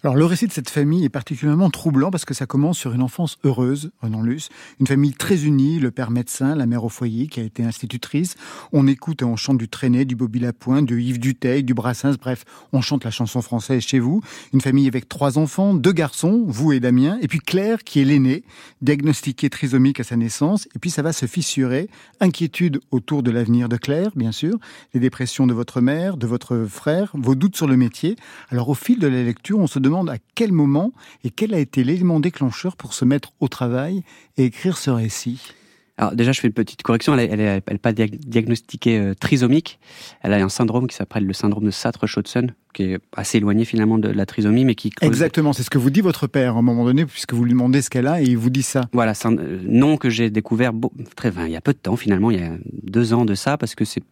Alors 0.06 0.16
le 0.16 0.26
récit 0.26 0.46
de 0.46 0.52
cette 0.52 0.70
famille 0.70 1.04
est 1.04 1.10
particulièrement 1.10 1.72
troublant 1.72 2.12
parce 2.12 2.26
que 2.26 2.36
ça 2.36 2.46
commence 2.46 2.78
sur 2.78 2.94
une 2.94 3.02
enfance 3.02 3.40
heureuse, 3.44 3.90
Renan 4.04 4.22
Luce, 4.22 4.50
une 4.80 4.86
famille 4.86 5.14
très 5.14 5.46
unie, 5.46 5.80
le 5.80 5.90
père 5.90 6.12
médecin, 6.12 6.54
la 6.54 6.68
mère 6.68 6.84
au 6.84 6.90
foyer 6.90 7.26
qui 7.26 7.40
a 7.40 7.44
été 7.44 7.64
institutrice. 7.64 8.36
On 8.72 8.86
écoute 8.86 9.24
et 9.24 9.26
on 9.26 9.36
chante 9.36 9.58
du 9.58 9.68
Traîné, 9.68 10.06
du 10.06 10.16
Bobby 10.16 10.38
Lapointe, 10.38 10.86
du 10.86 11.02
Yves 11.02 11.20
Duteil, 11.20 11.64
du 11.64 11.74
Brassens, 11.74 12.18
bref, 12.22 12.46
on 12.72 12.82
chante 12.82 13.04
la 13.04 13.10
chanson 13.10 13.42
française 13.42 13.82
chez 13.82 13.98
vous. 13.98 14.22
Une 14.54 14.62
famille 14.62 14.88
avec 14.88 15.10
trois 15.10 15.40
enfants, 15.40 15.74
deux 15.74 15.92
garçons, 15.92 16.44
vous 16.46 16.72
et 16.72 16.80
Damien, 16.80 17.18
et 17.24 17.28
puis 17.28 17.40
Claire 17.40 17.84
qui 17.84 18.00
est 18.00 18.06
l'aînée, 18.06 18.44
diagnostiquée 18.84 19.50
trisomique 19.50 20.00
à 20.00 20.04
sa 20.04 20.18
naissance, 20.18 20.68
et 20.76 20.80
puis 20.80 20.92
ça 20.92 21.02
va 21.02 21.14
se 21.14 21.26
fissurer. 21.26 21.90
Inquiétude 22.20 22.80
autour 22.92 23.24
de 23.24 23.32
l'avenir 23.32 23.70
de 23.70 23.78
Claire, 23.78 24.12
bien 24.16 24.32
sûr, 24.32 24.60
les 24.94 25.00
dépressions 25.00 25.48
de 25.48 25.54
votre 25.56 25.82
mère, 25.82 26.18
de 26.18 26.28
votre 26.28 26.68
frère, 26.70 27.10
vos 27.16 27.34
doutes 27.34 27.56
sur 27.56 27.66
le 27.66 27.76
métier. 27.76 28.18
Alors 28.52 28.70
au 28.70 28.76
fil 28.76 29.00
de 29.00 29.08
la 29.08 29.24
lecture, 29.24 29.58
on 29.58 29.66
se 29.66 29.80
demande 29.80 29.95
à 30.04 30.18
quel 30.36 30.52
moment 30.52 30.92
et 31.24 31.30
quel 31.30 31.54
a 31.54 31.60
été 31.60 31.84
l'élément 31.84 32.20
déclencheur 32.20 32.76
pour 32.76 32.94
se 32.94 33.06
mettre 33.06 33.32
au 33.40 33.48
travail 33.48 34.04
et 34.38 34.46
écrire 34.46 34.78
ce 34.78 34.90
récit? 34.90 35.54
Alors 35.98 36.14
déjà, 36.14 36.34
je 36.34 36.42
fais 36.42 36.48
une 36.48 36.54
petite 36.54 36.84
correction. 36.84 37.18
Elle 37.18 37.40
n'est 37.40 37.78
pas 37.78 37.94
diagnostiquée 37.94 39.00
euh, 39.00 39.14
trisomique. 39.14 39.80
Elle 40.22 40.34
a 40.34 40.44
un 40.44 40.50
syndrome 40.50 40.88
qui 40.88 40.96
s'appelle 40.96 41.26
le 41.26 41.32
syndrome 41.32 41.64
de 41.64 41.72
Satre-Schautzen, 41.72 42.54
qui 42.74 42.84
est 42.84 43.00
assez 43.16 43.38
éloigné 43.38 43.64
finalement 43.64 43.98
de 43.98 44.10
la 44.10 44.26
trisomie, 44.26 44.66
mais 44.66 44.76
qui 44.76 44.90
cause... 44.90 45.08
Exactement, 45.08 45.54
c'est 45.54 45.64
ce 45.64 45.70
que 45.70 45.78
vous 45.78 45.90
dit 45.90 46.02
votre 46.02 46.28
père 46.28 46.58
à 46.58 46.60
un 46.60 46.62
moment 46.62 46.84
donné, 46.84 47.06
puisque 47.06 47.34
vous 47.34 47.46
lui 47.46 47.54
demandez 47.54 47.82
ce 47.82 47.90
qu'elle 47.90 48.08
a 48.08 48.22
et 48.22 48.26
il 48.26 48.38
vous 48.38 48.50
dit 48.50 48.64
ça. 48.64 48.82
Voilà, 48.92 49.14
c'est 49.14 49.30
un 49.30 49.38
euh, 49.38 49.62
nom 49.64 49.96
que 49.96 50.10
j'ai 50.10 50.30
découvert 50.30 50.74
très, 51.16 51.30
enfin, 51.30 51.46
il 51.46 51.54
y 51.54 51.56
a 51.56 51.62
peu 51.62 51.72
de 51.72 51.78
temps 51.78 51.96
finalement, 51.96 52.30
il 52.30 52.42
y 52.42 52.44
a 52.44 52.52
deux 52.84 53.14
ans 53.14 53.24
de 53.24 53.34
ça, 53.34 53.58
parce 53.58 53.74
que 53.74 53.86
c'est 53.86 54.04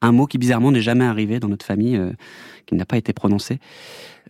un 0.00 0.12
mot 0.12 0.26
qui 0.26 0.38
bizarrement 0.38 0.72
n'est 0.72 0.80
jamais 0.80 1.04
arrivé 1.04 1.40
dans 1.40 1.48
notre 1.48 1.66
famille, 1.66 1.96
euh, 1.96 2.12
qui 2.66 2.74
n'a 2.74 2.84
pas 2.84 2.96
été 2.96 3.12
prononcé. 3.12 3.58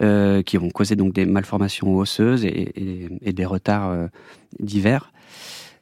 Euh, 0.03 0.43
qui 0.43 0.59
ont 0.59 0.71
causé 0.71 0.97
donc 0.97 1.13
des 1.13 1.25
malformations 1.25 1.97
osseuses 1.97 2.45
et, 2.45 3.09
des 3.25 3.45
retards 3.45 3.91
euh, 3.91 4.09
divers. 4.59 5.13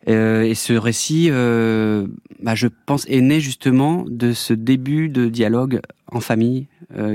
Et 0.07 0.55
ce 0.55 0.75
récit, 0.75 1.31
bah, 1.31 2.55
je 2.55 2.67
pense, 2.67 3.07
est 3.09 3.21
né 3.21 3.41
justement 3.41 4.05
de 4.07 4.33
ce 4.33 4.53
début 4.53 5.09
de 5.09 5.29
dialogue 5.29 5.81
en 6.09 6.21
famille, 6.21 6.67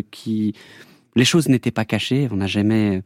qui 0.09 0.55
les 1.15 1.25
choses 1.25 1.49
n'étaient 1.49 1.69
pas 1.69 1.83
cachées. 1.83 2.29
On 2.31 2.37
n'a 2.37 2.47
jamais, 2.47 3.01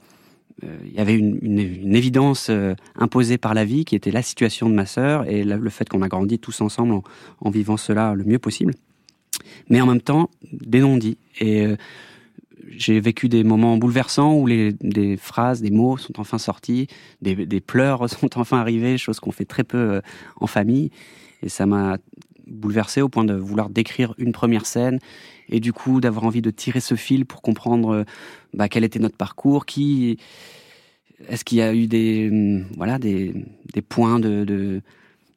il 0.61 0.93
y 0.93 0.99
avait 0.99 1.15
une, 1.15 1.95
évidence 1.95 2.51
imposée 2.95 3.39
par 3.39 3.55
la 3.55 3.65
vie, 3.65 3.83
qui 3.83 3.95
était 3.95 4.11
la 4.11 4.21
situation 4.21 4.69
de 4.69 4.75
ma 4.75 4.85
sœur 4.85 5.27
et 5.27 5.43
le 5.43 5.69
fait 5.71 5.89
qu'on 5.89 6.03
a 6.03 6.07
grandi 6.07 6.37
tous 6.37 6.61
ensemble 6.61 6.93
en, 6.93 7.03
en, 7.39 7.49
vivant 7.49 7.75
cela 7.75 8.13
le 8.13 8.23
mieux 8.23 8.39
possible. 8.39 8.75
Mais 9.69 9.81
en 9.81 9.85
même 9.85 10.01
temps, 10.01 10.29
des 10.51 10.79
non-dits 10.79 11.17
et 11.39 11.65
j'ai 12.77 12.99
vécu 12.99 13.29
des 13.29 13.43
moments 13.43 13.77
bouleversants 13.77 14.33
où 14.35 14.47
les, 14.47 14.73
des 14.81 15.17
phrases, 15.17 15.61
des 15.61 15.71
mots 15.71 15.97
sont 15.97 16.19
enfin 16.19 16.37
sortis, 16.37 16.87
des, 17.21 17.35
des 17.45 17.61
pleurs 17.61 18.09
sont 18.09 18.37
enfin 18.37 18.59
arrivés, 18.59 18.97
chose 18.97 19.19
qu'on 19.19 19.31
fait 19.31 19.45
très 19.45 19.63
peu 19.63 19.77
euh, 19.77 20.01
en 20.39 20.47
famille. 20.47 20.91
Et 21.43 21.49
ça 21.49 21.65
m'a 21.65 21.97
bouleversé 22.47 23.01
au 23.01 23.09
point 23.09 23.23
de 23.23 23.33
vouloir 23.33 23.69
décrire 23.69 24.13
une 24.17 24.31
première 24.31 24.65
scène 24.65 24.99
et 25.49 25.59
du 25.59 25.73
coup 25.73 26.01
d'avoir 26.01 26.25
envie 26.25 26.41
de 26.41 26.51
tirer 26.51 26.79
ce 26.79 26.95
fil 26.95 27.25
pour 27.25 27.41
comprendre 27.41 27.89
euh, 27.89 28.03
bah, 28.53 28.67
quel 28.67 28.83
était 28.83 28.99
notre 28.99 29.17
parcours, 29.17 29.65
qui 29.65 30.17
est-ce 31.29 31.45
qu'il 31.45 31.59
y 31.59 31.61
a 31.61 31.73
eu 31.73 31.87
des 31.87 32.29
hum, 32.29 32.65
voilà 32.77 32.99
des, 32.99 33.33
des 33.73 33.81
points 33.81 34.19
de, 34.19 34.43
de 34.43 34.81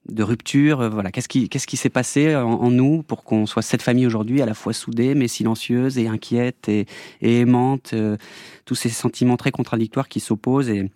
de 0.09 0.23
rupture. 0.23 0.81
Euh, 0.81 0.89
voilà, 0.89 1.11
qu'est-ce 1.11 1.29
qui 1.29 1.49
qu'est-ce 1.49 1.67
qui 1.67 1.77
s'est 1.77 1.91
passé 1.91 2.35
en, 2.37 2.71
nous 2.71 3.03
pour 3.03 3.25
qu'on 3.25 3.47
soit 3.47 3.63
cette 3.63 3.83
famille 3.83 4.07
aujourd'hui 4.07 4.43
à 4.43 4.47
la 4.47 4.55
fois 4.55 4.73
soudée 4.73 5.15
mais 5.15 5.29
silencieuse 5.29 5.99
et 5.99 6.09
inquiète 6.09 6.69
et, 6.69 6.87
aimante. 7.21 7.91
Euh, 7.95 8.17
tous 8.65 8.75
ces 8.75 8.89
sentiments 8.89 9.37
très 9.37 9.51
contradictoires 9.51 10.09
qui 10.09 10.21
s'opposent 10.21 10.71
et 10.71 10.91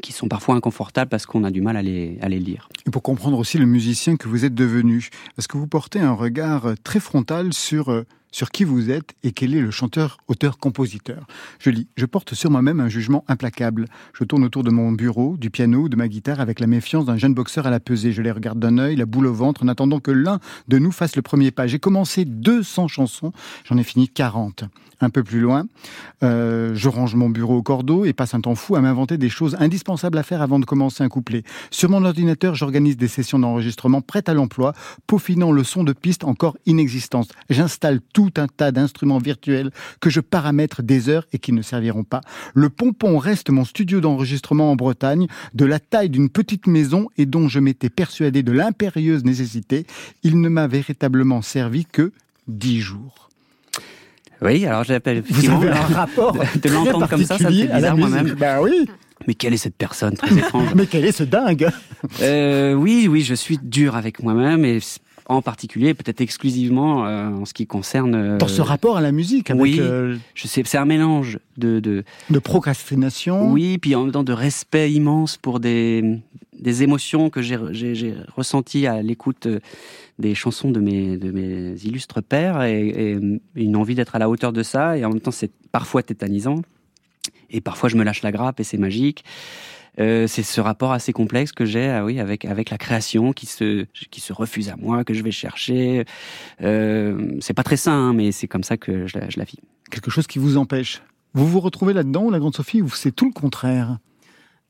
qui 0.00 0.12
sont 0.12 0.28
parfois 0.28 0.54
inconfortables 0.54 1.10
parce 1.10 1.26
qu'on 1.26 1.44
a 1.44 1.50
du 1.50 1.60
mal 1.60 1.76
à 1.76 1.82
les, 1.82 2.18
à 2.22 2.28
les 2.28 2.38
lire. 2.38 2.68
Et 2.86 2.90
pour 2.90 3.02
comprendre 3.02 3.38
aussi 3.38 3.58
le 3.58 3.66
musicien 3.66 4.16
que 4.16 4.28
vous 4.28 4.44
êtes 4.44 4.54
devenu, 4.54 5.10
parce 5.36 5.46
que 5.46 5.58
vous 5.58 5.66
portez 5.66 6.00
un 6.00 6.12
regard 6.12 6.72
très 6.82 7.00
frontal 7.00 7.52
sur 7.52 7.90
euh, 7.90 8.04
sur 8.32 8.50
qui 8.50 8.64
vous 8.64 8.90
êtes 8.90 9.14
et 9.22 9.32
quel 9.32 9.54
est 9.54 9.60
le 9.60 9.70
chanteur, 9.70 10.18
auteur, 10.26 10.58
compositeur. 10.58 11.26
Je 11.60 11.70
lis, 11.70 11.86
je 11.96 12.06
porte 12.06 12.34
sur 12.34 12.50
moi-même 12.50 12.80
un 12.80 12.88
jugement 12.88 13.24
implacable. 13.28 13.86
Je 14.14 14.24
tourne 14.24 14.42
autour 14.42 14.64
de 14.64 14.70
mon 14.70 14.90
bureau, 14.90 15.36
du 15.36 15.50
piano, 15.50 15.88
de 15.88 15.96
ma 15.96 16.08
guitare 16.08 16.40
avec 16.40 16.58
la 16.58 16.66
méfiance 16.66 17.04
d'un 17.04 17.16
jeune 17.16 17.34
boxeur 17.34 17.66
à 17.66 17.70
la 17.70 17.78
pesée. 17.78 18.12
Je 18.12 18.22
les 18.22 18.32
regarde 18.32 18.58
d'un 18.58 18.78
œil, 18.78 18.96
la 18.96 19.06
boule 19.06 19.26
au 19.26 19.34
ventre, 19.34 19.62
en 19.62 19.68
attendant 19.68 20.00
que 20.00 20.10
l'un 20.10 20.40
de 20.68 20.78
nous 20.78 20.92
fasse 20.92 21.14
le 21.14 21.22
premier 21.22 21.50
pas. 21.50 21.66
J'ai 21.66 21.78
commencé 21.78 22.24
200 22.24 22.88
chansons, 22.88 23.32
j'en 23.64 23.76
ai 23.76 23.84
fini 23.84 24.08
40. 24.08 24.64
Un 25.00 25.10
peu 25.10 25.24
plus 25.24 25.40
loin, 25.40 25.66
euh, 26.22 26.76
je 26.76 26.88
range 26.88 27.16
mon 27.16 27.28
bureau 27.28 27.56
au 27.56 27.62
cordeau 27.62 28.04
et 28.04 28.12
passe 28.12 28.34
un 28.34 28.40
temps 28.40 28.54
fou 28.54 28.76
à 28.76 28.80
m'inventer 28.80 29.18
des 29.18 29.28
choses 29.28 29.56
indispensables 29.58 30.16
à 30.16 30.22
faire 30.22 30.40
avant 30.42 30.60
de 30.60 30.64
commencer 30.64 31.02
un 31.02 31.08
couplet. 31.08 31.42
Sur 31.72 31.90
mon 31.90 32.04
ordinateur, 32.04 32.54
j'organise 32.54 32.96
des 32.96 33.08
sessions 33.08 33.40
d'enregistrement 33.40 34.00
prêtes 34.00 34.28
à 34.28 34.34
l'emploi, 34.34 34.74
peaufinant 35.08 35.50
le 35.50 35.64
son 35.64 35.82
de 35.82 35.92
piste 35.92 36.22
encore 36.22 36.56
inexistante. 36.66 37.32
J'installe 37.50 38.00
tout 38.12 38.21
tout 38.30 38.40
un 38.40 38.46
tas 38.46 38.72
d'instruments 38.72 39.18
virtuels 39.18 39.70
que 40.00 40.10
je 40.10 40.20
paramètre 40.20 40.82
des 40.82 41.08
heures 41.08 41.26
et 41.32 41.38
qui 41.38 41.52
ne 41.52 41.62
serviront 41.62 42.04
pas. 42.04 42.20
Le 42.54 42.68
pompon 42.68 43.18
reste 43.18 43.50
mon 43.50 43.64
studio 43.64 44.00
d'enregistrement 44.00 44.70
en 44.70 44.76
Bretagne, 44.76 45.26
de 45.54 45.64
la 45.64 45.78
taille 45.80 46.10
d'une 46.10 46.28
petite 46.28 46.66
maison 46.66 47.08
et 47.18 47.26
dont 47.26 47.48
je 47.48 47.58
m'étais 47.58 47.90
persuadé 47.90 48.42
de 48.42 48.52
l'impérieuse 48.52 49.24
nécessité. 49.24 49.86
Il 50.22 50.40
ne 50.40 50.48
m'a 50.48 50.66
véritablement 50.66 51.42
servi 51.42 51.84
que 51.86 52.12
dix 52.48 52.80
jours. 52.80 53.28
Oui, 54.40 54.66
alors 54.66 54.84
j'appelle 54.84 55.22
Vous 55.28 55.50
avez 55.50 55.68
un 55.70 55.74
rapport 55.80 56.32
de, 56.32 56.40
de 56.60 56.68
l'entendre 56.74 57.08
comme 57.08 57.24
ça, 57.24 57.38
ça 57.38 57.50
me 57.50 57.54
fait 57.56 57.74
bizarre 57.74 57.96
moi-même. 57.96 58.34
Bah 58.38 58.60
oui. 58.60 58.86
Mais 59.28 59.34
quelle 59.34 59.54
est 59.54 59.58
cette 59.58 59.76
personne 59.76 60.14
très 60.16 60.36
étrange? 60.36 60.74
Mais 60.74 60.86
quel 60.86 61.04
est 61.04 61.12
ce 61.12 61.22
dingue? 61.22 61.68
Euh, 62.20 62.74
Oui, 62.74 63.06
oui, 63.08 63.22
je 63.22 63.34
suis 63.34 63.58
dur 63.62 63.94
avec 63.94 64.22
moi-même 64.22 64.64
et 64.64 64.80
en 65.32 65.42
particulier, 65.42 65.94
peut-être 65.94 66.20
exclusivement 66.20 67.06
euh, 67.06 67.28
en 67.28 67.44
ce 67.44 67.54
qui 67.54 67.66
concerne. 67.66 68.14
Euh, 68.14 68.38
Dans 68.38 68.48
ce 68.48 68.62
rapport 68.62 68.96
à 68.96 69.00
la 69.00 69.12
musique, 69.12 69.50
avec, 69.50 69.62
oui, 69.62 69.76
euh, 69.80 70.16
je 70.34 70.46
sais, 70.46 70.62
c'est 70.64 70.78
un 70.78 70.84
mélange 70.84 71.38
de, 71.56 71.80
de 71.80 72.04
de 72.30 72.38
procrastination. 72.38 73.50
Oui, 73.50 73.78
puis 73.78 73.94
en 73.94 74.04
même 74.04 74.12
temps 74.12 74.24
de 74.24 74.32
respect 74.32 74.92
immense 74.92 75.36
pour 75.36 75.60
des 75.60 76.18
des 76.58 76.82
émotions 76.84 77.28
que 77.30 77.42
j'ai 77.42 77.58
j'ai 77.72 78.14
ressenties 78.36 78.86
à 78.86 79.02
l'écoute 79.02 79.46
euh, 79.46 79.58
des 80.18 80.34
chansons 80.34 80.70
de 80.70 80.80
mes 80.80 81.16
de 81.16 81.30
mes 81.32 81.74
illustres 81.84 82.22
pères 82.22 82.62
et, 82.62 82.88
et 82.88 83.18
une 83.56 83.76
envie 83.76 83.94
d'être 83.96 84.14
à 84.14 84.18
la 84.18 84.28
hauteur 84.28 84.52
de 84.52 84.62
ça 84.62 84.96
et 84.96 85.04
en 85.04 85.08
même 85.08 85.20
temps 85.20 85.32
c'est 85.32 85.50
parfois 85.72 86.02
tétanisant 86.02 86.62
et 87.50 87.60
parfois 87.60 87.88
je 87.88 87.96
me 87.96 88.04
lâche 88.04 88.22
la 88.22 88.30
grappe 88.32 88.60
et 88.60 88.64
c'est 88.64 88.78
magique. 88.78 89.24
Euh, 90.00 90.26
c'est 90.26 90.42
ce 90.42 90.60
rapport 90.60 90.92
assez 90.92 91.12
complexe 91.12 91.52
que 91.52 91.64
j'ai, 91.64 91.88
ah 91.88 92.04
oui, 92.04 92.18
avec 92.18 92.44
avec 92.44 92.70
la 92.70 92.78
création 92.78 93.32
qui 93.32 93.46
se 93.46 93.84
qui 94.10 94.20
se 94.20 94.32
refuse 94.32 94.70
à 94.70 94.76
moi, 94.76 95.04
que 95.04 95.12
je 95.12 95.22
vais 95.22 95.30
chercher. 95.30 96.04
Euh, 96.62 97.36
c'est 97.40 97.54
pas 97.54 97.62
très 97.62 97.76
sain, 97.76 97.92
hein, 97.92 98.12
mais 98.14 98.32
c'est 98.32 98.48
comme 98.48 98.64
ça 98.64 98.76
que 98.76 99.06
je 99.06 99.18
la, 99.18 99.28
je 99.28 99.38
la 99.38 99.44
vis. 99.44 99.58
Quelque 99.90 100.10
chose 100.10 100.26
qui 100.26 100.38
vous 100.38 100.56
empêche. 100.56 101.02
Vous 101.34 101.46
vous 101.46 101.60
retrouvez 101.60 101.92
là-dedans, 101.92 102.30
la 102.30 102.38
grande 102.38 102.54
Sophie, 102.54 102.82
ou 102.82 102.88
c'est 102.88 103.12
tout 103.12 103.26
le 103.26 103.32
contraire? 103.32 103.98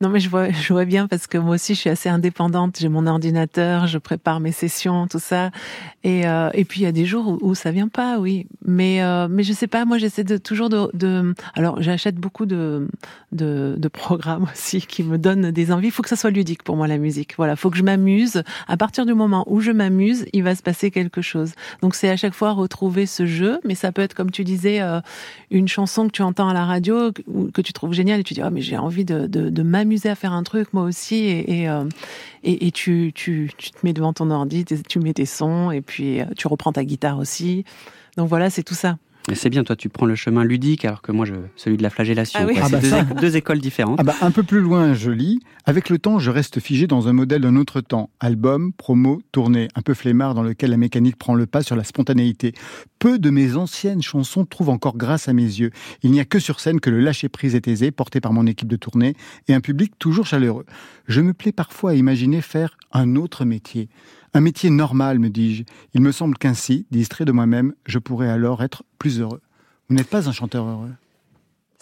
Non, 0.02 0.08
mais 0.08 0.18
je 0.18 0.28
vois, 0.28 0.50
je 0.50 0.72
vois 0.72 0.84
bien 0.84 1.06
parce 1.06 1.28
que 1.28 1.38
moi 1.38 1.54
aussi, 1.54 1.76
je 1.76 1.78
suis 1.78 1.88
assez 1.88 2.08
indépendante. 2.08 2.76
J'ai 2.80 2.88
mon 2.88 3.06
ordinateur, 3.06 3.86
je 3.86 3.98
prépare 3.98 4.40
mes 4.40 4.50
sessions, 4.50 5.06
tout 5.06 5.20
ça. 5.20 5.52
Et, 6.02 6.26
euh, 6.26 6.50
et 6.54 6.64
puis 6.64 6.80
il 6.80 6.82
y 6.82 6.86
a 6.86 6.92
des 6.92 7.04
jours 7.04 7.28
où, 7.28 7.38
où 7.40 7.54
ça 7.54 7.70
vient 7.70 7.86
pas, 7.86 8.18
oui. 8.18 8.48
Mais 8.66 9.00
euh, 9.00 9.28
mais 9.30 9.44
je 9.44 9.52
sais 9.52 9.68
pas. 9.68 9.84
Moi, 9.84 9.98
j'essaie 9.98 10.24
de 10.24 10.38
toujours 10.38 10.70
de, 10.70 10.90
de 10.92 11.32
alors 11.54 11.80
j'achète 11.80 12.16
beaucoup 12.16 12.46
de, 12.46 12.88
de 13.30 13.76
de 13.78 13.88
programmes 13.88 14.48
aussi 14.52 14.80
qui 14.80 15.04
me 15.04 15.18
donnent 15.18 15.52
des 15.52 15.70
envies. 15.70 15.86
Il 15.86 15.92
faut 15.92 16.02
que 16.02 16.08
ça 16.08 16.16
soit 16.16 16.30
ludique 16.30 16.64
pour 16.64 16.76
moi 16.76 16.88
la 16.88 16.98
musique. 16.98 17.34
Voilà, 17.36 17.54
faut 17.54 17.70
que 17.70 17.76
je 17.76 17.84
m'amuse. 17.84 18.42
À 18.66 18.76
partir 18.76 19.06
du 19.06 19.14
moment 19.14 19.44
où 19.46 19.60
je 19.60 19.70
m'amuse, 19.70 20.26
il 20.32 20.42
va 20.42 20.56
se 20.56 20.64
passer 20.64 20.90
quelque 20.90 21.22
chose. 21.22 21.52
Donc 21.80 21.94
c'est 21.94 22.10
à 22.10 22.16
chaque 22.16 22.34
fois 22.34 22.50
retrouver 22.50 23.06
ce 23.06 23.24
jeu, 23.24 23.60
mais 23.64 23.76
ça 23.76 23.92
peut 23.92 24.02
être 24.02 24.14
comme 24.14 24.32
tu 24.32 24.42
disais 24.42 24.80
euh, 24.80 25.00
une 25.52 25.68
chanson 25.68 26.08
que 26.08 26.12
tu 26.12 26.22
entends 26.22 26.48
à 26.48 26.54
la 26.54 26.64
radio 26.64 27.12
que, 27.12 27.22
que 27.52 27.60
tu 27.60 27.72
trouves 27.72 27.92
géniale 27.92 28.18
et 28.18 28.24
tu 28.24 28.34
dis 28.34 28.42
ah 28.42 28.50
mais 28.50 28.62
j'ai 28.62 28.78
envie 28.78 29.04
de 29.04 29.28
de, 29.28 29.48
de 29.48 29.62
m'amuser 29.62 29.91
à 30.08 30.14
faire 30.14 30.32
un 30.32 30.42
truc 30.42 30.72
moi 30.72 30.84
aussi 30.84 31.16
et, 31.16 31.60
et, 31.60 31.68
euh, 31.68 31.84
et, 32.42 32.66
et 32.66 32.70
tu, 32.70 33.12
tu, 33.14 33.50
tu, 33.56 33.70
te 33.70 33.78
mets 33.84 33.92
devant 33.92 34.12
ton 34.12 34.30
ordi, 34.30 34.64
tu 34.64 34.98
mets 35.00 35.14
tes 35.14 35.26
sons 35.26 35.70
et 35.70 35.80
puis 35.80 36.20
euh, 36.20 36.24
tu 36.36 36.46
reprends 36.48 36.72
ta 36.72 36.84
guitare 36.84 37.18
aussi. 37.18 37.64
Donc 38.16 38.28
voilà, 38.28 38.50
c'est 38.50 38.62
tout 38.62 38.74
ça. 38.74 38.98
Mais 39.28 39.34
c'est 39.34 39.50
bien, 39.50 39.62
toi 39.62 39.76
tu 39.76 39.88
prends 39.88 40.06
le 40.06 40.14
chemin 40.14 40.44
ludique 40.44 40.84
alors 40.84 41.00
que 41.00 41.12
moi 41.12 41.26
je, 41.26 41.34
celui 41.56 41.76
de 41.76 41.82
la 41.82 41.90
flagellation. 41.90 42.40
Ah 42.42 42.46
oui. 42.46 42.58
Ah 42.60 42.68
bah 42.68 42.78
c'est 42.80 42.90
deux, 42.90 42.96
ça. 42.96 43.02
deux 43.02 43.36
écoles 43.36 43.60
différentes. 43.60 43.98
Ah 44.00 44.02
bah, 44.02 44.14
un 44.20 44.30
peu 44.30 44.42
plus 44.42 44.60
loin, 44.60 44.94
je 44.94 45.10
lis. 45.10 45.40
Avec 45.64 45.90
le 45.90 45.98
temps, 45.98 46.18
je 46.18 46.30
reste 46.30 46.58
figé 46.58 46.86
dans 46.86 47.06
un 47.06 47.12
modèle 47.12 47.42
d'un 47.42 47.56
autre 47.56 47.80
temps. 47.80 48.10
Album, 48.18 48.72
promo, 48.72 49.22
tournée. 49.30 49.68
Un 49.76 49.82
peu 49.82 49.94
flemmard 49.94 50.34
dans 50.34 50.42
lequel 50.42 50.70
la 50.70 50.76
mécanique 50.76 51.16
prend 51.16 51.34
le 51.34 51.46
pas 51.46 51.62
sur 51.62 51.76
la 51.76 51.84
spontanéité. 51.84 52.52
Peu 52.98 53.18
de 53.18 53.30
mes 53.30 53.56
anciennes 53.56 54.02
chansons 54.02 54.44
trouvent 54.44 54.70
encore 54.70 54.96
grâce 54.96 55.28
à 55.28 55.32
mes 55.32 55.42
yeux. 55.42 55.70
Il 56.02 56.10
n'y 56.10 56.20
a 56.20 56.24
que 56.24 56.40
sur 56.40 56.58
scène 56.58 56.80
que 56.80 56.90
le 56.90 57.00
lâcher-prise 57.00 57.54
est 57.54 57.68
aisé, 57.68 57.90
porté 57.92 58.20
par 58.20 58.32
mon 58.32 58.46
équipe 58.46 58.68
de 58.68 58.76
tournée, 58.76 59.14
et 59.48 59.54
un 59.54 59.60
public 59.60 59.92
toujours 59.98 60.26
chaleureux. 60.26 60.66
Je 61.06 61.20
me 61.20 61.32
plais 61.32 61.52
parfois 61.52 61.92
à 61.92 61.94
imaginer 61.94 62.40
faire 62.40 62.76
un 62.92 63.16
autre 63.16 63.44
métier. 63.44 63.88
Un 64.34 64.40
métier 64.40 64.70
normal, 64.70 65.18
me 65.18 65.28
dis-je. 65.28 65.64
Il 65.94 66.00
me 66.00 66.10
semble 66.12 66.38
qu'ainsi, 66.38 66.86
distrait 66.90 67.24
de 67.24 67.32
moi-même, 67.32 67.74
je 67.86 67.98
pourrais 67.98 68.28
alors 68.28 68.62
être 68.62 68.82
plus 68.98 69.20
heureux. 69.20 69.40
Vous 69.88 69.94
n'êtes 69.96 70.08
pas 70.08 70.28
un 70.28 70.32
chanteur 70.32 70.64
heureux? 70.66 70.90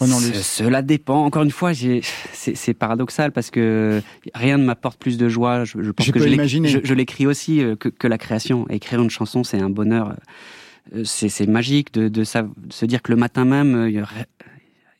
Oh 0.01 0.05
Cela 0.05 0.81
dépend. 0.81 1.23
Encore 1.25 1.43
une 1.43 1.51
fois, 1.51 1.71
c'est 1.73 2.73
paradoxal 2.73 3.31
parce 3.31 3.51
que 3.51 4.01
rien 4.33 4.57
ne 4.57 4.65
m'apporte 4.65 4.99
plus 4.99 5.15
de 5.17 5.29
joie. 5.29 5.63
Je, 5.63 5.81
je 5.83 5.91
pense 5.91 6.07
Je 6.07 6.11
que 6.11 6.19
je 6.19 6.93
l'écris 6.95 7.27
aussi 7.27 7.61
euh, 7.61 7.75
que, 7.75 7.87
que 7.87 8.07
la 8.07 8.17
création. 8.17 8.67
Écrire 8.69 9.01
une 9.01 9.11
chanson, 9.11 9.43
c'est 9.43 9.61
un 9.61 9.69
bonheur. 9.69 10.15
Euh, 10.95 11.03
C'est 11.05 11.29
c'est 11.29 11.45
magique 11.45 11.93
de, 11.93 12.07
de, 12.09 12.23
sa- 12.23 12.41
de 12.41 12.73
se 12.73 12.85
dire 12.87 13.03
que 13.03 13.11
le 13.11 13.17
matin 13.17 13.45
même, 13.45 13.75
euh, 13.75 13.89
il 13.91 13.95
y 13.97 14.01
aurait- 14.01 14.25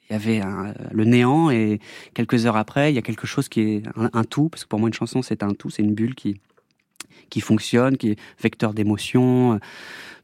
il 0.09 0.13
y 0.13 0.15
avait 0.15 0.39
un- 0.39 0.75
le 0.91 1.03
néant 1.05 1.49
et 1.49 1.79
quelques 2.13 2.45
heures 2.45 2.55
après, 2.57 2.91
il 2.91 2.95
y 2.95 2.99
a 2.99 3.01
quelque 3.01 3.25
chose 3.25 3.49
qui 3.49 3.61
est 3.61 3.83
un, 3.95 4.09
un 4.13 4.23
tout. 4.23 4.49
Parce 4.49 4.63
que 4.65 4.69
pour 4.69 4.79
moi, 4.79 4.87
une 4.87 4.93
chanson, 4.93 5.23
c'est 5.23 5.41
un 5.41 5.49
tout, 5.55 5.71
c'est 5.71 5.81
une 5.81 5.95
bulle 5.95 6.13
qui 6.13 6.39
qui 7.29 7.41
fonctionne, 7.41 7.97
qui 7.97 8.11
est 8.11 8.19
vecteur 8.41 8.73
d'émotions, 8.73 9.53
euh, 9.53 9.57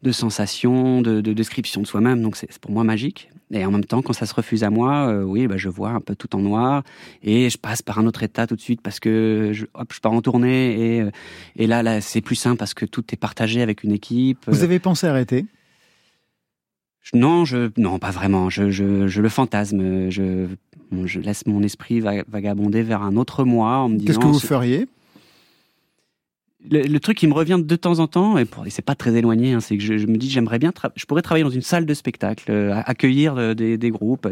de 0.03 0.11
sensations, 0.11 1.01
de, 1.01 1.21
de 1.21 1.33
description 1.33 1.81
de 1.81 1.87
soi-même. 1.87 2.21
Donc 2.21 2.35
c'est 2.35 2.57
pour 2.59 2.71
moi 2.71 2.83
magique. 2.83 3.29
Et 3.49 3.63
en 3.65 3.71
même 3.71 3.85
temps, 3.85 4.01
quand 4.01 4.11
ça 4.11 4.25
se 4.25 4.33
refuse 4.33 4.65
à 4.65 4.69
moi, 4.69 5.07
euh, 5.07 5.23
oui, 5.23 5.47
bah, 5.47 5.55
je 5.55 5.69
vois 5.69 5.91
un 5.91 6.01
peu 6.01 6.15
tout 6.15 6.35
en 6.35 6.39
noir 6.39 6.83
et 7.23 7.49
je 7.49 7.57
passe 7.57 7.81
par 7.81 7.97
un 7.97 8.05
autre 8.05 8.21
état 8.23 8.45
tout 8.45 8.57
de 8.57 8.61
suite 8.61 8.81
parce 8.81 8.99
que 8.99 9.51
je, 9.53 9.65
hop, 9.73 9.93
je 9.93 9.99
pars 10.01 10.11
en 10.11 10.21
tournée 10.21 10.97
et, 10.97 11.01
euh, 11.01 11.11
et 11.55 11.65
là, 11.65 11.81
là 11.81 12.01
c'est 12.01 12.19
plus 12.19 12.35
simple 12.35 12.57
parce 12.57 12.73
que 12.73 12.85
tout 12.85 13.05
est 13.13 13.17
partagé 13.17 13.61
avec 13.61 13.83
une 13.83 13.93
équipe. 13.93 14.43
Vous 14.47 14.63
avez 14.63 14.79
pensé 14.79 15.07
arrêter? 15.07 15.45
Non, 17.13 17.45
je, 17.45 17.71
non, 17.77 17.99
pas 17.99 18.11
vraiment. 18.11 18.49
Je, 18.49 18.69
je, 18.69 19.07
je 19.07 19.21
le 19.21 19.29
fantasme. 19.29 20.09
Je, 20.09 20.47
je 21.05 21.19
laisse 21.21 21.45
mon 21.45 21.63
esprit 21.63 22.01
va- 22.01 22.23
vagabonder 22.27 22.81
vers 22.83 23.01
un 23.01 23.15
autre 23.15 23.45
moi 23.45 23.77
en 23.77 23.87
me 23.87 23.95
disant. 23.95 24.07
Qu'est-ce 24.07 24.19
que 24.19 24.33
vous 24.33 24.39
feriez? 24.39 24.87
Le, 26.69 26.81
le 26.83 26.99
truc 26.99 27.17
qui 27.17 27.27
me 27.27 27.33
revient 27.33 27.59
de 27.63 27.75
temps 27.75 27.99
en 27.99 28.07
temps, 28.07 28.37
et, 28.37 28.45
et 28.65 28.69
c'est 28.69 28.81
pas 28.81 28.95
très 28.95 29.13
éloigné, 29.15 29.53
hein, 29.53 29.59
c'est 29.59 29.77
que 29.77 29.83
je, 29.83 29.97
je 29.97 30.07
me 30.07 30.17
dis 30.17 30.29
j'aimerais 30.29 30.59
bien, 30.59 30.71
je 30.95 31.05
pourrais 31.05 31.21
travailler 31.21 31.43
dans 31.43 31.49
une 31.49 31.61
salle 31.61 31.85
de 31.85 31.93
spectacle, 31.93 32.51
euh, 32.51 32.73
accueillir 32.85 33.37
euh, 33.37 33.53
des, 33.53 33.77
des 33.77 33.89
groupes, 33.89 34.27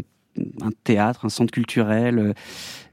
un 0.62 0.72
théâtre, 0.84 1.24
un 1.26 1.30
centre 1.30 1.52
culturel. 1.54 2.34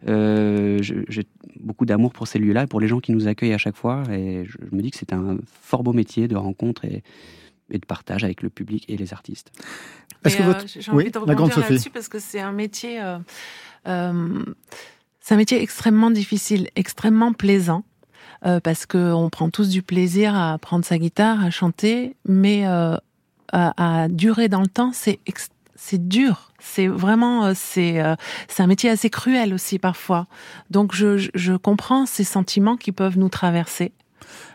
euh, 0.08 0.78
J'ai 0.80 1.24
beaucoup 1.58 1.86
d'amour 1.86 2.12
pour 2.12 2.28
ces 2.28 2.38
lieux-là, 2.38 2.62
et 2.64 2.66
pour 2.66 2.80
les 2.80 2.88
gens 2.88 3.00
qui 3.00 3.12
nous 3.12 3.26
accueillent 3.28 3.52
à 3.54 3.58
chaque 3.58 3.76
fois, 3.76 4.04
et 4.12 4.44
je, 4.44 4.56
je 4.70 4.76
me 4.76 4.80
dis 4.82 4.90
que 4.90 4.96
c'est 4.96 5.12
un 5.12 5.38
fort 5.62 5.82
beau 5.82 5.92
métier 5.92 6.28
de 6.28 6.36
rencontre 6.36 6.84
et, 6.84 7.02
et 7.70 7.78
de 7.78 7.86
partage 7.86 8.22
avec 8.24 8.42
le 8.42 8.50
public 8.50 8.84
et 8.88 8.96
les 8.96 9.12
artistes. 9.12 9.50
Est-ce 10.24 10.36
que 10.36 10.42
euh, 10.42 10.46
votre... 10.46 10.66
J'ai 10.68 10.90
Oui, 10.92 11.02
envie 11.04 11.10
de 11.10 11.18
la 11.18 11.34
grande 11.34 11.50
rebondir 11.50 11.54
Sophie. 11.54 11.72
là-dessus 11.72 11.90
parce 11.90 12.08
que 12.08 12.18
c'est 12.20 12.40
un 12.40 12.52
métier, 12.52 13.02
euh, 13.02 13.18
euh, 13.88 14.44
c'est 15.20 15.34
un 15.34 15.36
métier 15.36 15.60
extrêmement 15.60 16.10
difficile, 16.12 16.68
extrêmement 16.76 17.32
plaisant. 17.32 17.84
Euh, 18.44 18.60
parce 18.60 18.86
que 18.86 19.12
on 19.12 19.30
prend 19.30 19.50
tous 19.50 19.68
du 19.68 19.82
plaisir 19.82 20.34
à 20.34 20.58
prendre 20.58 20.84
sa 20.84 20.98
guitare, 20.98 21.44
à 21.44 21.50
chanter, 21.50 22.16
mais 22.26 22.66
euh, 22.66 22.96
à, 23.52 24.08
durer 24.08 24.48
dans 24.48 24.62
le 24.62 24.68
temps, 24.68 24.92
c'est 24.92 25.20
c'est 25.74 26.08
dur. 26.08 26.52
C'est 26.60 26.86
vraiment 26.86 27.44
euh, 27.44 27.52
c'est 27.54 28.00
euh, 28.00 28.14
c'est 28.48 28.62
un 28.62 28.66
métier 28.66 28.88
assez 28.88 29.10
cruel 29.10 29.52
aussi 29.52 29.78
parfois. 29.78 30.26
Donc 30.70 30.94
je, 30.94 31.28
je 31.34 31.54
comprends 31.54 32.06
ces 32.06 32.24
sentiments 32.24 32.76
qui 32.76 32.92
peuvent 32.92 33.18
nous 33.18 33.28
traverser. 33.28 33.92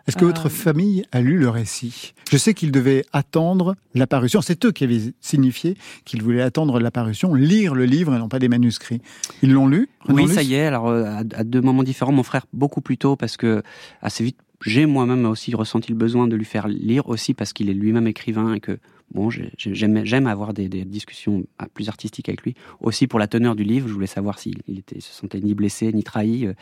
Est-ce 0.07 0.17
que 0.17 0.25
votre 0.25 0.47
Euh, 0.47 0.49
famille 0.49 1.03
a 1.11 1.21
lu 1.21 1.37
le 1.37 1.49
récit? 1.49 2.13
Je 2.31 2.37
sais 2.37 2.53
qu'ils 2.53 2.71
devaient 2.71 3.03
attendre 3.13 3.75
l'apparition. 3.93 4.41
C'est 4.41 4.65
eux 4.65 4.71
qui 4.71 4.83
avaient 4.83 5.13
signifié 5.21 5.75
qu'ils 6.05 6.21
voulaient 6.21 6.41
attendre 6.41 6.79
l'apparition, 6.79 7.33
lire 7.33 7.73
le 7.75 7.85
livre 7.85 8.13
et 8.15 8.19
non 8.19 8.29
pas 8.29 8.39
des 8.39 8.49
manuscrits. 8.49 9.01
Ils 9.41 9.51
l'ont 9.51 9.67
lu 9.67 9.89
Oui, 10.09 10.27
ça 10.27 10.43
y 10.43 10.53
est. 10.55 10.65
Alors, 10.65 10.87
euh, 10.87 11.03
à, 11.05 11.19
à 11.35 11.43
deux 11.43 11.61
moments 11.61 11.83
différents, 11.83 12.11
mon 12.11 12.23
frère 12.23 12.45
beaucoup 12.53 12.81
plus 12.81 12.97
tôt 12.97 13.15
parce 13.15 13.37
que 13.37 13.61
assez 14.01 14.23
vite, 14.23 14.37
j'ai 14.65 14.85
moi-même 14.85 15.25
aussi 15.25 15.53
ressenti 15.55 15.91
le 15.91 15.97
besoin 15.97 16.27
de 16.27 16.35
lui 16.35 16.45
faire 16.45 16.67
lire 16.67 17.07
aussi 17.09 17.33
parce 17.33 17.53
qu'il 17.53 17.69
est 17.69 17.73
lui-même 17.75 18.07
écrivain 18.07 18.53
et 18.53 18.59
que 18.59 18.79
bon, 19.13 19.29
j'ai- 19.29 19.51
j'ai- 19.57 19.75
j'aime 20.05 20.27
avoir 20.27 20.53
des, 20.53 20.69
des 20.69 20.83
discussions 20.85 21.45
plus 21.73 21.87
artistiques 21.89 22.29
avec 22.29 22.41
lui. 22.43 22.55
Aussi 22.81 23.07
pour 23.07 23.19
la 23.19 23.27
teneur 23.27 23.55
du 23.55 23.63
livre, 23.63 23.87
je 23.87 23.93
voulais 23.93 24.07
savoir 24.07 24.37
s'il 24.39 24.57
il 24.67 24.79
était, 24.79 24.99
se 24.99 25.13
sentait 25.13 25.39
ni 25.39 25.53
blessé 25.53 25.91
ni 25.93 26.03
trahi. 26.03 26.45
euh. 26.47 26.53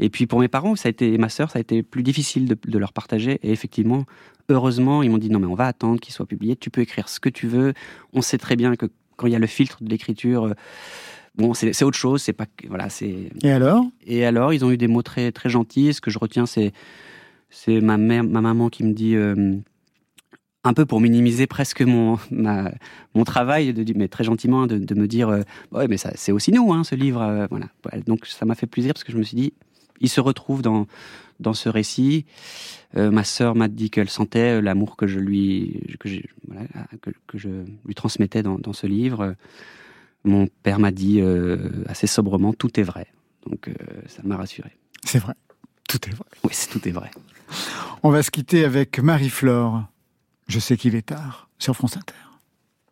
Et 0.00 0.10
puis 0.10 0.26
pour 0.26 0.40
mes 0.40 0.48
parents, 0.48 0.76
ça 0.76 0.88
a 0.88 0.90
été 0.90 1.12
et 1.12 1.18
ma 1.18 1.28
sœur, 1.28 1.50
ça 1.50 1.58
a 1.58 1.60
été 1.60 1.82
plus 1.82 2.02
difficile 2.02 2.46
de, 2.48 2.56
de 2.66 2.78
leur 2.78 2.92
partager. 2.92 3.38
Et 3.42 3.50
effectivement, 3.52 4.04
heureusement, 4.48 5.02
ils 5.02 5.10
m'ont 5.10 5.18
dit 5.18 5.30
non 5.30 5.38
mais 5.38 5.46
on 5.46 5.54
va 5.54 5.66
attendre 5.66 6.00
qu'il 6.00 6.12
soit 6.14 6.26
publié. 6.26 6.56
Tu 6.56 6.70
peux 6.70 6.80
écrire 6.80 7.08
ce 7.08 7.20
que 7.20 7.28
tu 7.28 7.46
veux. 7.46 7.74
On 8.12 8.22
sait 8.22 8.38
très 8.38 8.56
bien 8.56 8.74
que 8.76 8.86
quand 9.16 9.26
il 9.26 9.32
y 9.32 9.36
a 9.36 9.38
le 9.38 9.46
filtre 9.46 9.82
de 9.82 9.88
l'écriture. 9.88 10.44
euh, 10.44 10.54
Bon, 11.36 11.52
c'est 11.52 11.82
autre 11.82 11.98
chose, 11.98 12.22
c'est 12.22 12.32
pas 12.32 12.46
voilà, 12.68 12.88
c'est 12.88 13.28
Et 13.42 13.50
alors? 13.50 13.84
Et 14.06 14.24
alors, 14.24 14.52
ils 14.52 14.64
ont 14.64 14.70
eu 14.70 14.76
des 14.76 14.86
mots 14.86 15.02
très 15.02 15.32
très 15.32 15.48
gentils. 15.48 15.92
Ce 15.92 16.00
que 16.00 16.08
je 16.12 16.18
retiens, 16.20 16.46
c'est 16.46 16.72
c'est 17.50 17.80
ma 17.80 17.96
mère, 17.96 18.22
ma 18.22 18.40
maman 18.40 18.68
qui 18.68 18.84
me 18.84 18.92
dit 18.92 19.16
euh, 19.16 19.56
un 20.64 20.72
peu 20.74 20.86
pour 20.86 21.00
minimiser 21.00 21.46
presque 21.46 21.82
mon 21.82 22.18
ma, 22.30 22.72
mon 23.14 23.24
travail, 23.24 23.72
de, 23.74 23.92
mais 23.96 24.08
très 24.08 24.24
gentiment 24.24 24.66
de, 24.66 24.78
de 24.78 24.94
me 24.94 25.06
dire 25.06 25.28
euh, 25.28 25.42
ouais, 25.72 25.86
mais 25.88 25.96
ça 25.98 26.10
c'est 26.14 26.32
aussi 26.32 26.52
nous, 26.52 26.72
hein, 26.72 26.84
ce 26.84 26.94
livre. 26.94 27.22
euh, 27.22 27.46
voilà. 27.50 27.66
Donc 28.06 28.26
ça 28.26 28.44
m'a 28.46 28.54
fait 28.54 28.66
plaisir 28.66 28.94
parce 28.94 29.04
que 29.04 29.12
je 29.12 29.18
me 29.18 29.22
suis 29.22 29.36
dit 29.36 29.52
il 30.00 30.08
se 30.08 30.20
retrouve 30.20 30.62
dans 30.62 30.86
dans 31.40 31.52
ce 31.52 31.68
récit. 31.68 32.26
Euh, 32.96 33.10
ma 33.10 33.24
sœur 33.24 33.56
m'a 33.56 33.68
dit 33.68 33.90
qu'elle 33.90 34.08
sentait 34.08 34.62
l'amour 34.62 34.96
que 34.96 35.06
je 35.06 35.18
lui 35.18 35.80
que, 36.00 36.08
voilà, 36.46 36.62
que, 37.02 37.10
que 37.26 37.38
je 37.38 37.48
lui 37.84 37.94
transmettais 37.94 38.42
dans, 38.42 38.58
dans 38.58 38.72
ce 38.72 38.86
livre. 38.86 39.34
Mon 40.24 40.46
père 40.62 40.78
m'a 40.78 40.92
dit 40.92 41.20
euh, 41.20 41.84
assez 41.86 42.06
sobrement 42.06 42.52
tout 42.52 42.78
est 42.80 42.84
vrai. 42.84 43.08
Donc 43.50 43.68
euh, 43.68 43.74
ça 44.06 44.22
m'a 44.24 44.36
rassuré. 44.36 44.70
C'est 45.04 45.18
vrai. 45.18 45.34
Tout 45.88 45.98
est 46.08 46.14
vrai. 46.14 46.24
Oui, 46.44 46.52
tout 46.70 46.88
est 46.88 46.92
vrai. 46.92 47.10
On 48.02 48.10
va 48.10 48.22
se 48.22 48.30
quitter 48.30 48.64
avec 48.64 48.98
Marie-Flore. 48.98 49.82
Je 50.46 50.58
sais 50.58 50.76
qu'il 50.76 50.94
est 50.94 51.06
tard 51.06 51.48
sur 51.58 51.74
France 51.74 51.96
Inter. 51.96 52.14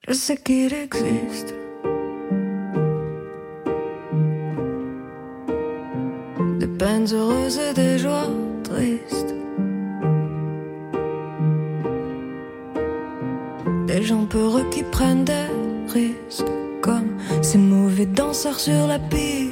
Je 0.08 0.12
sais 0.14 0.36
qu'il 0.36 0.72
existe 0.72 1.54
des 6.58 6.66
peines 6.66 7.06
heureuses 7.12 7.58
et 7.58 7.74
des 7.74 7.98
joies 7.98 8.30
tristes. 8.64 9.34
Des 13.86 14.02
gens 14.02 14.26
peureux 14.26 14.68
qui 14.70 14.82
prennent 14.82 15.24
des 15.24 15.48
risques, 15.88 16.46
comme 16.80 17.18
ces 17.42 17.58
mauvais 17.58 18.06
danseurs 18.06 18.58
sur 18.58 18.86
la 18.86 18.98
piste. 18.98 19.51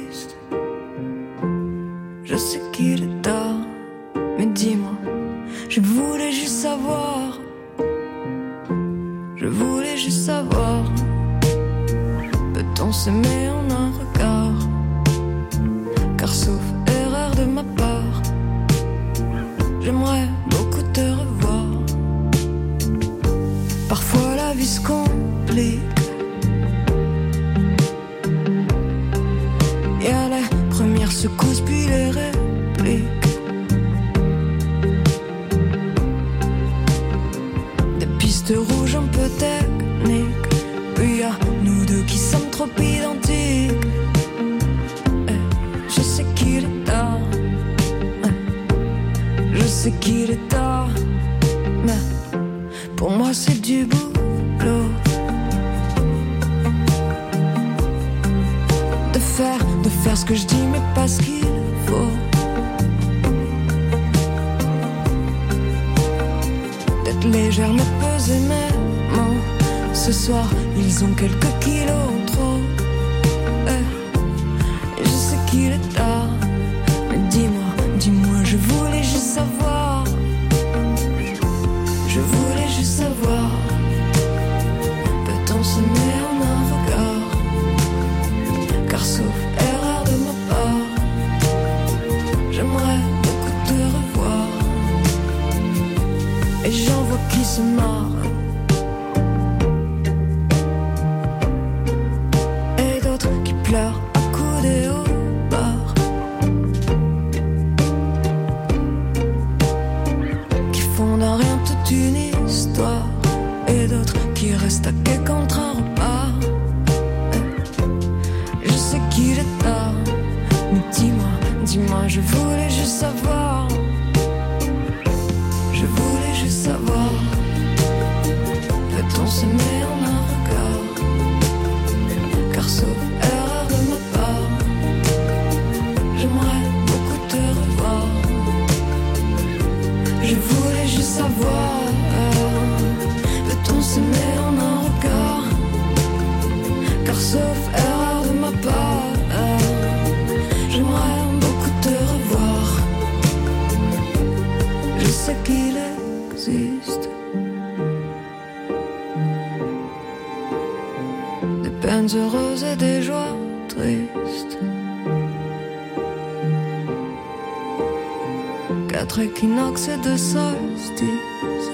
Équinoxes 169.81 169.87
et 169.87 169.97
deux 169.97 170.17
solstices, 170.17 171.09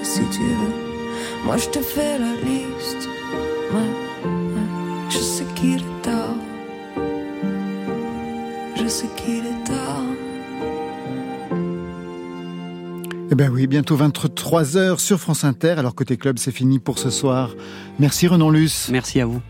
si 0.02 0.20
tu 0.30 0.42
veux. 0.42 1.44
Moi 1.44 1.56
je 1.56 1.68
te 1.68 1.80
fais 1.80 2.18
la 2.18 2.34
liste. 2.34 3.08
Je 5.10 5.18
sais 5.18 5.44
qu'il 5.54 5.80
est 5.80 6.02
tard. 6.02 6.34
Je 8.76 8.86
sais 8.86 9.08
qu'il 9.16 9.46
est 9.46 9.64
tard. 9.64 10.02
Eh 13.30 13.34
ben 13.34 13.50
oui, 13.50 13.66
bientôt 13.66 13.96
23h 13.96 14.98
sur 14.98 15.18
France 15.20 15.44
Inter. 15.44 15.74
Alors 15.78 15.94
côté 15.94 16.16
club, 16.16 16.38
c'est 16.38 16.52
fini 16.52 16.78
pour 16.78 16.98
ce 16.98 17.10
soir. 17.10 17.54
Merci 17.98 18.28
Renan 18.28 18.50
Luce. 18.50 18.88
Merci 18.92 19.20
à 19.20 19.26
vous. 19.26 19.40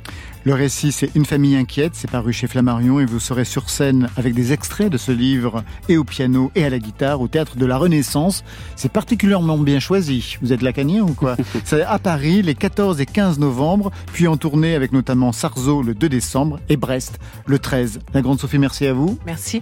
Le 0.44 0.54
récit, 0.54 0.92
c'est 0.92 1.10
Une 1.14 1.26
famille 1.26 1.56
inquiète, 1.56 1.92
c'est 1.94 2.10
paru 2.10 2.32
chez 2.32 2.46
Flammarion 2.46 3.00
et 3.00 3.04
vous 3.04 3.18
serez 3.20 3.44
sur 3.44 3.68
scène 3.68 4.08
avec 4.16 4.32
des 4.34 4.52
extraits 4.52 4.90
de 4.90 4.96
ce 4.96 5.12
livre 5.12 5.62
et 5.90 5.98
au 5.98 6.04
piano 6.04 6.50
et 6.54 6.64
à 6.64 6.70
la 6.70 6.78
guitare 6.78 7.20
au 7.20 7.28
Théâtre 7.28 7.56
de 7.56 7.66
la 7.66 7.76
Renaissance. 7.76 8.44
C'est 8.74 8.90
particulièrement 8.90 9.58
bien 9.58 9.78
choisi. 9.80 10.38
Vous 10.40 10.52
êtes 10.54 10.62
lacanien 10.62 11.02
ou 11.02 11.12
quoi 11.12 11.36
C'est 11.64 11.82
à 11.82 11.98
Paris 11.98 12.40
les 12.40 12.54
14 12.54 12.98
et 13.00 13.04
15 13.04 13.38
novembre, 13.40 13.90
puis 14.12 14.26
en 14.26 14.38
tournée 14.38 14.74
avec 14.74 14.92
notamment 14.92 15.32
Sarzeau 15.32 15.82
le 15.82 15.92
2 15.94 16.08
décembre 16.08 16.60
et 16.70 16.78
Brest 16.78 17.18
le 17.46 17.58
13. 17.58 17.98
La 18.14 18.22
Grande 18.22 18.40
Sophie, 18.40 18.58
merci 18.58 18.86
à 18.86 18.94
vous. 18.94 19.18
Merci. 19.26 19.60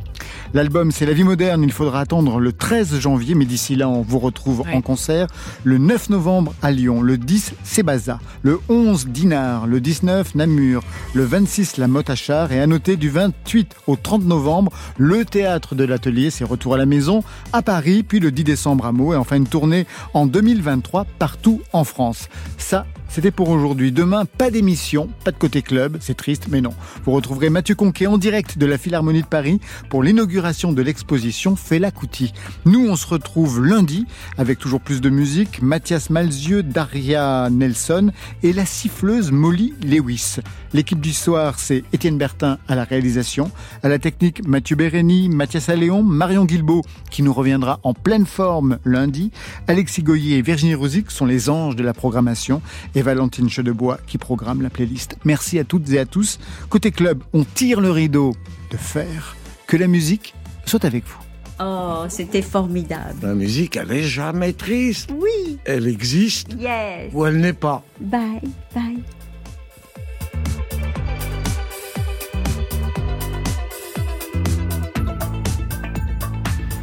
L'album 0.55 0.93
C'est 0.93 1.07
la 1.07 1.15
vie 1.15 1.25
moderne, 1.25 1.65
il 1.65 1.73
faudra 1.73 2.01
attendre 2.01 2.39
le 2.39 2.53
13 2.53 3.01
janvier, 3.01 3.35
mais 3.35 3.47
d'ici 3.47 3.75
là 3.75 3.89
on 3.89 4.03
vous 4.03 4.21
retrouve 4.21 4.63
Oui. 4.67 4.73
en 4.75 4.83
concert 4.83 5.27
le 5.65 5.79
9 5.79 6.11
novembre 6.11 6.55
à 6.63 6.71
Lyon, 6.71 7.01
le 7.03 7.19
10 7.19 7.55
Sébaza, 7.65 8.21
le 8.43 8.61
11 8.69 8.76
Dinard, 8.77 9.67
le 9.67 9.81
19 9.81 10.35
Namur, 10.35 10.83
le 11.15 11.25
26 11.25 11.79
La 11.79 11.89
Motte 11.89 12.11
et 12.51 12.61
à 12.61 12.67
noter 12.67 12.97
du 12.97 13.09
28 13.09 13.75
au 13.87 13.97
30 13.97 14.25
novembre 14.25 14.71
le 14.99 15.25
théâtre 15.25 15.75
de 15.75 15.85
l'atelier, 15.85 16.31
c'est 16.31 16.45
retour 16.45 16.75
à 16.75 16.77
la 16.77 16.85
maison 16.85 17.25
à 17.55 17.63
Paris, 17.63 18.03
puis 18.03 18.21
le 18.21 18.31
10 18.31 18.45
décembre 18.45 18.85
à 18.85 18.93
Meaux 18.93 19.15
et 19.15 19.17
enfin 19.17 19.37
une 19.37 19.47
tournée 19.47 19.87
en 20.13 20.27
2023 20.27 21.07
partout 21.19 21.63
en 21.73 21.85
France. 21.85 22.29
Ça, 22.59 22.87
c'était 23.09 23.31
pour 23.31 23.49
aujourd'hui. 23.49 23.93
Demain, 23.93 24.25
pas 24.25 24.51
d'émission, 24.51 25.09
pas 25.25 25.31
de 25.31 25.37
côté 25.37 25.63
club, 25.63 25.99
c'est 26.01 26.17
triste, 26.17 26.47
mais 26.51 26.61
non. 26.61 26.75
Vous 27.05 27.13
retrouverez 27.13 27.51
Mathieu 27.51 27.75
Conquet 27.75 28.07
en 28.07 28.19
direct 28.19 28.59
de 28.59 28.67
la 28.67 28.79
Philharmonie 28.79 29.23
de 29.23 29.27
Paris 29.27 29.61
pour 29.89 30.03
l'inauguration 30.03 30.73
de 30.73 30.83
l'exposition 30.83 31.57
Fela 31.57 31.91
Kuti. 31.91 32.33
Nous, 32.65 32.89
on 32.89 32.97
se 32.97 33.07
retrouve 33.07 33.65
lundi 33.65 34.07
avec 34.39 34.59
toujours 34.59 34.81
plus 34.81 35.01
de 35.01 35.11
musique, 35.11 35.63
Mathias 35.63 36.11
Malzieux, 36.11 36.63
Daria 36.63 37.49
Nelson 37.51 38.13
et 38.43 38.53
la 38.53 38.67
siffleuse 38.67 39.33
Molly 39.33 39.75
Lewis. 39.83 40.37
L'équipe 40.73 41.01
du 41.01 41.13
soir, 41.13 41.59
c'est 41.59 41.85
Étienne 41.93 42.19
Bertin 42.19 42.59
à 42.69 42.75
la 42.75 42.85
réalisation, 42.85 43.51
à 43.83 43.89
la 43.89 43.99
technique 43.99 44.47
Mathieu 44.47 44.77
Bérény, 44.77 45.29
Mathias 45.29 45.69
Alléon, 45.69 46.03
Marion 46.03 46.45
Guilbault 46.45 46.83
qui 47.11 47.23
nous 47.23 47.33
reviendra 47.33 47.81
en 47.83 47.95
pleine 47.95 48.27
forme 48.27 48.79
lundi, 48.85 49.31
Alexis 49.69 50.03
Goyer 50.03 50.39
et 50.39 50.43
Virginie 50.43 50.75
Rosic 50.75 51.11
sont 51.11 51.27
les 51.27 51.49
anges 51.49 51.77
de 51.77 51.83
la 51.83 51.95
programmation 51.95 52.61
et 52.97 53.03
Valentine 53.03 53.49
Chedebois 53.49 53.99
qui 54.07 54.19
programme 54.19 54.63
la 54.63 54.71
playlist. 54.71 55.17
Merci 55.25 55.61
à 55.61 55.65
toutes 55.65 55.89
et 55.93 56.01
à 56.01 56.07
tous. 56.07 56.41
Côté 56.69 56.91
club, 56.91 57.23
on 57.33 57.45
tire 57.45 57.81
le 57.81 57.91
rideau 57.93 58.35
de 58.73 58.77
fer. 58.77 59.37
Que 59.69 59.77
la 59.77 59.87
musique 59.87 60.35
soit 60.65 60.85
avec 60.85 61.05
vous. 61.07 61.19
Oh, 61.61 62.05
c'était 62.09 62.43
formidable. 62.43 63.15
La 63.23 63.35
musique, 63.35 63.77
elle 63.77 63.93
est 63.93 64.03
jamais 64.03 64.53
triste. 64.53 65.11
Oui, 65.17 65.59
Elle 65.65 65.87
existe 65.87 66.55
yes. 66.59 67.11
ou 67.15 67.25
elle 67.27 67.39
n'est 67.39 67.53
pas. 67.53 67.83
Bye, 68.01 68.41
bye. 68.75 69.03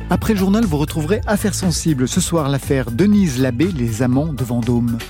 Après 0.10 0.34
le 0.34 0.40
journal, 0.40 0.64
vous 0.64 0.78
retrouverez 0.78 1.22
Affaires 1.26 1.56
sensibles. 1.56 2.08
Ce 2.08 2.22
soir, 2.22 2.48
l'affaire 2.50 2.92
Denise 2.92 3.40
Labbé, 3.40 3.72
les 3.72 4.04
amants 4.04 4.32
de 4.32 4.44
Vendôme. 4.44 5.00